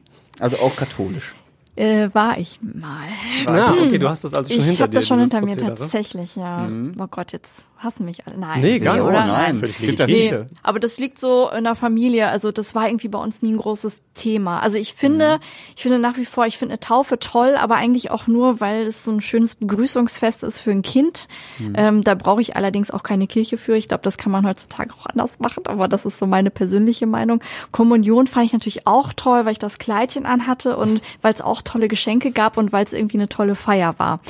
Also 0.41 0.59
auch 0.59 0.75
katholisch. 0.77 1.35
äh, 1.77 2.09
war 2.13 2.39
ich 2.39 2.59
mal. 2.63 3.09
Ja, 3.47 3.73
okay, 3.73 3.99
du 3.99 4.09
hast 4.09 4.23
das 4.25 4.35
also 4.35 4.49
schon 4.51 4.61
Ich 4.61 4.67
hinter 4.67 4.83
habe 4.85 4.91
dir. 4.93 4.99
das 5.01 5.09
schon 5.09 5.19
hinter 5.21 5.41
mir 5.41 5.47
Prozedere. 5.57 5.75
tatsächlich, 5.77 6.37
ja. 6.37 6.69
Oh 6.99 7.07
Gott, 7.11 7.33
jetzt 7.33 7.67
hassen 7.85 8.05
mich 8.05 8.27
alle. 8.27 8.37
Nein. 8.39 8.61
Nee, 8.63 8.79
gar 8.79 8.95
nicht. 8.97 9.05
oder? 9.05 9.25
Oh, 9.25 9.27
nein. 9.27 9.61
Gibt 9.81 9.99
Nee, 10.01 10.07
viele. 10.07 10.47
aber 10.63 10.81
das 10.81 10.99
liegt 10.99 11.19
so 11.21 11.51
in 11.51 11.65
der 11.65 11.75
Familie. 11.75 12.29
Also 12.29 12.51
das 12.53 12.75
war 12.75 12.89
irgendwie 12.89 13.09
bei 13.09 13.19
uns 13.19 13.43
nie 13.43 13.53
ein 13.53 13.57
großes 13.59 14.03
Thema. 14.15 14.61
Also 14.61 14.79
ich 14.79 14.95
finde, 14.95 15.39
ich 15.77 15.83
finde 15.83 15.99
nach 15.99 16.17
wie 16.17 16.25
vor, 16.25 16.47
ich 16.47 16.59
finde 16.59 16.73
eine 16.75 16.81
Taufe 16.81 17.19
toll, 17.19 17.55
aber 17.57 17.77
eigentlich 17.77 18.11
auch 18.11 18.27
nur, 18.27 18.61
weil 18.61 18.87
es 18.87 19.05
so 19.05 19.11
ein 19.13 19.21
schönes 19.21 19.55
Begrüßungsfest 19.55 20.43
ist 20.45 20.59
für 20.59 20.71
ein 20.71 20.83
Kind. 20.83 21.29
Ähm, 21.75 22.03
da 22.03 22.15
brauche 22.15 22.41
ich 22.41 22.57
allerdings 22.57 22.91
auch 22.91 23.03
keine 23.03 23.27
Kirche 23.27 23.57
für. 23.59 23.77
Ich 23.77 23.89
glaube, 23.89 24.03
das 24.03 24.17
kann 24.19 24.33
man 24.33 24.47
heutzutage 24.47 24.93
auch 24.95 25.07
anders 25.07 25.39
machen, 25.39 25.67
aber 25.67 25.87
das 25.89 26.05
ist 26.07 26.19
so 26.19 26.27
meine 26.27 26.51
persönliche 26.51 27.07
Meinung. 27.07 27.41
Kommunion 27.71 28.27
fand 28.27 28.47
ich 28.47 28.53
natürlich 28.53 28.87
auch 28.87 29.13
toll, 29.13 29.45
weil 29.45 29.53
ich 29.53 29.59
das 29.59 29.79
Kleidchen 29.79 30.27
anhatte 30.27 30.77
und 30.77 31.01
weil 31.23 31.35
es 31.35 31.41
auch 31.41 31.63
tolle 31.63 31.89
Geschenke 31.89 32.31
gab 32.31 32.57
und 32.57 32.73
weil 32.73 32.85
es 32.85 32.93
irgendwie 32.93 33.19
eine 33.19 33.29
tolle 33.29 33.55
Feier 33.55 33.95
war. 33.99 34.21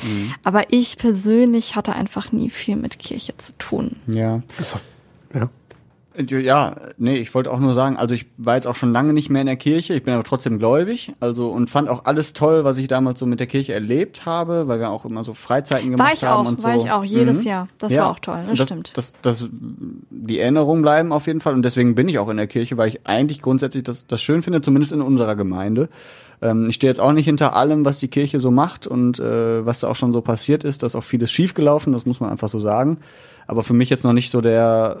Aber 0.43 0.63
ich 0.73 0.97
persönlich 0.97 1.75
hatte 1.75 1.93
einfach 1.93 2.31
nie 2.31 2.49
viel 2.49 2.75
mit 2.75 2.99
Kirche 2.99 3.35
zu 3.37 3.44
tun. 3.57 3.97
Ja. 4.07 4.41
Ja. 5.33 5.49
Ja, 6.17 6.75
nee, 6.97 7.17
ich 7.17 7.33
wollte 7.35 7.51
auch 7.51 7.59
nur 7.59 7.73
sagen, 7.73 7.97
also 7.97 8.15
ich 8.15 8.25
war 8.37 8.55
jetzt 8.55 8.67
auch 8.67 8.75
schon 8.75 8.93
lange 8.93 9.11
nicht 9.11 9.29
mehr 9.29 9.41
in 9.41 9.47
der 9.47 9.57
Kirche, 9.57 9.93
ich 9.95 10.03
bin 10.03 10.13
aber 10.13 10.23
trotzdem 10.23 10.59
gläubig, 10.59 11.11
also 11.19 11.49
und 11.49 11.69
fand 11.69 11.89
auch 11.89 12.05
alles 12.05 12.31
toll, 12.31 12.63
was 12.63 12.77
ich 12.77 12.87
damals 12.87 13.19
so 13.19 13.25
mit 13.25 13.41
der 13.41 13.47
Kirche 13.47 13.73
erlebt 13.73 14.25
habe, 14.25 14.69
weil 14.69 14.79
wir 14.79 14.91
auch 14.91 15.03
immer 15.03 15.25
so 15.25 15.33
Freizeiten 15.33 15.91
gemacht 15.91 16.07
War 16.07 16.13
ich 16.13 16.23
haben 16.23 16.45
auch, 16.47 16.49
und 16.51 16.61
so. 16.61 16.69
war 16.69 16.75
ich 16.77 16.89
auch, 16.89 17.03
jedes 17.03 17.39
Mhm. 17.41 17.47
Jahr. 17.49 17.67
Das 17.79 17.91
Ja. 17.91 18.03
war 18.03 18.11
auch 18.11 18.19
toll, 18.19 18.39
das, 18.47 18.57
das 18.59 18.67
stimmt. 18.69 18.91
Das, 18.95 19.13
das, 19.23 19.49
die 19.51 20.39
Erinnerungen 20.39 20.83
bleiben 20.83 21.11
auf 21.11 21.27
jeden 21.27 21.41
Fall 21.41 21.53
und 21.53 21.63
deswegen 21.63 21.95
bin 21.95 22.07
ich 22.07 22.17
auch 22.17 22.29
in 22.29 22.37
der 22.37 22.47
Kirche, 22.47 22.77
weil 22.77 22.87
ich 22.87 23.05
eigentlich 23.05 23.41
grundsätzlich 23.41 23.83
das, 23.83 24.07
das 24.07 24.21
schön 24.21 24.41
finde, 24.41 24.61
zumindest 24.61 24.93
in 24.93 25.01
unserer 25.01 25.35
Gemeinde. 25.35 25.89
Ähm, 26.41 26.65
ich 26.69 26.75
stehe 26.75 26.89
jetzt 26.89 27.01
auch 27.01 27.11
nicht 27.11 27.25
hinter 27.25 27.57
allem, 27.57 27.83
was 27.83 27.99
die 27.99 28.07
Kirche 28.07 28.39
so 28.39 28.51
macht 28.51 28.87
und 28.87 29.19
äh, 29.19 29.65
was 29.65 29.81
da 29.81 29.89
auch 29.89 29.95
schon 29.97 30.13
so 30.13 30.21
passiert 30.21 30.63
ist. 30.63 30.81
Da 30.81 30.87
ist 30.87 30.95
auch 30.95 31.03
vieles 31.03 31.29
schiefgelaufen, 31.29 31.91
das 31.91 32.05
muss 32.05 32.21
man 32.21 32.29
einfach 32.29 32.47
so 32.47 32.59
sagen. 32.59 32.99
Aber 33.47 33.63
für 33.63 33.73
mich 33.73 33.89
jetzt 33.89 34.03
noch 34.03 34.13
nicht 34.13 34.31
so 34.31 34.41
der 34.41 34.97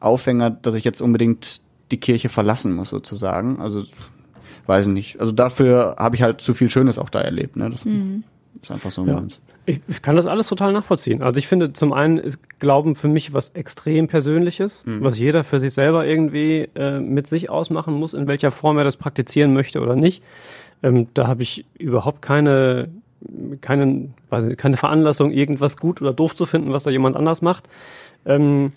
Aufhänger, 0.00 0.50
dass 0.50 0.74
ich 0.74 0.84
jetzt 0.84 1.00
unbedingt 1.00 1.60
die 1.90 1.98
Kirche 1.98 2.28
verlassen 2.28 2.74
muss, 2.74 2.90
sozusagen. 2.90 3.60
Also, 3.60 3.84
weiß 4.66 4.86
ich 4.86 4.92
nicht. 4.92 5.20
Also 5.20 5.32
dafür 5.32 5.96
habe 5.98 6.16
ich 6.16 6.22
halt 6.22 6.40
zu 6.40 6.54
viel 6.54 6.70
Schönes 6.70 6.98
auch 6.98 7.10
da 7.10 7.20
erlebt. 7.20 7.56
Ne? 7.56 7.68
Das 7.70 7.84
ist 7.84 8.70
einfach 8.70 8.90
so 8.90 9.04
Ja. 9.04 9.14
meins. 9.14 9.40
Ich, 9.66 9.80
ich 9.88 10.02
kann 10.02 10.16
das 10.16 10.26
alles 10.26 10.46
total 10.48 10.72
nachvollziehen. 10.72 11.22
Also 11.22 11.38
ich 11.38 11.46
finde, 11.46 11.72
zum 11.72 11.94
einen 11.94 12.18
ist 12.18 12.38
Glauben 12.58 12.96
für 12.96 13.08
mich 13.08 13.32
was 13.32 13.48
extrem 13.50 14.08
Persönliches, 14.08 14.82
was 14.84 15.18
jeder 15.18 15.42
für 15.42 15.58
sich 15.58 15.72
selber 15.72 16.06
irgendwie 16.06 16.68
äh, 16.74 17.00
mit 17.00 17.28
sich 17.28 17.48
ausmachen 17.48 17.94
muss, 17.94 18.12
in 18.12 18.26
welcher 18.26 18.50
Form 18.50 18.76
er 18.76 18.84
das 18.84 18.98
praktizieren 18.98 19.54
möchte 19.54 19.80
oder 19.80 19.96
nicht. 19.96 20.22
Ähm, 20.82 21.08
da 21.14 21.26
habe 21.28 21.42
ich 21.42 21.64
überhaupt 21.78 22.20
keine, 22.20 22.88
keine, 23.60 24.08
weiß 24.28 24.44
nicht, 24.44 24.58
keine 24.58 24.76
Veranlassung, 24.76 25.30
irgendwas 25.30 25.76
gut 25.76 26.00
oder 26.00 26.12
doof 26.12 26.34
zu 26.34 26.46
finden, 26.46 26.72
was 26.72 26.84
da 26.84 26.90
jemand 26.90 27.16
anders 27.16 27.42
macht. 27.42 27.68
Ähm, 28.26 28.72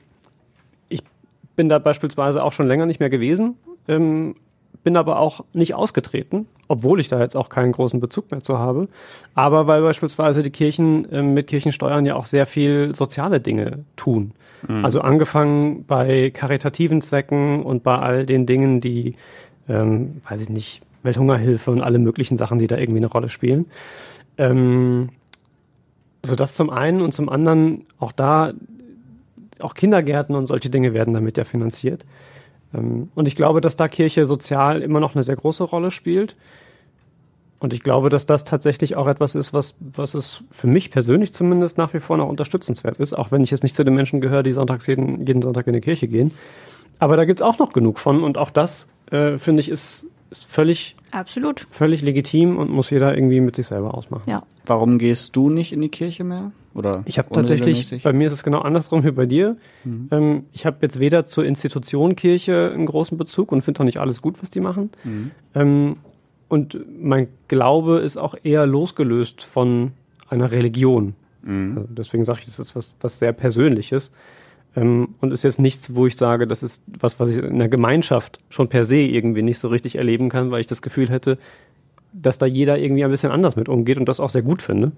ich 0.90 1.02
bin 1.56 1.70
da 1.70 1.80
beispielsweise 1.80 2.44
auch 2.44 2.54
schon 2.54 2.68
länger 2.68 2.86
nicht 2.86 3.00
mehr 3.00 3.10
gewesen. 3.10 3.56
Ähm, 3.88 4.36
bin 4.84 4.96
aber 4.96 5.20
auch 5.20 5.44
nicht 5.52 5.74
ausgetreten, 5.74 6.48
obwohl 6.70 7.02
ich 7.02 7.10
da 7.10 7.20
jetzt 7.20 7.36
auch 7.36 7.50
keinen 7.50 7.74
großen 7.74 8.00
Bezug 8.00 8.32
mehr 8.32 8.42
zu 8.42 8.58
habe. 8.58 8.88
Aber 9.36 9.68
weil 9.68 9.82
beispielsweise 9.82 10.44
die 10.44 10.50
Kirchen 10.50 11.12
äh, 11.12 11.22
mit 11.22 11.48
Kirchensteuern 11.48 12.06
ja 12.06 12.16
auch 12.16 12.26
sehr 12.26 12.46
viel 12.46 12.96
soziale 12.96 13.42
Dinge 13.42 13.84
tun. 13.98 14.32
Mhm. 14.66 14.86
Also 14.86 15.02
angefangen 15.02 15.84
bei 15.86 16.30
karitativen 16.30 17.02
Zwecken 17.02 17.64
und 17.64 17.84
bei 17.84 17.98
all 17.98 18.26
den 18.26 18.46
Dingen, 18.46 18.80
die, 18.80 19.16
ähm, 19.68 20.22
weiß 20.30 20.42
ich 20.42 20.50
nicht, 20.50 20.82
Welthungerhilfe 21.04 21.70
und 21.72 21.82
alle 21.82 22.00
möglichen 22.00 22.38
Sachen, 22.38 22.60
die 22.60 22.68
da 22.68 22.78
irgendwie 22.78 23.00
eine 23.00 23.08
Rolle 23.08 23.30
spielen. 23.30 23.66
Ähm, 24.38 25.10
so 26.24 26.36
das 26.36 26.54
zum 26.54 26.70
einen 26.70 27.02
und 27.02 27.14
zum 27.14 27.30
anderen 27.30 27.86
auch 28.00 28.12
da, 28.12 28.54
auch 29.60 29.74
Kindergärten 29.74 30.36
und 30.36 30.48
solche 30.48 30.70
Dinge 30.70 30.94
werden 30.94 31.14
damit 31.14 31.38
ja 31.38 31.44
finanziert. 31.44 32.06
Ähm, 32.74 33.10
und 33.16 33.28
ich 33.28 33.36
glaube, 33.36 33.62
dass 33.62 33.78
da 33.78 33.88
Kirche 33.88 34.26
sozial 34.26 34.82
immer 34.82 35.00
noch 35.00 35.16
eine 35.16 35.24
sehr 35.24 35.36
große 35.36 35.64
Rolle 35.64 35.92
spielt. 35.92 36.36
Und 37.60 37.74
ich 37.74 37.82
glaube, 37.82 38.10
dass 38.10 38.28
das 38.28 38.44
tatsächlich 38.44 38.96
auch 38.96 39.08
etwas 39.08 39.34
ist, 39.34 39.52
was, 39.52 39.74
was 39.80 40.14
es 40.14 40.44
für 40.52 40.68
mich 40.68 40.92
persönlich 40.92 41.34
zumindest 41.34 41.78
nach 41.78 41.94
wie 41.96 42.00
vor 42.00 42.18
noch 42.18 42.30
unterstützenswert 42.30 43.00
ist, 43.00 43.14
auch 43.14 43.32
wenn 43.32 43.44
ich 43.44 43.50
jetzt 43.50 43.64
nicht 43.64 43.76
zu 43.76 43.84
den 43.84 43.96
Menschen 43.96 44.22
gehöre, 44.22 44.44
die 44.44 44.52
sonntags 44.52 44.86
jeden, 44.86 45.26
jeden 45.26 45.42
Sonntag 45.42 45.66
in 45.66 45.74
die 45.74 45.82
Kirche 45.82 46.08
gehen. 46.08 46.32
Aber 47.00 47.18
da 47.18 47.26
gibt's 47.26 47.42
auch 47.42 47.58
noch 47.58 47.74
genug 47.74 47.98
von 47.98 48.24
und 48.24 48.38
auch 48.38 48.52
das, 48.52 48.88
äh, 49.10 49.40
finde 49.40 49.62
ich, 49.62 49.70
ist, 49.70 50.06
ist 50.30 50.46
völlig, 50.46 50.96
Absolut. 51.12 51.68
völlig 51.70 52.02
legitim 52.02 52.58
und 52.58 52.70
muss 52.70 52.90
jeder 52.90 53.16
irgendwie 53.16 53.42
mit 53.42 53.56
sich 53.56 53.68
selber 53.68 53.94
ausmachen. 53.94 54.30
Ja. 54.30 54.44
Warum 54.66 54.98
gehst 54.98 55.36
du 55.36 55.50
nicht 55.50 55.72
in 55.72 55.82
die 55.82 55.90
Kirche 55.90 56.24
mehr? 56.24 56.52
Oder 56.74 57.02
Ich 57.06 57.18
habe 57.18 57.30
tatsächlich, 57.34 58.04
bei 58.04 58.14
mir 58.14 58.28
ist 58.28 58.34
es 58.34 58.44
genau 58.44 58.60
andersrum 58.60 59.04
wie 59.04 59.12
bei 59.12 59.26
dir. 59.26 59.58
Mhm. 59.84 60.08
Ähm, 60.12 60.44
ich 60.54 60.66
habe 60.66 60.78
jetzt 60.82 61.00
weder 61.00 61.26
zur 61.26 61.46
Institution 61.46 62.16
Kirche 62.16 62.72
einen 62.74 62.86
großen 62.86 63.18
Bezug 63.18 63.52
und 63.52 63.64
finde 63.64 63.80
auch 63.80 63.86
nicht 63.86 64.00
alles 64.00 64.22
gut, 64.22 64.42
was 64.42 64.50
die 64.50 64.60
machen. 64.60 64.92
Mhm. 65.04 65.32
Ähm, 65.56 65.98
und 66.50 66.78
mein 67.02 67.30
Glaube 67.48 68.00
ist 68.00 68.18
auch 68.18 68.36
eher 68.44 68.66
losgelöst 68.66 69.44
von 69.44 69.92
einer 70.30 70.52
Religion. 70.52 71.16
Mhm. 71.42 71.78
Also 71.78 71.90
deswegen 71.94 72.26
sage 72.26 72.40
ich, 72.42 72.46
das 72.46 72.60
ist 72.60 72.76
was, 72.76 72.94
was 73.02 73.20
sehr 73.20 73.34
Persönliches. 73.34 74.12
Ähm, 74.78 75.16
und 75.22 75.32
ist 75.34 75.44
jetzt 75.44 75.60
nichts, 75.60 75.94
wo 75.96 76.06
ich 76.06 76.16
sage, 76.16 76.46
das 76.48 76.62
ist 76.62 76.82
was, 77.00 77.20
was 77.20 77.30
ich 77.32 77.40
in 77.40 77.58
der 77.58 77.68
Gemeinschaft 77.68 78.40
schon 78.50 78.70
per 78.70 78.86
se 78.86 78.98
irgendwie 78.98 79.42
nicht 79.42 79.58
so 79.60 79.68
richtig 79.68 79.96
erleben 79.96 80.30
kann, 80.30 80.52
weil 80.52 80.62
ich 80.62 80.68
das 80.68 80.82
Gefühl 80.82 81.10
hätte, 81.10 81.38
dass 82.14 82.38
da 82.38 82.46
jeder 82.46 82.78
irgendwie 82.78 83.04
ein 83.04 83.12
bisschen 83.12 83.32
anders 83.32 83.56
mit 83.56 83.70
umgeht 83.70 83.98
und 83.98 84.08
das 84.08 84.20
auch 84.20 84.30
sehr 84.30 84.44
gut 84.44 84.62
finde. 84.62 84.92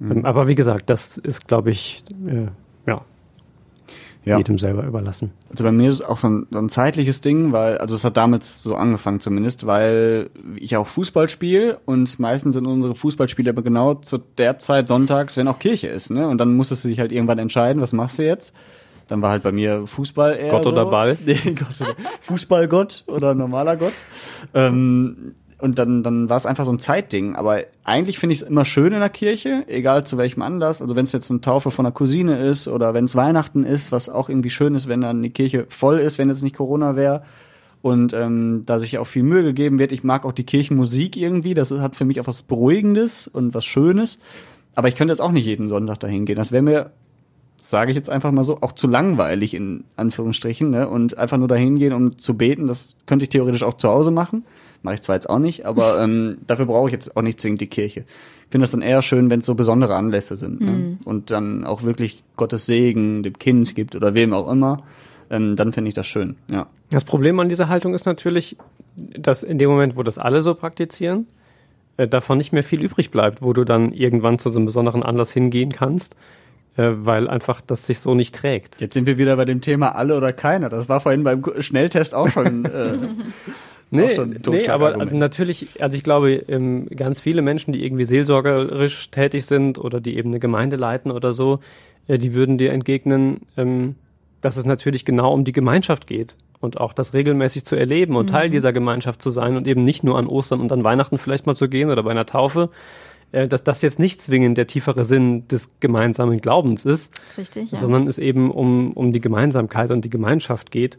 Mhm. 0.00 0.10
Ähm, 0.10 0.24
aber 0.24 0.48
wie 0.48 0.56
gesagt, 0.56 0.90
das 0.90 1.16
ist, 1.16 1.46
glaube 1.46 1.70
ich, 1.70 2.02
äh, 2.26 2.48
ja, 2.90 3.02
Ja. 4.24 4.38
jedem 4.38 4.58
selber 4.58 4.84
überlassen. 4.84 5.30
Also 5.50 5.62
bei 5.62 5.70
mir 5.70 5.88
ist 5.90 5.96
es 5.96 6.02
auch 6.02 6.18
so 6.18 6.28
ein, 6.28 6.46
so 6.50 6.58
ein 6.58 6.68
zeitliches 6.68 7.20
Ding, 7.20 7.52
weil, 7.52 7.78
also 7.78 7.94
es 7.94 8.04
hat 8.04 8.16
damals 8.16 8.62
so 8.64 8.74
angefangen 8.74 9.20
zumindest, 9.20 9.66
weil 9.66 10.30
ich 10.56 10.76
auch 10.76 10.86
Fußball 10.88 11.28
spiele 11.28 11.78
und 11.84 12.18
meistens 12.18 12.54
sind 12.54 12.66
unsere 12.66 12.94
Fußballspiele 12.96 13.50
aber 13.50 13.62
genau 13.62 13.94
zu 13.94 14.18
der 14.18 14.58
Zeit 14.58 14.88
sonntags, 14.88 15.36
wenn 15.36 15.46
auch 15.46 15.58
Kirche 15.60 15.86
ist, 15.88 16.10
ne? 16.10 16.26
Und 16.26 16.38
dann 16.38 16.56
musstest 16.56 16.84
du 16.84 16.88
dich 16.88 16.98
halt 17.00 17.12
irgendwann 17.12 17.38
entscheiden, 17.38 17.80
was 17.80 17.92
machst 17.92 18.18
du 18.18 18.24
jetzt? 18.24 18.54
Dann 19.08 19.22
war 19.22 19.30
halt 19.30 19.42
bei 19.42 19.52
mir 19.52 19.86
Fußball 19.86 20.38
eher 20.38 20.50
Gott 20.50 20.64
so. 20.64 20.70
oder 20.70 20.86
Ball? 20.86 21.18
Nee, 21.24 21.38
Gott 21.44 21.80
oder 21.80 21.94
Fußballgott 22.20 23.04
oder 23.06 23.34
normaler 23.34 23.76
Gott. 23.76 23.94
Ähm, 24.54 25.34
und 25.64 25.78
dann, 25.78 26.02
dann 26.02 26.28
war 26.28 26.36
es 26.36 26.46
einfach 26.46 26.64
so 26.64 26.72
ein 26.72 26.78
Zeitding. 26.78 27.36
Aber 27.36 27.60
eigentlich 27.84 28.18
finde 28.18 28.34
ich 28.34 28.42
es 28.42 28.46
immer 28.46 28.64
schön 28.64 28.92
in 28.92 29.00
der 29.00 29.08
Kirche, 29.08 29.64
egal 29.66 30.04
zu 30.04 30.18
welchem 30.18 30.42
Anlass. 30.42 30.82
Also 30.82 30.94
wenn 30.96 31.04
es 31.04 31.12
jetzt 31.12 31.30
eine 31.30 31.40
Taufe 31.40 31.70
von 31.70 31.86
einer 31.86 31.94
Cousine 31.94 32.38
ist 32.38 32.68
oder 32.68 32.92
wenn 32.92 33.06
es 33.06 33.16
Weihnachten 33.16 33.64
ist, 33.64 33.92
was 33.92 34.08
auch 34.08 34.28
irgendwie 34.28 34.50
schön 34.50 34.74
ist, 34.74 34.88
wenn 34.88 35.00
dann 35.00 35.22
die 35.22 35.30
Kirche 35.30 35.66
voll 35.68 36.00
ist, 36.00 36.18
wenn 36.18 36.28
jetzt 36.28 36.42
nicht 36.42 36.56
Corona 36.56 36.96
wäre. 36.96 37.22
Und 37.82 38.14
ähm, 38.14 38.64
da 38.66 38.78
sich 38.78 38.98
auch 38.98 39.06
viel 39.06 39.22
Mühe 39.22 39.42
gegeben 39.42 39.78
wird. 39.78 39.92
Ich 39.92 40.04
mag 40.04 40.24
auch 40.24 40.32
die 40.32 40.44
Kirchenmusik 40.44 41.16
irgendwie. 41.16 41.54
Das 41.54 41.70
hat 41.70 41.96
für 41.96 42.04
mich 42.04 42.20
auch 42.20 42.26
was 42.26 42.42
Beruhigendes 42.42 43.28
und 43.28 43.54
was 43.54 43.64
Schönes. 43.64 44.18
Aber 44.74 44.88
ich 44.88 44.96
könnte 44.96 45.12
jetzt 45.12 45.20
auch 45.20 45.32
nicht 45.32 45.46
jeden 45.46 45.68
Sonntag 45.68 46.00
dahin 46.00 46.24
gehen. 46.26 46.36
Das 46.36 46.50
wäre 46.50 46.62
mir 46.62 46.90
sage 47.64 47.90
ich 47.90 47.96
jetzt 47.96 48.10
einfach 48.10 48.30
mal 48.30 48.44
so, 48.44 48.58
auch 48.60 48.72
zu 48.72 48.86
langweilig 48.86 49.54
in 49.54 49.84
Anführungsstrichen, 49.96 50.68
ne? 50.68 50.86
Und 50.86 51.16
einfach 51.16 51.38
nur 51.38 51.48
dahin 51.48 51.78
gehen, 51.78 51.94
um 51.94 52.18
zu 52.18 52.36
beten, 52.36 52.66
das 52.66 52.94
könnte 53.06 53.22
ich 53.22 53.30
theoretisch 53.30 53.62
auch 53.62 53.74
zu 53.74 53.88
Hause 53.88 54.10
machen. 54.10 54.44
Mache 54.82 54.96
ich 54.96 55.02
zwar 55.02 55.16
jetzt 55.16 55.30
auch 55.30 55.38
nicht, 55.38 55.64
aber 55.64 55.98
ähm, 56.02 56.36
dafür 56.46 56.66
brauche 56.66 56.88
ich 56.88 56.92
jetzt 56.92 57.16
auch 57.16 57.22
nicht 57.22 57.40
zwingend 57.40 57.62
die 57.62 57.66
Kirche. 57.66 58.00
Ich 58.00 58.50
finde 58.50 58.64
das 58.64 58.70
dann 58.70 58.82
eher 58.82 59.00
schön, 59.00 59.30
wenn 59.30 59.40
es 59.40 59.46
so 59.46 59.54
besondere 59.54 59.94
Anlässe 59.94 60.36
sind 60.36 60.60
ne? 60.60 60.70
Mhm. 60.70 60.98
und 61.06 61.30
dann 61.30 61.64
auch 61.64 61.82
wirklich 61.82 62.22
Gottes 62.36 62.66
Segen 62.66 63.22
dem 63.22 63.38
Kind 63.38 63.74
gibt 63.74 63.96
oder 63.96 64.12
wem 64.12 64.34
auch 64.34 64.50
immer. 64.50 64.82
Ähm, 65.30 65.56
dann 65.56 65.72
finde 65.72 65.88
ich 65.88 65.94
das 65.94 66.06
schön, 66.06 66.36
ja. 66.50 66.66
Das 66.90 67.04
Problem 67.04 67.40
an 67.40 67.48
dieser 67.48 67.68
Haltung 67.68 67.94
ist 67.94 68.04
natürlich, 68.04 68.58
dass 68.94 69.42
in 69.42 69.58
dem 69.58 69.70
Moment, 69.70 69.96
wo 69.96 70.02
das 70.02 70.18
alle 70.18 70.42
so 70.42 70.54
praktizieren, 70.54 71.26
äh, 71.96 72.06
davon 72.06 72.36
nicht 72.36 72.52
mehr 72.52 72.62
viel 72.62 72.82
übrig 72.82 73.10
bleibt, 73.10 73.40
wo 73.40 73.54
du 73.54 73.64
dann 73.64 73.92
irgendwann 73.92 74.38
zu 74.38 74.50
so 74.50 74.58
einem 74.58 74.66
besonderen 74.66 75.02
Anlass 75.02 75.32
hingehen 75.32 75.72
kannst, 75.72 76.14
weil 76.82 77.28
einfach 77.28 77.60
das 77.60 77.86
sich 77.86 78.00
so 78.00 78.14
nicht 78.14 78.34
trägt. 78.34 78.80
Jetzt 78.80 78.94
sind 78.94 79.06
wir 79.06 79.18
wieder 79.18 79.36
bei 79.36 79.44
dem 79.44 79.60
Thema 79.60 79.94
alle 79.94 80.16
oder 80.16 80.32
keiner. 80.32 80.68
Das 80.68 80.88
war 80.88 81.00
vorhin 81.00 81.24
beim 81.24 81.42
Schnelltest 81.60 82.14
auch 82.14 82.28
schon. 82.28 82.64
Äh, 82.64 82.98
Nee, 83.90 84.06
Auch 84.06 84.10
schon 84.10 84.32
ein 84.32 84.42
nee 84.48 84.68
aber 84.68 84.98
also 84.98 85.16
natürlich, 85.16 85.80
also 85.80 85.96
ich 85.96 86.02
glaube, 86.02 86.32
ähm, 86.32 86.88
ganz 86.96 87.20
viele 87.20 87.42
Menschen, 87.42 87.72
die 87.72 87.84
irgendwie 87.84 88.06
seelsorgerisch 88.06 89.10
tätig 89.10 89.46
sind 89.46 89.78
oder 89.78 90.00
die 90.00 90.16
eben 90.16 90.30
eine 90.30 90.40
Gemeinde 90.40 90.74
leiten 90.74 91.12
oder 91.12 91.32
so, 91.32 91.60
äh, 92.08 92.18
die 92.18 92.34
würden 92.34 92.58
dir 92.58 92.72
entgegnen, 92.72 93.42
ähm, 93.56 93.94
dass 94.40 94.56
es 94.56 94.64
natürlich 94.64 95.04
genau 95.04 95.32
um 95.32 95.44
die 95.44 95.52
Gemeinschaft 95.52 96.08
geht 96.08 96.34
und 96.60 96.80
auch 96.80 96.92
das 96.92 97.14
regelmäßig 97.14 97.64
zu 97.64 97.76
erleben 97.76 98.16
und 98.16 98.26
Mhm. 98.26 98.32
Teil 98.32 98.50
dieser 98.50 98.72
Gemeinschaft 98.72 99.22
zu 99.22 99.30
sein 99.30 99.56
und 99.56 99.68
eben 99.68 99.84
nicht 99.84 100.02
nur 100.02 100.18
an 100.18 100.26
Ostern 100.26 100.60
und 100.60 100.72
an 100.72 100.82
Weihnachten 100.82 101.18
vielleicht 101.18 101.46
mal 101.46 101.54
zu 101.54 101.68
gehen 101.68 101.90
oder 101.90 102.02
bei 102.02 102.10
einer 102.10 102.26
Taufe, 102.26 102.70
äh, 103.34 103.48
dass 103.48 103.64
das 103.64 103.82
jetzt 103.82 103.98
nicht 103.98 104.22
zwingend 104.22 104.56
der 104.56 104.66
tiefere 104.66 105.04
Sinn 105.04 105.46
des 105.48 105.68
gemeinsamen 105.80 106.40
Glaubens 106.40 106.84
ist, 106.84 107.12
Richtig, 107.36 107.72
ja. 107.72 107.78
sondern 107.78 108.06
es 108.06 108.18
eben 108.18 108.50
um, 108.50 108.92
um 108.92 109.12
die 109.12 109.20
Gemeinsamkeit 109.20 109.90
und 109.90 110.04
die 110.04 110.10
Gemeinschaft 110.10 110.70
geht 110.70 110.98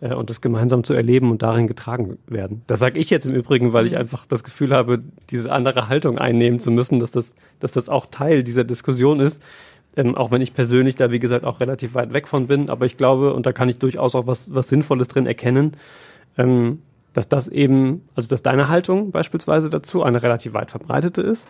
äh, 0.00 0.12
und 0.12 0.28
das 0.28 0.40
gemeinsam 0.40 0.84
zu 0.84 0.94
erleben 0.94 1.30
und 1.30 1.42
darin 1.42 1.66
getragen 1.68 2.18
werden. 2.26 2.62
Das 2.66 2.80
sage 2.80 2.98
ich 2.98 3.08
jetzt 3.10 3.26
im 3.26 3.34
Übrigen, 3.34 3.72
weil 3.72 3.84
Mhm. 3.84 3.88
ich 3.88 3.96
einfach 3.96 4.26
das 4.26 4.42
Gefühl 4.44 4.74
habe, 4.74 5.02
diese 5.30 5.52
andere 5.52 5.88
Haltung 5.88 6.18
einnehmen 6.18 6.58
zu 6.60 6.70
müssen, 6.70 6.98
dass 6.98 7.12
das, 7.12 7.34
dass 7.60 7.72
das 7.72 7.88
auch 7.88 8.06
Teil 8.10 8.42
dieser 8.42 8.64
Diskussion 8.64 9.20
ist. 9.20 9.42
Ähm, 9.96 10.14
auch 10.14 10.30
wenn 10.30 10.42
ich 10.42 10.52
persönlich 10.52 10.96
da, 10.96 11.10
wie 11.10 11.18
gesagt, 11.20 11.44
auch 11.46 11.60
relativ 11.60 11.94
weit 11.94 12.12
weg 12.12 12.28
von 12.28 12.48
bin, 12.48 12.68
aber 12.68 12.84
ich 12.84 12.98
glaube, 12.98 13.32
und 13.32 13.46
da 13.46 13.52
kann 13.52 13.70
ich 13.70 13.78
durchaus 13.78 14.14
auch 14.14 14.26
was, 14.26 14.52
was 14.52 14.68
Sinnvolles 14.68 15.08
drin 15.08 15.26
erkennen, 15.26 15.72
ähm, 16.36 16.82
dass 17.14 17.30
das 17.30 17.48
eben, 17.48 18.02
also 18.14 18.28
dass 18.28 18.42
deine 18.42 18.68
Haltung 18.68 19.10
beispielsweise 19.10 19.70
dazu 19.70 20.02
eine 20.02 20.22
relativ 20.22 20.52
weit 20.52 20.70
verbreitete 20.70 21.22
ist, 21.22 21.48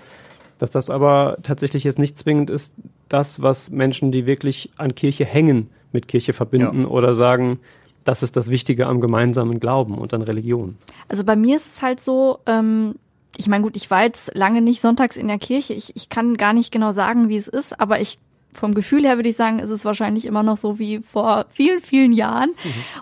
dass 0.59 0.71
das 0.71 0.91
aber 0.91 1.39
tatsächlich 1.43 1.85
jetzt 1.85 1.99
nicht 1.99 2.19
zwingend 2.19 2.51
ist, 2.51 2.73
das, 3.09 3.43
was 3.43 3.71
Menschen, 3.71 4.13
die 4.13 4.27
wirklich 4.27 4.71
an 4.77 4.95
Kirche 4.95 5.25
hängen, 5.25 5.71
mit 5.93 6.09
Kirche 6.09 6.33
verbinden 6.33 6.83
Ja. 6.83 6.89
oder 6.89 7.15
sagen, 7.15 7.59
das 8.05 8.23
ist 8.23 8.37
das 8.37 8.49
Wichtige 8.51 8.87
am 8.87 9.01
gemeinsamen 9.01 9.61
Glauben 9.61 9.99
und 9.99 10.15
an 10.15 10.23
Religion. 10.23 10.77
Also 11.09 11.25
bei 11.25 11.37
mir 11.37 11.57
ist 11.57 11.67
es 11.67 11.83
halt 11.83 12.01
so, 12.01 12.39
ähm, 12.47 12.95
ich 13.37 13.49
meine, 13.49 13.63
gut, 13.63 13.77
ich 13.77 13.91
war 13.91 14.03
jetzt 14.05 14.35
lange 14.35 14.63
nicht 14.63 14.81
sonntags 14.81 15.17
in 15.17 15.29
der 15.29 15.39
Kirche. 15.39 15.75
Ich, 15.75 15.95
ich 15.95 16.09
kann 16.09 16.37
gar 16.37 16.53
nicht 16.53 16.73
genau 16.73 16.93
sagen, 16.93 17.29
wie 17.29 17.37
es 17.37 17.49
ist, 17.49 17.79
aber 17.79 18.01
ich 18.01 18.19
vom 18.57 18.75
Gefühl 18.75 19.05
her 19.05 19.17
würde 19.17 19.29
ich 19.29 19.37
sagen, 19.37 19.59
ist 19.59 19.71
es 19.71 19.85
wahrscheinlich 19.85 20.27
immer 20.27 20.43
noch 20.43 20.57
so 20.57 20.79
wie 20.79 21.01
vor 21.01 21.47
vielen, 21.53 21.81
vielen 21.81 22.13
Jahren. 22.13 22.51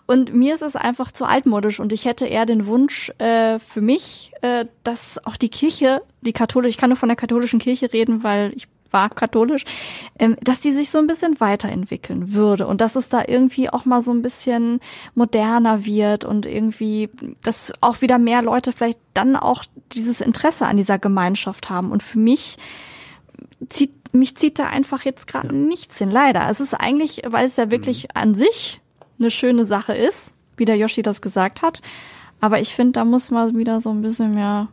Und 0.06 0.34
mir 0.34 0.54
ist 0.54 0.62
es 0.62 0.76
einfach 0.76 1.12
zu 1.12 1.24
altmodisch 1.24 1.80
und 1.80 1.92
ich 1.92 2.04
hätte 2.04 2.26
eher 2.26 2.46
den 2.46 2.66
Wunsch 2.66 3.10
äh, 3.18 3.58
für 3.58 3.80
mich, 3.80 4.32
äh, 4.42 4.66
dass 4.82 5.24
auch 5.26 5.36
die 5.36 5.48
Kirche, 5.48 6.02
die 6.20 6.32
katholische, 6.32 6.70
ich 6.70 6.78
kann 6.78 6.90
nur 6.90 6.96
von 6.96 7.08
der 7.08 7.16
katholischen 7.16 7.58
Kirche 7.58 7.92
reden, 7.92 8.22
weil 8.22 8.52
ich 8.54 8.68
war 8.94 9.10
katholisch, 9.10 9.64
ähm, 10.18 10.36
dass 10.40 10.60
die 10.60 10.72
sich 10.72 10.88
so 10.88 10.98
ein 10.98 11.06
bisschen 11.06 11.40
weiterentwickeln 11.40 12.32
würde 12.32 12.66
und 12.66 12.80
dass 12.80 12.96
es 12.96 13.10
da 13.10 13.24
irgendwie 13.26 13.68
auch 13.68 13.84
mal 13.84 14.00
so 14.00 14.12
ein 14.12 14.22
bisschen 14.22 14.80
moderner 15.14 15.84
wird 15.84 16.24
und 16.24 16.46
irgendwie, 16.46 17.10
dass 17.42 17.72
auch 17.82 18.00
wieder 18.00 18.18
mehr 18.18 18.40
Leute 18.40 18.72
vielleicht 18.72 19.00
dann 19.12 19.36
auch 19.36 19.64
dieses 19.92 20.22
Interesse 20.22 20.66
an 20.66 20.78
dieser 20.78 20.98
Gemeinschaft 20.98 21.68
haben. 21.68 21.90
Und 21.90 22.02
für 22.02 22.18
mich 22.18 22.56
zieht, 23.68 23.92
mich 24.14 24.36
zieht 24.36 24.58
da 24.58 24.66
einfach 24.66 25.04
jetzt 25.04 25.26
gerade 25.26 25.54
nichts 25.54 25.98
hin. 25.98 26.10
Leider. 26.10 26.48
Es 26.48 26.60
ist 26.60 26.74
eigentlich, 26.74 27.22
weil 27.26 27.46
es 27.46 27.56
ja 27.56 27.70
wirklich 27.70 28.16
an 28.16 28.34
sich 28.34 28.80
eine 29.18 29.30
schöne 29.30 29.66
Sache 29.66 29.94
ist, 29.94 30.32
wie 30.56 30.64
der 30.64 30.76
Yoshi 30.76 31.02
das 31.02 31.20
gesagt 31.20 31.62
hat. 31.62 31.82
Aber 32.40 32.60
ich 32.60 32.74
finde, 32.74 32.92
da 32.92 33.04
muss 33.04 33.30
mal 33.30 33.54
wieder 33.56 33.80
so 33.80 33.90
ein 33.90 34.02
bisschen 34.02 34.34
mehr 34.34 34.68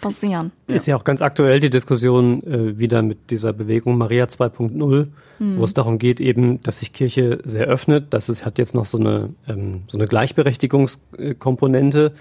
passieren. 0.00 0.52
Ist 0.68 0.86
ja 0.86 0.96
auch 0.96 1.04
ganz 1.04 1.22
aktuell 1.22 1.58
die 1.60 1.70
Diskussion 1.70 2.42
äh, 2.44 2.78
wieder 2.78 3.02
mit 3.02 3.30
dieser 3.30 3.52
Bewegung 3.52 3.98
Maria 3.98 4.24
2.0, 4.26 5.08
Mhm. 5.38 5.58
wo 5.58 5.64
es 5.64 5.74
darum 5.74 5.98
geht 5.98 6.18
eben, 6.18 6.62
dass 6.62 6.78
sich 6.78 6.94
Kirche 6.94 7.40
sehr 7.44 7.66
öffnet, 7.66 8.14
dass 8.14 8.30
es 8.30 8.46
hat 8.46 8.56
jetzt 8.58 8.74
noch 8.74 8.86
so 8.86 8.96
eine, 8.98 9.34
ähm, 9.46 9.82
so 9.86 9.98
eine 9.98 10.06
Gleichberechtigungskomponente, 10.06 12.14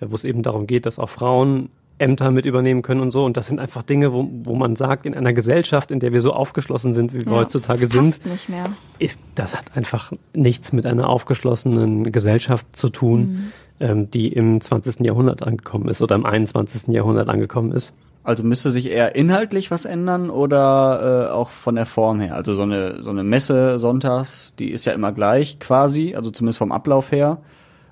äh, 0.00 0.06
wo 0.08 0.14
es 0.14 0.24
eben 0.24 0.42
darum 0.42 0.66
geht, 0.66 0.86
dass 0.86 0.98
auch 0.98 1.10
Frauen 1.10 1.68
Ämter 1.98 2.30
mit 2.30 2.46
übernehmen 2.46 2.82
können 2.82 3.00
und 3.00 3.10
so. 3.10 3.24
Und 3.24 3.36
das 3.36 3.46
sind 3.46 3.58
einfach 3.60 3.82
Dinge, 3.82 4.12
wo, 4.12 4.28
wo 4.44 4.54
man 4.54 4.74
sagt, 4.76 5.06
in 5.06 5.14
einer 5.14 5.32
Gesellschaft, 5.32 5.90
in 5.90 6.00
der 6.00 6.12
wir 6.12 6.20
so 6.20 6.32
aufgeschlossen 6.32 6.94
sind, 6.94 7.12
wie 7.12 7.24
wir 7.24 7.32
Ja, 7.32 7.38
heutzutage 7.38 7.82
das 7.82 7.90
sind, 7.90 8.26
nicht 8.26 8.48
mehr. 8.48 8.66
ist, 8.98 9.20
das 9.34 9.54
hat 9.56 9.76
einfach 9.76 10.12
nichts 10.34 10.72
mit 10.72 10.84
einer 10.86 11.08
aufgeschlossenen 11.08 12.10
Gesellschaft 12.12 12.66
zu 12.72 12.88
tun. 12.88 13.52
ähm, 13.80 14.10
die 14.12 14.28
im 14.28 14.60
20. 14.60 15.00
Jahrhundert 15.00 15.42
angekommen 15.42 15.88
ist 15.88 16.00
oder 16.02 16.14
im 16.14 16.24
21. 16.24 16.88
Jahrhundert 16.88 17.28
angekommen 17.28 17.72
ist. 17.72 17.92
Also 18.22 18.44
müsste 18.44 18.70
sich 18.70 18.88
eher 18.88 19.16
inhaltlich 19.16 19.72
was 19.72 19.86
ändern 19.86 20.30
oder 20.30 21.28
äh, 21.30 21.32
auch 21.32 21.50
von 21.50 21.74
der 21.74 21.86
Form 21.86 22.20
her? 22.20 22.36
Also 22.36 22.54
so 22.54 22.62
eine, 22.62 23.02
so 23.02 23.10
eine 23.10 23.24
Messe 23.24 23.80
sonntags, 23.80 24.54
die 24.56 24.70
ist 24.70 24.84
ja 24.86 24.92
immer 24.92 25.10
gleich 25.10 25.58
quasi, 25.58 26.14
also 26.14 26.30
zumindest 26.30 26.58
vom 26.58 26.70
Ablauf 26.70 27.10
her. 27.10 27.38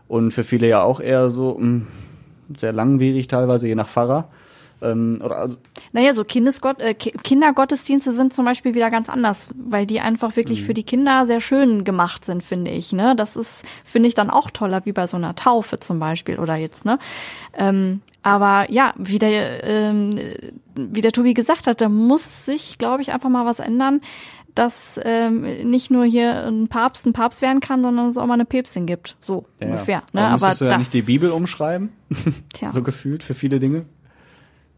Und 0.06 0.30
für 0.32 0.44
viele 0.44 0.68
ja 0.68 0.82
auch 0.82 1.00
eher 1.00 1.28
so 1.30 1.58
mh, 1.58 1.82
sehr 2.56 2.72
langwierig 2.72 3.28
teilweise, 3.28 3.68
je 3.68 3.74
nach 3.74 3.88
Pfarrer. 3.88 4.28
Ähm, 4.82 5.20
oder 5.22 5.36
also, 5.36 5.56
Naja, 5.92 6.14
so 6.14 6.24
Kindesgott, 6.24 6.80
äh, 6.80 6.94
Ki- 6.94 7.12
Kindergottesdienste 7.22 8.12
sind 8.12 8.32
zum 8.32 8.46
Beispiel 8.46 8.72
wieder 8.74 8.88
ganz 8.90 9.10
anders, 9.10 9.50
weil 9.54 9.84
die 9.84 10.00
einfach 10.00 10.36
wirklich 10.36 10.62
für 10.64 10.72
die 10.72 10.84
Kinder 10.84 11.26
sehr 11.26 11.42
schön 11.42 11.84
gemacht 11.84 12.24
sind, 12.24 12.42
finde 12.42 12.70
ich. 12.70 12.92
Ne? 12.94 13.14
Das 13.14 13.36
ist, 13.36 13.64
finde 13.84 14.08
ich, 14.08 14.14
dann 14.14 14.30
auch 14.30 14.50
toller, 14.50 14.86
wie 14.86 14.92
bei 14.92 15.06
so 15.06 15.18
einer 15.18 15.34
Taufe 15.34 15.78
zum 15.80 15.98
Beispiel 15.98 16.38
oder 16.38 16.56
jetzt, 16.56 16.86
ne? 16.86 16.98
Ähm, 17.54 18.00
aber 18.22 18.70
ja, 18.70 18.92
wie 18.96 19.18
der, 19.18 19.64
ähm, 19.64 20.18
wie 20.74 21.00
der 21.00 21.12
Tobi 21.12 21.34
gesagt 21.34 21.66
hat, 21.66 21.80
da 21.80 21.88
muss 21.88 22.44
sich, 22.46 22.76
glaube 22.78 23.02
ich, 23.02 23.12
einfach 23.12 23.30
mal 23.30 23.46
was 23.46 23.60
ändern, 23.60 24.00
dass 24.54 24.98
ähm, 25.02 25.42
nicht 25.70 25.90
nur 25.90 26.04
hier 26.04 26.46
ein 26.46 26.68
Papst 26.68 27.06
ein 27.06 27.12
Papst 27.12 27.42
werden 27.42 27.60
kann, 27.60 27.82
sondern 27.82 28.08
es 28.08 28.16
auch 28.16 28.26
mal 28.26 28.34
eine 28.34 28.44
Päpstin 28.44 28.86
gibt. 28.86 29.16
So 29.20 29.46
ja. 29.60 29.66
ungefähr. 29.68 30.02
Ne? 30.12 30.22
Aber 30.22 30.46
Aber 30.46 30.54
du 30.54 30.64
ja 30.64 30.70
das, 30.70 30.78
nicht 30.78 30.94
die 30.94 31.02
Bibel 31.02 31.30
umschreiben? 31.30 31.90
Tja. 32.52 32.70
so 32.70 32.82
gefühlt 32.82 33.22
für 33.22 33.34
viele 33.34 33.60
Dinge? 33.60 33.86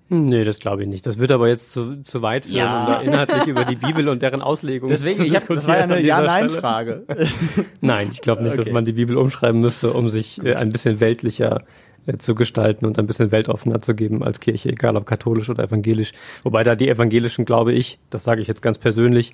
Nee, 0.08 0.44
das 0.44 0.60
glaube 0.60 0.82
ich 0.82 0.88
nicht. 0.88 1.06
Das 1.06 1.18
wird 1.18 1.30
aber 1.32 1.48
jetzt 1.48 1.72
zu, 1.72 2.02
zu 2.02 2.20
weit 2.20 2.44
führen, 2.44 2.56
Ja. 2.58 2.80
um 2.84 2.86
da 2.92 3.00
inhaltlich 3.00 3.46
über 3.46 3.64
die 3.64 3.76
Bibel 3.76 4.10
und 4.10 4.20
deren 4.20 4.42
Auslegung 4.42 4.88
Deswegen, 4.90 5.16
zu 5.16 5.24
ich 5.24 5.34
hab, 5.34 5.46
das 5.48 5.66
war 5.66 5.78
ja 5.78 5.86
diskutieren 5.86 5.98
eine. 5.98 6.06
Ja-Nein-Frage. 6.26 7.06
Nein, 7.80 8.08
ich 8.12 8.20
glaube 8.20 8.42
nicht, 8.42 8.52
Okay. 8.52 8.64
dass 8.64 8.72
man 8.72 8.84
die 8.84 8.92
Bibel 8.92 9.16
umschreiben 9.16 9.60
müsste, 9.62 9.94
um 9.94 10.10
sich 10.10 10.44
äh, 10.44 10.54
ein 10.54 10.68
bisschen 10.68 11.00
weltlicher 11.00 11.62
äh, 12.04 12.18
zu 12.18 12.34
gestalten 12.34 12.84
und 12.84 12.98
ein 12.98 13.06
bisschen 13.06 13.32
weltoffener 13.32 13.80
zu 13.80 13.94
geben 13.94 14.22
als 14.22 14.40
Kirche, 14.40 14.68
egal 14.68 14.96
ob 14.96 15.06
katholisch 15.06 15.48
oder 15.48 15.64
evangelisch. 15.64 16.12
Wobei 16.42 16.62
da 16.62 16.74
die 16.74 16.90
Evangelischen, 16.90 17.46
glaube 17.46 17.72
ich, 17.72 17.98
das 18.10 18.22
sage 18.24 18.42
ich 18.42 18.48
jetzt 18.48 18.60
ganz 18.60 18.76
persönlich, 18.76 19.32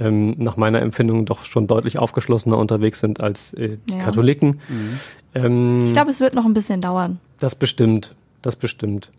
ähm, 0.00 0.34
nach 0.38 0.56
meiner 0.56 0.82
Empfindung 0.82 1.24
doch 1.24 1.44
schon 1.44 1.66
deutlich 1.66 1.98
aufgeschlossener 1.98 2.58
unterwegs 2.58 3.00
sind 3.00 3.20
als 3.20 3.54
äh, 3.54 3.76
die 3.88 3.94
Ja. 3.94 4.04
Katholiken. 4.04 4.60
Ähm, 5.34 5.84
ich 5.86 5.92
glaube, 5.92 6.10
es 6.10 6.20
wird 6.20 6.34
noch 6.34 6.44
ein 6.44 6.54
bisschen 6.54 6.80
dauern. 6.80 7.18
das 7.40 7.54
bestimmt, 7.54 8.14
das 8.42 8.56
bestimmt. 8.56 9.10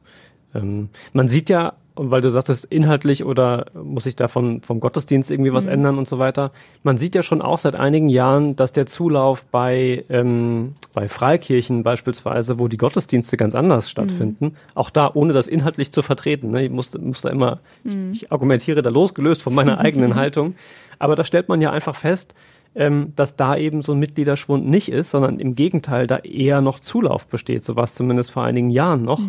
Ähm, 0.55 0.89
man 1.13 1.27
sieht 1.27 1.49
ja, 1.49 1.73
weil 1.95 2.21
du 2.21 2.29
sagtest, 2.29 2.65
inhaltlich 2.65 3.23
oder 3.23 3.67
muss 3.73 4.03
sich 4.03 4.15
davon 4.15 4.61
vom 4.61 4.79
Gottesdienst 4.79 5.31
irgendwie 5.31 5.53
was 5.53 5.65
ändern 5.65 5.97
und 5.97 6.07
so 6.07 6.19
weiter. 6.19 6.51
Man 6.83 6.97
sieht 6.97 7.15
ja 7.15 7.23
schon 7.23 7.41
auch 7.41 7.57
seit 7.57 7.75
einigen 7.75 8.09
Jahren, 8.09 8.55
dass 8.55 8.73
der 8.73 8.85
Zulauf 8.85 9.45
bei, 9.45 10.03
ähm, 10.09 10.75
bei 10.93 11.07
Freikirchen 11.07 11.83
beispielsweise, 11.83 12.59
wo 12.59 12.67
die 12.67 12.77
Gottesdienste 12.77 13.37
ganz 13.37 13.55
anders 13.55 13.89
stattfinden, 13.89 14.55
auch 14.73 14.89
da, 14.89 15.09
ohne 15.13 15.31
das 15.31 15.47
inhaltlich 15.47 15.91
zu 15.91 16.01
vertreten. 16.01 16.51
Ne? 16.51 16.65
Ich 16.65 16.71
muss, 16.71 16.93
muss 16.97 17.21
da 17.21 17.29
immer, 17.29 17.59
ich, 17.83 18.23
ich 18.23 18.31
argumentiere 18.31 18.81
da 18.81 18.89
losgelöst 18.89 19.41
von 19.41 19.55
meiner 19.55 19.79
eigenen 19.79 20.15
Haltung. 20.15 20.55
Aber 20.99 21.15
da 21.15 21.23
stellt 21.23 21.49
man 21.49 21.61
ja 21.61 21.71
einfach 21.71 21.95
fest, 21.95 22.33
ähm, 22.75 23.13
dass 23.15 23.35
da 23.35 23.57
eben 23.57 23.81
so 23.81 23.93
ein 23.93 23.99
Mitgliederschwund 23.99 24.67
nicht 24.67 24.89
ist, 24.89 25.11
sondern 25.11 25.39
im 25.39 25.55
Gegenteil 25.55 26.07
da 26.07 26.17
eher 26.17 26.61
noch 26.61 26.79
Zulauf 26.79 27.27
besteht. 27.27 27.63
So 27.63 27.75
war 27.75 27.85
es 27.85 27.93
zumindest 27.93 28.31
vor 28.31 28.43
einigen 28.43 28.69
Jahren 28.69 29.03
noch, 29.03 29.21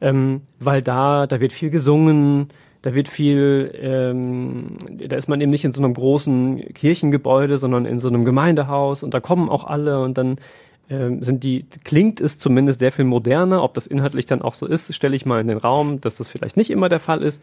ähm, 0.00 0.42
weil 0.60 0.82
da 0.82 1.26
da 1.26 1.40
wird 1.40 1.52
viel 1.52 1.70
gesungen, 1.70 2.48
da 2.82 2.94
wird 2.94 3.08
viel, 3.08 3.72
ähm, 3.80 4.76
da 5.08 5.16
ist 5.16 5.26
man 5.26 5.40
eben 5.40 5.50
nicht 5.50 5.64
in 5.64 5.72
so 5.72 5.82
einem 5.82 5.94
großen 5.94 6.74
Kirchengebäude, 6.74 7.56
sondern 7.56 7.86
in 7.86 7.98
so 7.98 8.08
einem 8.08 8.24
Gemeindehaus 8.26 9.02
und 9.02 9.14
da 9.14 9.20
kommen 9.20 9.48
auch 9.48 9.64
alle 9.64 10.02
und 10.02 10.18
dann 10.18 10.36
ähm, 10.90 11.22
sind 11.22 11.44
die, 11.44 11.64
klingt 11.84 12.20
es 12.20 12.38
zumindest 12.38 12.80
sehr 12.80 12.92
viel 12.92 13.06
moderner. 13.06 13.62
Ob 13.62 13.72
das 13.72 13.86
inhaltlich 13.86 14.26
dann 14.26 14.42
auch 14.42 14.52
so 14.52 14.66
ist, 14.66 14.94
stelle 14.94 15.16
ich 15.16 15.24
mal 15.24 15.40
in 15.40 15.48
den 15.48 15.56
Raum, 15.56 16.00
dass 16.02 16.16
das 16.16 16.28
vielleicht 16.28 16.58
nicht 16.58 16.70
immer 16.70 16.90
der 16.90 17.00
Fall 17.00 17.22
ist. 17.22 17.42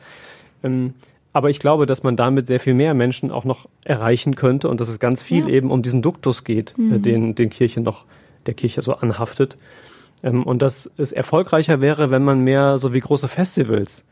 Ähm, 0.64 0.94
aber 1.34 1.50
ich 1.50 1.60
glaube, 1.60 1.86
dass 1.86 2.04
man 2.04 2.16
damit 2.16 2.48
sehr 2.48 2.60
viel 2.60 2.74
mehr 2.74 2.94
Menschen 2.94 3.32
auch 3.32 3.46
noch 3.46 3.68
erreichen 3.84 4.36
könnte 4.36 4.68
und 4.68 4.82
dass 4.82 4.90
es 4.90 5.00
ganz 5.00 5.22
viel 5.24 5.48
Ja. 5.48 5.56
eben 5.56 5.72
um 5.72 5.82
diesen 5.82 6.02
Duktus 6.02 6.44
geht, 6.44 6.74
äh, 6.78 7.00
den, 7.00 7.36
den 7.36 7.50
Kirche 7.50 7.82
noch, 7.82 8.06
der 8.46 8.54
Kirche 8.54 8.82
so 8.82 8.96
anhaftet. 8.96 9.58
Ähm, 10.24 10.44
und 10.44 10.62
dass 10.62 10.90
es 10.98 11.12
erfolgreicher 11.12 11.82
wäre, 11.82 12.12
wenn 12.12 12.24
man 12.24 12.42
mehr 12.42 12.78
so 12.78 12.94
wie 12.94 13.00
große 13.00 13.28
Festivals 13.28 14.04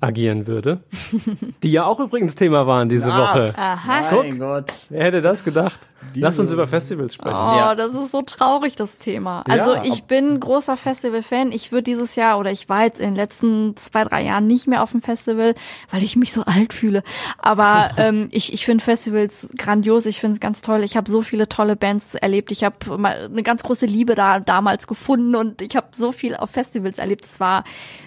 agieren 0.00 0.46
würde. 0.46 0.80
Die 1.62 1.70
ja 1.72 1.84
auch 1.84 2.00
übrigens 2.00 2.34
Thema 2.34 2.66
waren 2.66 2.88
diese 2.88 3.08
Woche. 3.08 3.52
Aha. 3.56 4.16
Mein 4.22 4.38
Gott. 4.38 4.72
Wer 4.90 5.04
hätte 5.04 5.20
das 5.22 5.44
gedacht? 5.44 5.78
Diese- 6.14 6.24
Lass 6.24 6.38
uns 6.38 6.52
über 6.52 6.66
Festivals 6.68 7.14
sprechen. 7.14 7.34
Oh, 7.36 7.56
Ja. 7.58 7.74
das 7.74 7.94
ist 7.94 8.10
so 8.12 8.22
traurig, 8.22 8.76
das 8.76 8.96
Thema. 8.98 9.42
Also 9.48 9.74
Ja, 9.74 9.82
ich 9.84 10.04
bin 10.04 10.38
großer 10.38 10.76
Festival-Fan. 10.76 11.52
Ich 11.52 11.72
würde 11.72 11.82
dieses 11.84 12.14
Jahr 12.16 12.38
oder 12.38 12.52
ich 12.52 12.68
war 12.68 12.84
jetzt 12.84 13.00
in 13.00 13.06
den 13.08 13.16
letzten 13.16 13.76
zwei, 13.76 14.04
drei 14.04 14.22
Jahren 14.24 14.46
nicht 14.46 14.66
mehr 14.68 14.82
auf 14.82 14.92
dem 14.92 15.02
Festival, 15.02 15.54
weil 15.90 16.02
ich 16.02 16.14
mich 16.16 16.32
so 16.32 16.42
alt 16.42 16.72
fühle. 16.72 17.02
Aber 17.38 17.90
ähm, 17.96 18.28
ich, 18.30 18.52
ich 18.52 18.64
finde 18.64 18.84
Festivals 18.84 19.48
grandios. 19.58 20.06
Ich 20.06 20.20
finde 20.20 20.34
es 20.34 20.40
ganz 20.40 20.60
toll. 20.62 20.84
Ich 20.84 20.96
habe 20.96 21.10
so 21.10 21.22
viele 21.22 21.48
tolle 21.48 21.76
Bands 21.76 22.14
erlebt. 22.14 22.52
Ich 22.52 22.62
habe 22.64 22.96
mal 22.98 23.24
eine 23.24 23.42
ganz 23.42 23.62
große 23.62 23.86
Liebe 23.86 24.14
da 24.14 24.38
damals 24.40 24.86
gefunden 24.86 25.34
und 25.34 25.60
ich 25.60 25.74
habe 25.76 25.88
so 25.92 26.12
viel 26.12 26.36
auf 26.36 26.50
Festivals 26.50 26.98
erlebt. 26.98 27.24
Es 27.24 27.40
war 27.40 27.64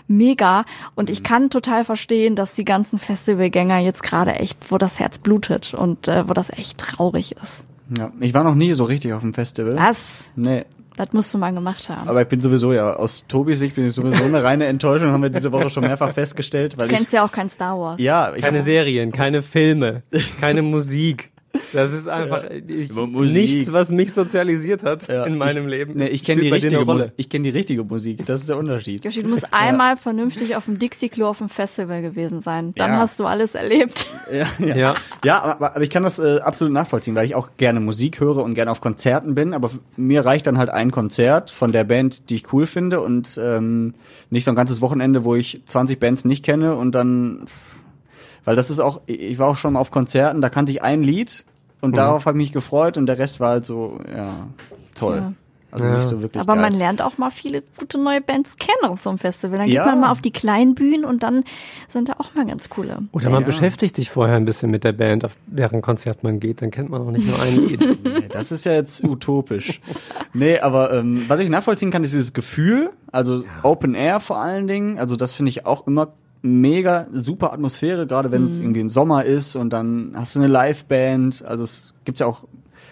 mega. 0.10 0.66
Und 0.96 1.10
ich 1.10 1.24
kann 1.24 1.50
total 1.50 1.86
verstehen, 1.86 2.36
dass 2.36 2.54
die 2.56 2.66
ganzen 2.66 2.98
Festivalgänger 3.00 3.80
jetzt 3.80 4.04
gerade 4.04 4.34
echt, 4.34 4.58
wo 4.72 4.78
das 4.78 5.00
Herz 5.00 5.20
blutet 5.20 5.74
und 5.74 6.08
äh, 6.08 6.28
wo 6.28 6.34
das 6.34 6.50
echt 6.50 6.78
traurig 6.80 7.36
ist. 7.42 7.64
Ja, 7.98 8.12
ich 8.20 8.34
war 8.34 8.44
noch 8.44 8.56
nie 8.56 8.74
so 8.74 8.84
richtig 8.84 9.14
auf 9.14 9.22
dem 9.22 9.34
Festival. 9.34 9.76
Was? 9.78 10.32
Nee, 10.36 10.66
Das 10.96 11.12
musst 11.14 11.34
du 11.34 11.38
mal 11.38 11.54
gemacht 11.54 11.88
haben. 11.90 12.08
aber 12.10 12.22
ich 12.22 12.28
bin 12.28 12.40
sowieso, 12.42 12.74
ja, 12.74 12.94
aus 12.94 13.24
Tobis 13.28 13.58
Sicht 13.60 13.76
bin 13.76 13.88
ich 13.88 13.94
sowieso 13.94 14.24
eine 14.24 14.44
reine 14.44 14.66
Enttäuschung, 14.68 15.10
haben 15.12 15.24
wir 15.24 15.30
diese 15.30 15.52
Woche 15.52 15.70
schon 15.70 15.84
mehrfach 15.86 16.12
festgestellt, 16.12 16.78
weil 16.78 16.88
Du 16.88 16.94
ich, 16.94 16.98
kennst 17.00 17.14
ja 17.14 17.24
auch 17.26 17.32
kein 17.32 17.50
Star 17.50 17.80
Wars. 17.80 18.00
ja, 18.02 18.36
ich 18.36 18.42
Keine 18.44 18.62
Serien, 18.62 19.12
keine 19.12 19.42
Filme, 19.42 20.04
keine 20.42 20.62
Musik. 20.62 21.32
Das 21.74 21.92
ist 21.92 22.08
einfach 22.08 22.44
ich, 22.68 22.90
Über 22.90 23.06
Musik. 23.08 23.36
nichts, 23.50 23.72
was 23.74 23.90
mich 23.90 24.14
sozialisiert 24.14 24.84
hat 24.84 25.08
Ja, 25.08 25.26
in 25.26 25.38
meinem 25.38 25.66
ich, 25.66 25.70
Leben. 25.70 26.00
Es 26.00 26.10
ich 26.10 26.24
kenne 26.24 26.42
die 26.42 26.50
richtige 26.50 26.78
Rolle. 26.80 27.12
Ich 27.18 27.30
kenne 27.30 27.44
die 27.44 27.50
richtige 27.58 27.84
Musik. 27.84 28.26
Das 28.26 28.42
ist 28.42 28.50
der 28.50 28.58
Unterschied. 28.58 29.06
Joshi, 29.06 29.24
du 29.24 29.30
musst 29.30 29.48
einmal 29.54 29.98
vernünftig 29.98 30.56
auf 30.56 30.66
dem 30.66 30.80
Dixie-Klo 30.80 31.28
auf 31.28 31.38
dem 31.40 31.50
Festival 31.50 32.02
gewesen 32.02 32.42
sein. 32.42 32.74
Dann 32.76 32.92
Ja. 32.92 32.98
hast 33.00 33.20
du 33.20 33.26
alles 33.26 33.56
erlebt. 33.56 34.08
Ja, 34.32 34.48
ja. 34.66 34.76
Ja. 34.76 34.96
ja 35.24 35.42
aber, 35.44 35.76
aber 35.76 35.82
ich 35.84 35.90
kann 35.90 36.04
das 36.04 36.20
äh, 36.20 36.40
absolut 36.40 36.74
nachvollziehen, 36.74 37.16
weil 37.16 37.26
ich 37.26 37.36
auch 37.36 37.50
gerne 37.58 37.80
Musik 37.80 38.20
höre 38.20 38.38
und 38.44 38.54
gerne 38.54 38.72
auf 38.72 38.82
Konzerten 38.82 39.36
bin. 39.36 39.54
Aber 39.54 39.70
mir 39.96 40.26
reicht 40.26 40.48
dann 40.48 40.58
halt 40.58 40.70
ein 40.70 40.92
Konzert 40.92 41.52
von 41.52 41.72
der 41.72 41.84
Band, 41.84 42.30
die 42.30 42.36
ich 42.36 42.54
cool 42.54 42.66
finde 42.66 43.02
und 43.02 43.40
ähm, 43.42 43.94
nicht 44.30 44.46
so 44.46 44.52
ein 44.52 44.56
ganzes 44.56 44.82
Wochenende, 44.82 45.24
wo 45.24 45.36
ich 45.36 45.62
20 45.66 46.00
Bands 46.00 46.26
nicht 46.26 46.44
kenne 46.46 46.76
und 46.76 46.94
dann, 46.94 47.46
weil 48.46 48.56
das 48.56 48.70
ist 48.70 48.80
auch, 48.80 49.02
ich 49.06 49.38
war 49.40 49.48
auch 49.48 49.58
schon 49.58 49.74
mal 49.74 49.80
auf 49.80 49.92
Konzerten, 49.92 50.42
da 50.42 50.50
kannte 50.50 50.72
ich 50.72 50.82
ein 50.82 51.04
Lied 51.04 51.46
und 51.82 51.98
darauf 51.98 52.26
habe 52.26 52.38
ich 52.38 52.44
mich 52.46 52.54
gefreut 52.54 52.98
und 52.98 53.06
der 53.06 53.18
Rest 53.18 53.40
war 53.40 53.50
halt 53.52 53.66
so, 53.66 54.00
ja, 54.14 54.48
toll. 54.96 55.18
Tja. 55.20 55.34
Also 55.72 55.86
Ja. 55.86 55.94
nicht 55.98 56.06
so 56.08 56.20
wirklich 56.24 56.42
Aber 56.42 56.54
geil. 56.54 56.64
man 56.64 56.74
lernt 56.74 57.00
auch 57.00 57.20
mal 57.20 57.30
viele 57.30 57.62
gute 57.78 58.00
neue 58.00 58.22
Bands 58.22 58.56
kennen 58.58 58.92
auf 58.92 59.00
so 59.00 59.12
einem 59.12 59.20
Festival. 59.20 59.60
Dann 59.60 59.68
Ja. 59.68 59.84
geht 59.84 59.92
man 59.94 60.00
mal 60.02 60.10
auf 60.12 60.20
die 60.20 60.32
kleinen 60.32 60.74
Bühnen 60.74 61.06
und 61.06 61.22
dann 61.22 61.44
sind 61.88 62.10
da 62.10 62.14
auch 62.18 62.34
mal 62.34 62.44
ganz 62.48 62.70
coole. 62.70 63.04
Oder 63.12 63.30
man 63.30 63.42
Ja. 63.42 63.46
beschäftigt 63.46 63.96
sich 63.96 64.10
vorher 64.10 64.36
ein 64.38 64.46
bisschen 64.46 64.72
mit 64.72 64.84
der 64.84 64.94
Band, 64.94 65.24
auf 65.26 65.34
deren 65.46 65.84
Konzert 65.84 66.24
man 66.24 66.40
geht, 66.40 66.64
dann 66.64 66.72
kennt 66.72 66.90
man 66.90 67.04
auch 67.04 67.12
nicht 67.12 67.28
nur 67.28 67.40
ein 67.40 67.56
Lied. 67.68 67.82
Nee, 68.04 68.28
das 68.32 68.52
ist 68.52 68.66
ja 68.66 68.72
jetzt 68.74 69.04
utopisch. 69.04 69.80
Nee, 70.34 70.58
aber 70.60 70.92
ähm, 70.92 71.26
was 71.28 71.40
ich 71.40 71.50
nachvollziehen 71.50 71.92
kann, 71.92 72.04
ist 72.04 72.14
dieses 72.16 72.34
Gefühl, 72.34 72.90
also 73.12 73.44
Open 73.62 73.94
Air 73.94 74.20
vor 74.22 74.38
allen 74.40 74.66
Dingen, 74.66 74.98
also 74.98 75.16
das 75.16 75.36
finde 75.36 75.52
ich 75.52 75.68
auch 75.68 75.86
immer 75.86 76.14
mega 76.42 77.08
super 77.12 77.54
Atmosphäre, 77.54 78.08
gerade 78.08 78.32
wenn 78.32 78.46
es 78.46 78.60
irgendwie 78.60 78.82
ein 78.82 78.90
Sommer 78.90 79.26
ist 79.26 79.56
und 79.56 79.72
dann 79.72 80.14
hast 80.16 80.36
du 80.36 80.40
eine 80.40 80.48
Liveband, 80.48 81.44
also 81.46 81.64
es 81.64 81.94
gibt's 82.06 82.22
ja 82.22 82.28
auch 82.28 82.46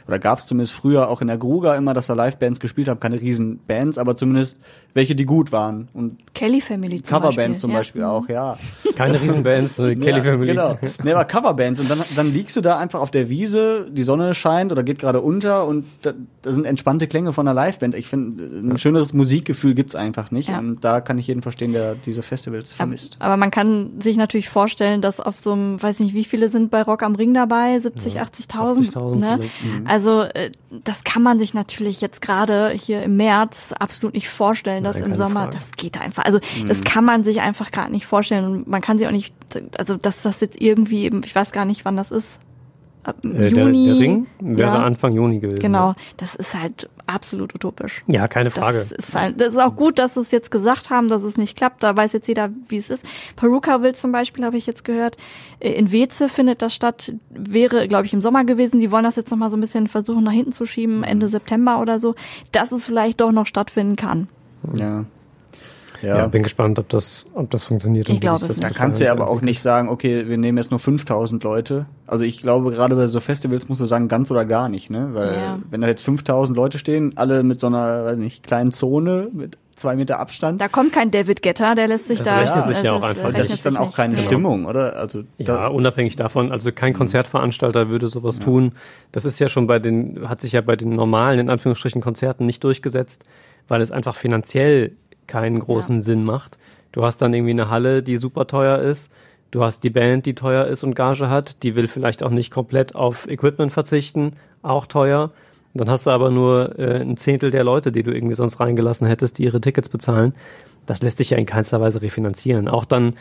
oder 0.07 0.19
gab 0.19 0.39
es 0.39 0.47
zumindest 0.47 0.73
früher 0.73 1.09
auch 1.09 1.21
in 1.21 1.27
der 1.27 1.37
Gruga 1.37 1.75
immer, 1.75 1.93
dass 1.93 2.07
da 2.07 2.13
Livebands 2.13 2.59
gespielt 2.59 2.87
haben, 2.87 2.99
keine 2.99 3.19
riesen 3.19 3.59
Bands, 3.67 3.97
aber 3.97 4.15
zumindest 4.15 4.57
welche, 4.97 5.15
die 5.15 5.25
gut 5.25 5.53
waren 5.53 5.87
und 5.93 6.17
Kelly 6.33 6.59
Family 6.59 7.01
zum 7.01 7.17
Coverbands 7.17 7.61
zum 7.61 7.71
ja. 7.71 7.77
Beispiel 7.77 8.03
auch, 8.03 8.27
ja. 8.27 8.57
Keine 8.95 9.21
Riesenbands, 9.21 9.77
so 9.77 9.83
Kelly 9.83 10.17
ja, 10.17 10.23
Family. 10.23 10.47
Genau. 10.47 10.77
Nee, 11.03 11.13
aber 11.13 11.25
Coverbands. 11.25 11.79
Und 11.79 11.89
dann, 11.89 12.01
dann 12.15 12.33
liegst 12.33 12.55
du 12.55 12.61
da 12.61 12.77
einfach 12.77 12.99
auf 12.99 13.09
der 13.09 13.29
Wiese, 13.29 13.87
die 13.89 14.03
Sonne 14.03 14.33
scheint 14.33 14.71
oder 14.71 14.83
geht 14.83 14.99
gerade 14.99 15.21
unter 15.21 15.65
und 15.65 15.85
da, 16.01 16.13
da 16.41 16.51
sind 16.51 16.65
entspannte 16.65 17.07
Klänge 17.07 17.31
von 17.31 17.47
einer 17.47 17.59
Liveband. 17.59 17.95
Ich 17.95 18.07
finde, 18.07 18.43
ein 18.43 18.77
schöneres 18.77 19.13
Musikgefühl 19.13 19.73
gibt's 19.73 19.95
einfach 19.95 20.31
nicht. 20.31 20.49
Ja. 20.49 20.59
Und 20.59 20.83
da 20.83 20.99
kann 20.99 21.17
ich 21.17 21.27
jeden 21.27 21.41
verstehen, 21.41 21.71
der 21.71 21.95
diese 21.95 22.21
Festivals 22.21 22.73
vermisst. 22.73 23.15
Aber 23.19 23.37
man 23.37 23.51
kann 23.51 24.01
sich 24.01 24.17
natürlich 24.17 24.49
vorstellen, 24.49 25.01
dass 25.01 25.19
auf 25.19 25.39
so 25.39 25.53
einem, 25.53 25.81
weiß 25.81 26.01
nicht, 26.01 26.13
wie 26.13 26.25
viele 26.25 26.49
sind 26.49 26.69
bei 26.69 26.81
Rock 26.81 27.03
am 27.03 27.15
Ring 27.15 27.33
dabei? 27.33 27.79
70, 27.79 28.19
80.000? 28.19 28.91
80.000 28.91 29.17
Ne? 29.17 29.37
zuletzt, 29.37 29.63
mhm. 29.63 29.87
Also 29.87 30.21
äh, 30.21 30.51
das 30.83 31.03
kann 31.03 31.23
man 31.23 31.39
sich 31.39 31.53
natürlich 31.53 32.01
jetzt 32.01 32.21
gerade 32.21 32.69
hier 32.69 33.01
im 33.03 33.17
März 33.17 33.73
absolut 33.77 34.13
nicht 34.13 34.29
vorstellen, 34.29 34.83
Nein, 34.95 35.05
im 35.09 35.13
Sommer, 35.13 35.41
Frage. 35.43 35.53
das 35.53 35.71
geht 35.73 35.99
einfach. 36.01 36.25
Also 36.25 36.39
das 36.67 36.83
kann 36.83 37.05
man 37.05 37.23
sich 37.23 37.41
einfach 37.41 37.71
gar 37.71 37.89
nicht 37.89 38.05
vorstellen. 38.05 38.45
Und 38.45 38.67
man 38.67 38.81
kann 38.81 38.97
sich 38.97 39.07
auch 39.07 39.11
nicht, 39.11 39.35
also 39.77 39.97
dass 39.97 40.23
das 40.23 40.41
jetzt 40.41 40.61
irgendwie 40.61 41.03
eben, 41.05 41.21
ich 41.23 41.35
weiß 41.35 41.51
gar 41.51 41.65
nicht, 41.65 41.85
wann 41.85 41.97
das 41.97 42.11
ist. 42.11 42.39
ab 43.03 43.17
Äh, 43.23 43.47
Juni. 43.47 43.85
Der, 43.85 43.93
der 43.93 44.01
Ring 44.01 44.27
wäre 44.39 44.59
ja, 44.59 44.83
Anfang 44.83 45.13
Juni 45.13 45.39
gewesen. 45.39 45.59
Genau, 45.59 45.93
das 46.17 46.35
ist 46.35 46.53
halt 46.53 46.89
absolut 47.05 47.55
utopisch. 47.55 48.03
Ja, 48.07 48.27
keine 48.27 48.51
Frage. 48.51 48.79
Das 48.79 48.91
ist, 48.91 49.15
halt, 49.15 49.39
das 49.39 49.53
ist 49.53 49.59
auch 49.59 49.77
gut, 49.77 49.97
dass 49.97 50.15
sie 50.15 50.19
es 50.19 50.31
jetzt 50.31 50.51
gesagt 50.51 50.89
haben, 50.89 51.07
dass 51.07 51.23
es 51.23 51.37
nicht 51.37 51.55
klappt. 51.55 51.81
Da 51.81 51.95
weiß 51.95 52.11
jetzt 52.11 52.27
jeder, 52.27 52.49
wie 52.67 52.75
es 52.75 52.89
ist. 52.89 53.05
Peruka 53.37 53.81
will 53.81 53.95
zum 53.95 54.11
Beispiel, 54.11 54.43
habe 54.43 54.57
ich 54.57 54.65
jetzt 54.65 54.83
gehört, 54.83 55.15
äh, 55.61 55.71
in 55.71 55.93
Weze 55.93 56.27
findet 56.27 56.61
das 56.61 56.73
statt. 56.75 57.13
Wäre, 57.29 57.87
glaube 57.87 58.05
ich, 58.05 58.13
im 58.13 58.21
Sommer 58.21 58.43
gewesen. 58.43 58.79
Die 58.79 58.91
wollen 58.91 59.05
das 59.05 59.15
jetzt 59.15 59.31
noch 59.31 59.37
mal 59.37 59.49
so 59.49 59.55
ein 59.55 59.61
bisschen 59.61 59.87
versuchen, 59.87 60.25
nach 60.25 60.33
hinten 60.33 60.51
zu 60.51 60.65
schieben, 60.65 61.03
Ende 61.05 61.29
September 61.29 61.79
oder 61.79 61.97
so, 61.99 62.13
dass 62.51 62.73
es 62.73 62.85
vielleicht 62.85 63.21
doch 63.21 63.31
noch 63.31 63.45
stattfinden 63.45 63.95
kann. 63.95 64.27
Ja. 64.73 65.05
Ja. 66.03 66.27
bin 66.27 66.43
gespannt, 66.43 66.77
ob 66.77 66.89
das, 66.89 67.25
ob 67.33 67.49
das 67.49 67.63
funktioniert. 67.63 68.07
Ich 68.07 68.19
glaube. 68.19 68.47
Da 68.59 68.69
kannst 68.69 68.99
du 69.01 69.05
ja 69.05 69.11
aber 69.11 69.27
auch 69.29 69.41
nicht 69.41 69.63
sagen, 69.63 69.89
okay, 69.89 70.27
wir 70.27 70.37
nehmen 70.37 70.57
jetzt 70.59 70.69
nur 70.69 70.79
5000 70.79 71.43
Leute. 71.43 71.87
Also 72.05 72.23
ich 72.23 72.39
glaube, 72.41 72.69
gerade 72.71 72.95
bei 72.95 73.07
so 73.07 73.19
Festivals 73.19 73.67
musst 73.67 73.81
du 73.81 73.85
sagen, 73.85 74.07
ganz 74.07 74.29
oder 74.29 74.45
gar 74.45 74.69
nicht, 74.69 74.91
ne? 74.91 75.09
Weil 75.13 75.33
Ja. 75.33 75.59
wenn 75.71 75.81
da 75.81 75.87
jetzt 75.87 76.03
5000 76.03 76.55
Leute 76.55 76.77
stehen, 76.77 77.13
alle 77.15 77.41
mit 77.41 77.59
so 77.59 77.65
einer, 77.67 78.05
weiß 78.05 78.17
nicht, 78.17 78.45
kleinen 78.45 78.71
Zone 78.71 79.29
mit 79.33 79.57
zwei 79.75 79.95
Meter 79.95 80.19
Abstand, 80.19 80.59
Da 80.61 80.67
kommt 80.67 80.91
kein 80.93 81.09
David 81.11 81.41
Getter, 81.43 81.73
der 81.75 81.87
lässt 81.87 82.07
sich 82.07 82.19
Das 82.19 82.27
da. 82.27 82.39
rechnet 82.41 82.65
sich 82.75 82.83
ja 82.83 82.83
das, 82.83 82.91
auch 82.93 83.03
äh, 83.03 83.09
einfach. 83.09 83.33
das 83.33 83.49
ist 83.49 83.65
dann 83.65 83.77
auch 83.77 83.95
keine 83.95 84.15
Genau. 84.15 84.25
Stimmung, 84.27 84.65
oder? 84.65 84.95
Also 84.97 85.19
Ja, 85.39 85.45
da, 85.45 85.67
unabhängig 85.67 86.15
davon, 86.15 86.51
also 86.51 86.71
kein 86.71 86.93
Konzertveranstalter 86.93 87.89
würde 87.89 88.09
sowas 88.09 88.39
tun. 88.39 88.71
Das 89.11 89.25
ist 89.25 89.39
ja 89.39 89.49
schon 89.49 89.65
bei 89.67 89.77
den, 89.79 90.27
hat 90.29 90.41
sich 90.41 90.51
ja 90.53 90.61
bei 90.61 90.75
den 90.75 90.89
normalen, 90.95 91.39
in 91.39 91.49
Anführungsstrichen, 91.49 92.01
Konzerten 92.01 92.45
nicht 92.47 92.63
durchgesetzt, 92.63 93.23
weil 93.67 93.81
es 93.81 93.91
einfach 93.91 94.15
finanziell 94.15 94.91
keinen 95.27 95.59
großen 95.59 96.01
Sinn 96.01 96.23
macht. 96.23 96.57
Du 96.91 97.03
hast 97.03 97.17
dann 97.21 97.33
irgendwie 97.33 97.51
eine 97.51 97.69
Halle, 97.69 98.01
die 98.03 98.17
super 98.17 98.47
teuer 98.47 98.79
ist. 98.79 99.11
Du 99.51 99.63
hast 99.63 99.83
die 99.83 99.89
Band, 99.89 100.25
die 100.25 100.35
teuer 100.35 100.65
ist 100.65 100.83
und 100.83 100.95
Gage 100.95 101.29
hat. 101.29 101.63
Die 101.63 101.75
will 101.75 101.87
vielleicht 101.87 102.23
auch 102.23 102.31
nicht 102.31 102.51
komplett 102.51 102.95
auf 102.95 103.27
Equipment 103.29 103.71
verzichten, 103.71 104.33
auch 104.61 104.85
teuer. 104.85 105.31
Dann 105.73 105.89
hast 105.89 106.05
du 106.07 106.09
aber 106.09 106.31
nur 106.31 106.79
äh, 106.79 107.01
ein 107.01 107.17
Zehntel 107.17 107.51
der 107.51 107.63
Leute, 107.63 107.91
die 107.91 108.03
du 108.03 108.11
irgendwie 108.11 108.35
sonst 108.35 108.59
reingelassen 108.59 109.05
hättest, 109.07 109.37
die 109.37 109.43
ihre 109.43 109.61
Tickets 109.61 109.89
bezahlen. 109.89 110.33
Das 110.85 111.01
lässt 111.01 111.17
sich 111.17 111.29
ja 111.29 111.37
in 111.37 111.45
keinster 111.45 111.79
Weise 111.81 112.01
refinanzieren. 112.01 112.67
Auch 112.67 112.85
dann 112.85 113.13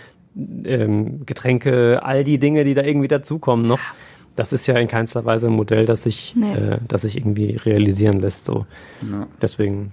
ähm, 0.64 1.26
Getränke, 1.26 2.00
all 2.02 2.24
die 2.24 2.38
Dinge, 2.38 2.64
die 2.64 2.74
da 2.74 2.82
irgendwie 2.82 3.08
dazukommen 3.08 3.66
noch. 3.66 3.80
Das 4.36 4.52
ist 4.52 4.66
ja 4.66 4.76
in 4.76 4.88
keinster 4.88 5.24
Weise 5.24 5.46
ein 5.48 5.52
Modell, 5.54 5.86
das 5.86 6.02
sich, 6.02 6.34
Nee. 6.36 6.52
äh, 6.54 6.78
das 6.88 7.02
sich 7.02 7.16
irgendwie 7.16 7.56
realisieren 7.56 8.20
lässt. 8.20 8.44
So. 8.44 8.66
Deswegen 9.40 9.92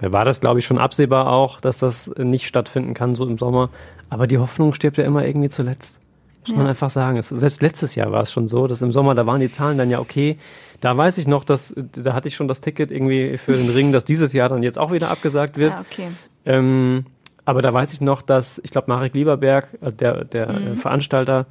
war 0.00 0.24
das, 0.24 0.40
glaube 0.40 0.58
ich, 0.60 0.64
schon 0.66 0.78
absehbar 0.78 1.30
auch, 1.30 1.60
dass 1.60 1.78
das 1.78 2.10
nicht 2.16 2.46
stattfinden 2.46 2.94
kann, 2.94 3.14
so 3.14 3.26
im 3.26 3.38
Sommer. 3.38 3.70
Aber 4.08 4.26
die 4.26 4.38
Hoffnung 4.38 4.74
stirbt 4.74 4.96
ja 4.96 5.04
immer 5.04 5.24
irgendwie 5.24 5.48
zuletzt. 5.50 6.00
Muss 6.46 6.56
man 6.56 6.64
Ja. 6.66 6.70
einfach 6.70 6.90
sagen. 6.90 7.18
Es, 7.18 7.28
selbst 7.28 7.60
letztes 7.60 7.94
Jahr 7.94 8.10
war 8.12 8.22
es 8.22 8.32
schon 8.32 8.48
so, 8.48 8.66
dass 8.66 8.80
im 8.82 8.92
Sommer, 8.92 9.14
da 9.14 9.26
waren 9.26 9.40
die 9.40 9.50
Zahlen 9.50 9.76
dann 9.78 9.90
ja 9.90 10.00
okay. 10.00 10.38
Da 10.80 10.96
weiß 10.96 11.18
ich 11.18 11.26
noch, 11.28 11.44
dass, 11.44 11.74
da 11.76 12.14
hatte 12.14 12.28
ich 12.28 12.34
schon 12.34 12.48
das 12.48 12.62
Ticket 12.62 12.90
irgendwie 12.90 13.36
für 13.36 13.52
den 13.52 13.68
Ring, 13.68 13.92
dass 13.92 14.06
dieses 14.06 14.32
Jahr 14.32 14.48
dann 14.48 14.62
jetzt 14.62 14.78
auch 14.78 14.90
wieder 14.92 15.10
abgesagt 15.10 15.58
wird. 15.58 15.72
Ja, 15.72 15.80
okay. 15.88 16.08
Ähm, 16.46 17.04
aber 17.44 17.60
da 17.60 17.72
weiß 17.74 17.92
ich 17.92 18.00
noch, 18.00 18.22
dass, 18.22 18.58
ich 18.64 18.70
glaube, 18.70 18.86
Marek 18.90 19.12
Lieberberg, 19.14 19.68
äh, 19.82 19.92
der, 19.92 20.24
der 20.24 20.48
äh, 20.48 20.76
Veranstalter, 20.76 21.44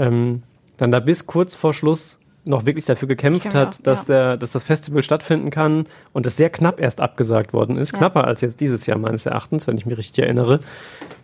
ähm, 0.00 0.42
dann 0.78 0.90
da 0.90 0.98
bis 0.98 1.26
kurz 1.26 1.54
vor 1.54 1.72
Schluss 1.72 2.18
noch 2.44 2.66
wirklich 2.66 2.84
dafür 2.84 3.08
gekämpft 3.08 3.44
mir 3.46 3.52
hat, 3.54 3.76
auch- 3.76 3.82
dass, 3.82 4.04
der, 4.04 4.36
dass 4.36 4.52
das 4.52 4.64
Festival 4.64 5.02
stattfinden 5.02 5.50
kann 5.50 5.86
und 6.12 6.26
das 6.26 6.36
sehr 6.36 6.50
knapp 6.50 6.78
erst 6.80 7.00
abgesagt 7.00 7.52
worden 7.52 7.76
ist. 7.78 7.92
Ja. 7.92 7.98
Knapper 7.98 8.24
als 8.24 8.40
jetzt 8.42 8.60
dieses 8.60 8.84
Jahr 8.86 8.98
meines 8.98 9.24
Erachtens, 9.26 9.66
wenn 9.66 9.76
ich 9.78 9.86
mich 9.86 9.96
richtig 9.96 10.22
erinnere. 10.22 10.60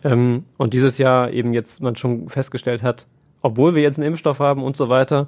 Ähm, 0.02 0.44
und 0.56 0.72
dieses 0.72 0.96
Jahr 0.98 1.30
eben 1.30 1.52
jetzt 1.52 1.80
man 1.82 1.96
schon 1.96 2.28
festgestellt 2.30 2.82
hat, 2.82 3.06
obwohl 3.42 3.74
wir 3.74 3.82
jetzt 3.82 3.98
einen 3.98 4.08
Impfstoff 4.08 4.38
haben 4.38 4.62
und 4.62 4.76
so 4.76 4.88
weiter, 4.88 5.26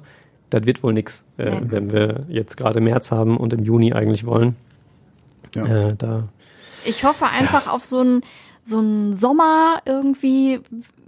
das 0.49 0.65
wird 0.65 0.83
wohl 0.83 0.93
nichts, 0.93 1.25
äh, 1.37 1.49
Nee. 1.49 1.61
wenn 1.65 1.91
wir 1.91 2.25
jetzt 2.27 2.57
gerade 2.57 2.79
März 2.81 3.11
haben 3.11 3.37
und 3.37 3.53
im 3.53 3.63
Juni 3.63 3.93
eigentlich 3.93 4.25
wollen. 4.25 4.55
Ja. 5.55 5.89
Äh, 5.89 5.95
da 5.97 6.23
Ich 6.85 7.03
hoffe 7.03 7.25
einfach 7.25 7.67
auf 7.71 7.85
so 7.85 7.99
einen 7.99 8.21
so 8.65 8.77
einen 8.79 9.13
Sommer 9.13 9.79
irgendwie 9.85 10.61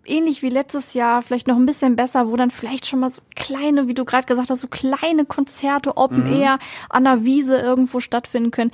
ähnlich 0.05 0.41
wie 0.41 0.49
letztes 0.49 0.93
Jahr, 0.93 1.21
vielleicht 1.21 1.47
noch 1.47 1.55
ein 1.55 1.65
bisschen 1.65 1.95
besser, 1.95 2.29
wo 2.29 2.35
dann 2.35 2.51
vielleicht 2.51 2.87
schon 2.87 2.99
mal 2.99 3.09
so 3.09 3.21
kleine, 3.35 3.87
wie 3.87 3.93
du 3.93 4.05
gerade 4.05 4.25
gesagt 4.25 4.49
hast, 4.49 4.61
so 4.61 4.67
kleine 4.67 5.25
Konzerte 5.25 5.97
Open 5.97 6.31
Air 6.31 6.59
an 6.89 7.03
der 7.03 7.23
Wiese 7.23 7.57
irgendwo 7.57 7.99
stattfinden 7.99 8.51
können. 8.51 8.71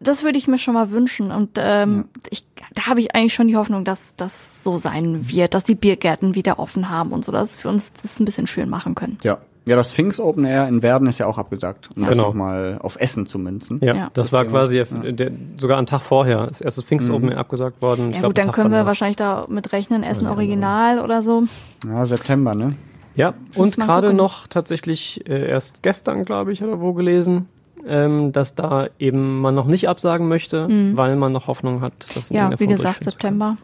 Das 0.00 0.22
würde 0.22 0.38
ich 0.38 0.48
mir 0.48 0.58
schon 0.58 0.74
mal 0.74 0.90
wünschen 0.90 1.30
und 1.30 1.52
ähm, 1.56 2.08
ich, 2.28 2.44
da 2.74 2.86
habe 2.86 3.00
ich 3.00 3.14
eigentlich 3.14 3.32
schon 3.32 3.48
die 3.48 3.56
Hoffnung, 3.56 3.84
dass 3.84 4.16
das 4.16 4.62
so 4.62 4.76
sein 4.76 5.28
wird, 5.28 5.54
dass 5.54 5.64
die 5.64 5.74
Biergärten 5.74 6.34
wieder 6.34 6.58
offen 6.58 6.90
haben 6.90 7.12
und 7.12 7.24
so, 7.24 7.32
dass 7.32 7.62
wir 7.62 7.70
uns 7.70 7.92
das 7.92 8.20
ein 8.20 8.24
bisschen 8.24 8.46
schön 8.46 8.68
machen 8.68 8.94
können. 8.94 9.18
ja. 9.22 9.38
Ja, 9.66 9.76
das 9.76 9.90
Sphinx 9.92 10.20
Open 10.20 10.44
Air 10.44 10.68
in 10.68 10.82
Werden 10.82 11.06
ist 11.06 11.18
ja 11.18 11.26
auch 11.26 11.38
abgesagt. 11.38 11.88
Um 11.96 12.02
das 12.02 12.12
Genau. 12.12 12.28
nochmal 12.28 12.78
auf 12.82 12.96
Essen 13.00 13.26
zu 13.26 13.38
münzen. 13.38 13.80
Ja, 13.82 13.94
Ja. 13.94 14.10
das, 14.12 14.30
Das 14.30 14.32
war 14.32 14.44
quasi 14.44 14.74
der, 14.74 15.12
der, 15.12 15.30
sogar 15.58 15.78
einen 15.78 15.86
Tag 15.86 16.02
vorher. 16.02 16.46
Das 16.48 16.60
erste 16.60 16.82
Pfingst 16.82 17.08
Open 17.08 17.30
Air 17.30 17.38
abgesagt 17.38 17.80
worden. 17.80 18.10
Ich 18.10 18.16
Ja 18.16 18.20
glaub, 18.20 18.30
gut, 18.30 18.38
dann 18.38 18.42
einen 18.42 18.52
Tag 18.52 18.54
können 18.56 18.72
wir 18.74 18.84
wahrscheinlich 18.86 19.16
da 19.16 19.46
mit 19.48 19.72
rechnen, 19.72 20.02
Essen 20.02 20.26
Original 20.26 20.98
oder 20.98 21.22
so. 21.22 21.44
Ja, 21.88 22.04
September, 22.04 22.54
ne? 22.54 22.76
Ja, 23.16 23.34
und 23.54 23.76
gerade 23.76 24.12
noch 24.12 24.48
tatsächlich 24.48 25.26
äh, 25.28 25.48
erst 25.48 25.82
gestern, 25.82 26.24
glaube 26.24 26.52
ich, 26.52 26.62
oder 26.62 26.80
wo 26.80 26.92
gelesen, 26.92 27.48
ähm, 27.86 28.32
dass 28.32 28.54
da 28.56 28.88
eben 28.98 29.40
man 29.40 29.54
noch 29.54 29.66
nicht 29.66 29.88
absagen 29.88 30.26
möchte, 30.28 30.68
weil 30.94 31.16
man 31.16 31.32
noch 31.32 31.46
Hoffnung 31.46 31.80
hat, 31.80 31.92
dass 32.14 32.30
Mhm. 32.30 32.36
Ja, 32.36 32.50
wie 32.58 32.66
gesagt, 32.66 33.04
durchführen 33.06 33.12
zu 33.12 33.18
können. 33.18 33.38
September. 33.38 33.56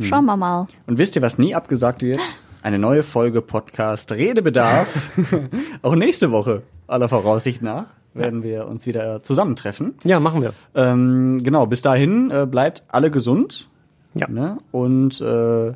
Schauen 0.00 0.24
wir 0.24 0.36
mal. 0.36 0.66
Und 0.86 0.98
wisst 0.98 1.14
ihr, 1.16 1.22
was 1.22 1.38
nie 1.38 1.54
abgesagt 1.54 2.02
wird? 2.02 2.20
Eine 2.62 2.78
neue 2.78 3.02
Folge 3.02 3.42
Podcast 3.42 4.12
Redebedarf. 4.12 5.10
auch 5.82 5.94
nächste 5.94 6.32
Woche, 6.32 6.62
aller 6.86 7.08
Voraussicht 7.08 7.62
nach, 7.62 7.86
werden 8.14 8.42
wir 8.42 8.66
uns 8.66 8.86
wieder 8.86 9.22
zusammentreffen. 9.22 9.94
Ja, 10.04 10.20
machen 10.20 10.42
wir. 10.42 10.52
Ähm, 10.74 11.42
genau, 11.42 11.66
bis 11.66 11.82
dahin 11.82 12.30
äh, 12.30 12.46
bleibt 12.46 12.84
alle 12.88 13.10
gesund. 13.10 13.68
Ja. 14.14 14.28
Ne? 14.28 14.58
Und 14.72 15.20
äh, 15.20 15.74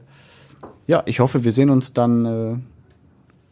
ja, 0.87 1.03
ich 1.07 1.21
hoffe, 1.21 1.45
wir 1.45 1.53
sehen 1.53 1.71
uns 1.71 1.93
dann. 1.93 2.25
Äh, 2.25 2.53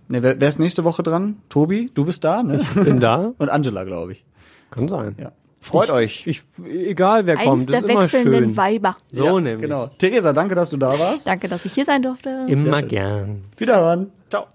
ne, 0.08 0.22
wer, 0.22 0.40
wer 0.40 0.48
ist 0.48 0.58
nächste 0.58 0.84
Woche 0.84 1.02
dran? 1.02 1.36
Tobi, 1.48 1.90
du 1.94 2.04
bist 2.04 2.24
da, 2.24 2.42
ne? 2.42 2.64
Bin 2.74 2.98
da. 2.98 3.32
Und 3.38 3.48
Angela, 3.50 3.84
glaube 3.84 4.12
ich. 4.12 4.24
Kann 4.70 4.88
sein. 4.88 5.14
Ja. 5.18 5.32
Freut 5.68 5.90
euch. 5.90 6.26
Ich, 6.26 6.42
egal 6.66 7.26
wer 7.26 7.38
Eins 7.38 7.46
kommt, 7.46 7.72
der 7.72 7.80
ist 7.80 7.90
immer 7.90 8.02
wechselnden 8.02 8.44
schön. 8.44 8.56
Weiber. 8.56 8.96
So 9.12 9.24
ja, 9.24 9.32
nämlich. 9.40 9.62
Genau. 9.62 9.90
Theresa, 9.98 10.32
danke, 10.32 10.54
dass 10.54 10.70
du 10.70 10.76
da 10.76 10.98
warst. 10.98 11.26
Danke, 11.26 11.48
dass 11.48 11.64
ich 11.64 11.74
hier 11.74 11.84
sein 11.84 12.02
durfte. 12.02 12.46
Immer 12.48 12.82
gern. 12.82 13.44
Wiederhören. 13.56 14.10
Ciao. 14.30 14.46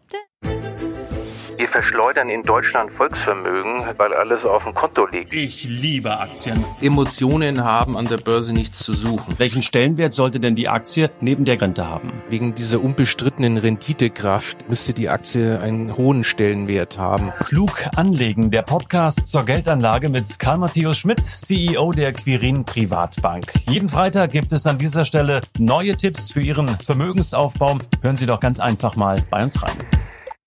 Wir 1.58 1.68
verschleudern 1.68 2.30
in 2.30 2.44
Deutschland 2.44 2.90
Volksvermögen, 2.90 3.86
weil 3.98 4.14
alles 4.14 4.46
auf 4.46 4.64
dem 4.64 4.74
Konto 4.74 5.06
liegt. 5.06 5.34
Ich 5.34 5.64
liebe 5.66 6.20
Aktien. 6.20 6.66
Emotionen 6.82 7.64
haben 7.64 7.96
an 7.96 8.08
der 8.08 8.18
Börse 8.18 8.54
nichts 8.54 8.80
zu 8.80 8.94
suchen. 8.94 9.36
Welchen 9.38 9.62
Stellenwert 9.62 10.14
sollte 10.14 10.40
denn 10.40 10.56
die 10.56 10.68
Aktie 10.68 11.12
neben 11.22 11.46
der 11.46 11.62
Rente 11.62 11.88
haben? 11.88 12.12
Wegen 12.30 12.56
dieser 12.56 12.82
unbestrittenen 12.82 13.58
Renditekraft 13.58 14.68
müsste 14.68 14.94
die 14.94 15.10
Aktie 15.10 15.60
einen 15.60 15.96
hohen 15.96 16.24
Stellenwert 16.24 16.98
haben. 16.98 17.32
Klug 17.46 17.84
anlegen, 17.96 18.50
der 18.50 18.64
Podcast 18.64 19.28
zur 19.28 19.46
Geldanlage 19.46 20.10
mit 20.10 20.40
Karl 20.40 20.58
Matthäus 20.58 20.98
Schmidt, 20.98 21.24
CEO 21.24 21.92
der 21.92 22.14
Quirin 22.14 22.66
Privatbank. 22.66 23.54
Jeden 23.70 23.90
Freitag 23.90 24.32
gibt 24.32 24.52
es 24.54 24.66
an 24.66 24.80
dieser 24.80 25.06
Stelle 25.06 25.42
neue 25.60 25.96
Tipps 25.96 26.32
für 26.32 26.42
Ihren 26.42 26.68
Vermögensaufbau. 26.68 27.78
Hören 28.02 28.18
Sie 28.18 28.26
doch 28.26 28.40
ganz 28.40 28.60
einfach 28.60 28.96
mal 28.96 29.24
bei 29.30 29.44
uns 29.44 29.62
rein. 29.62 29.78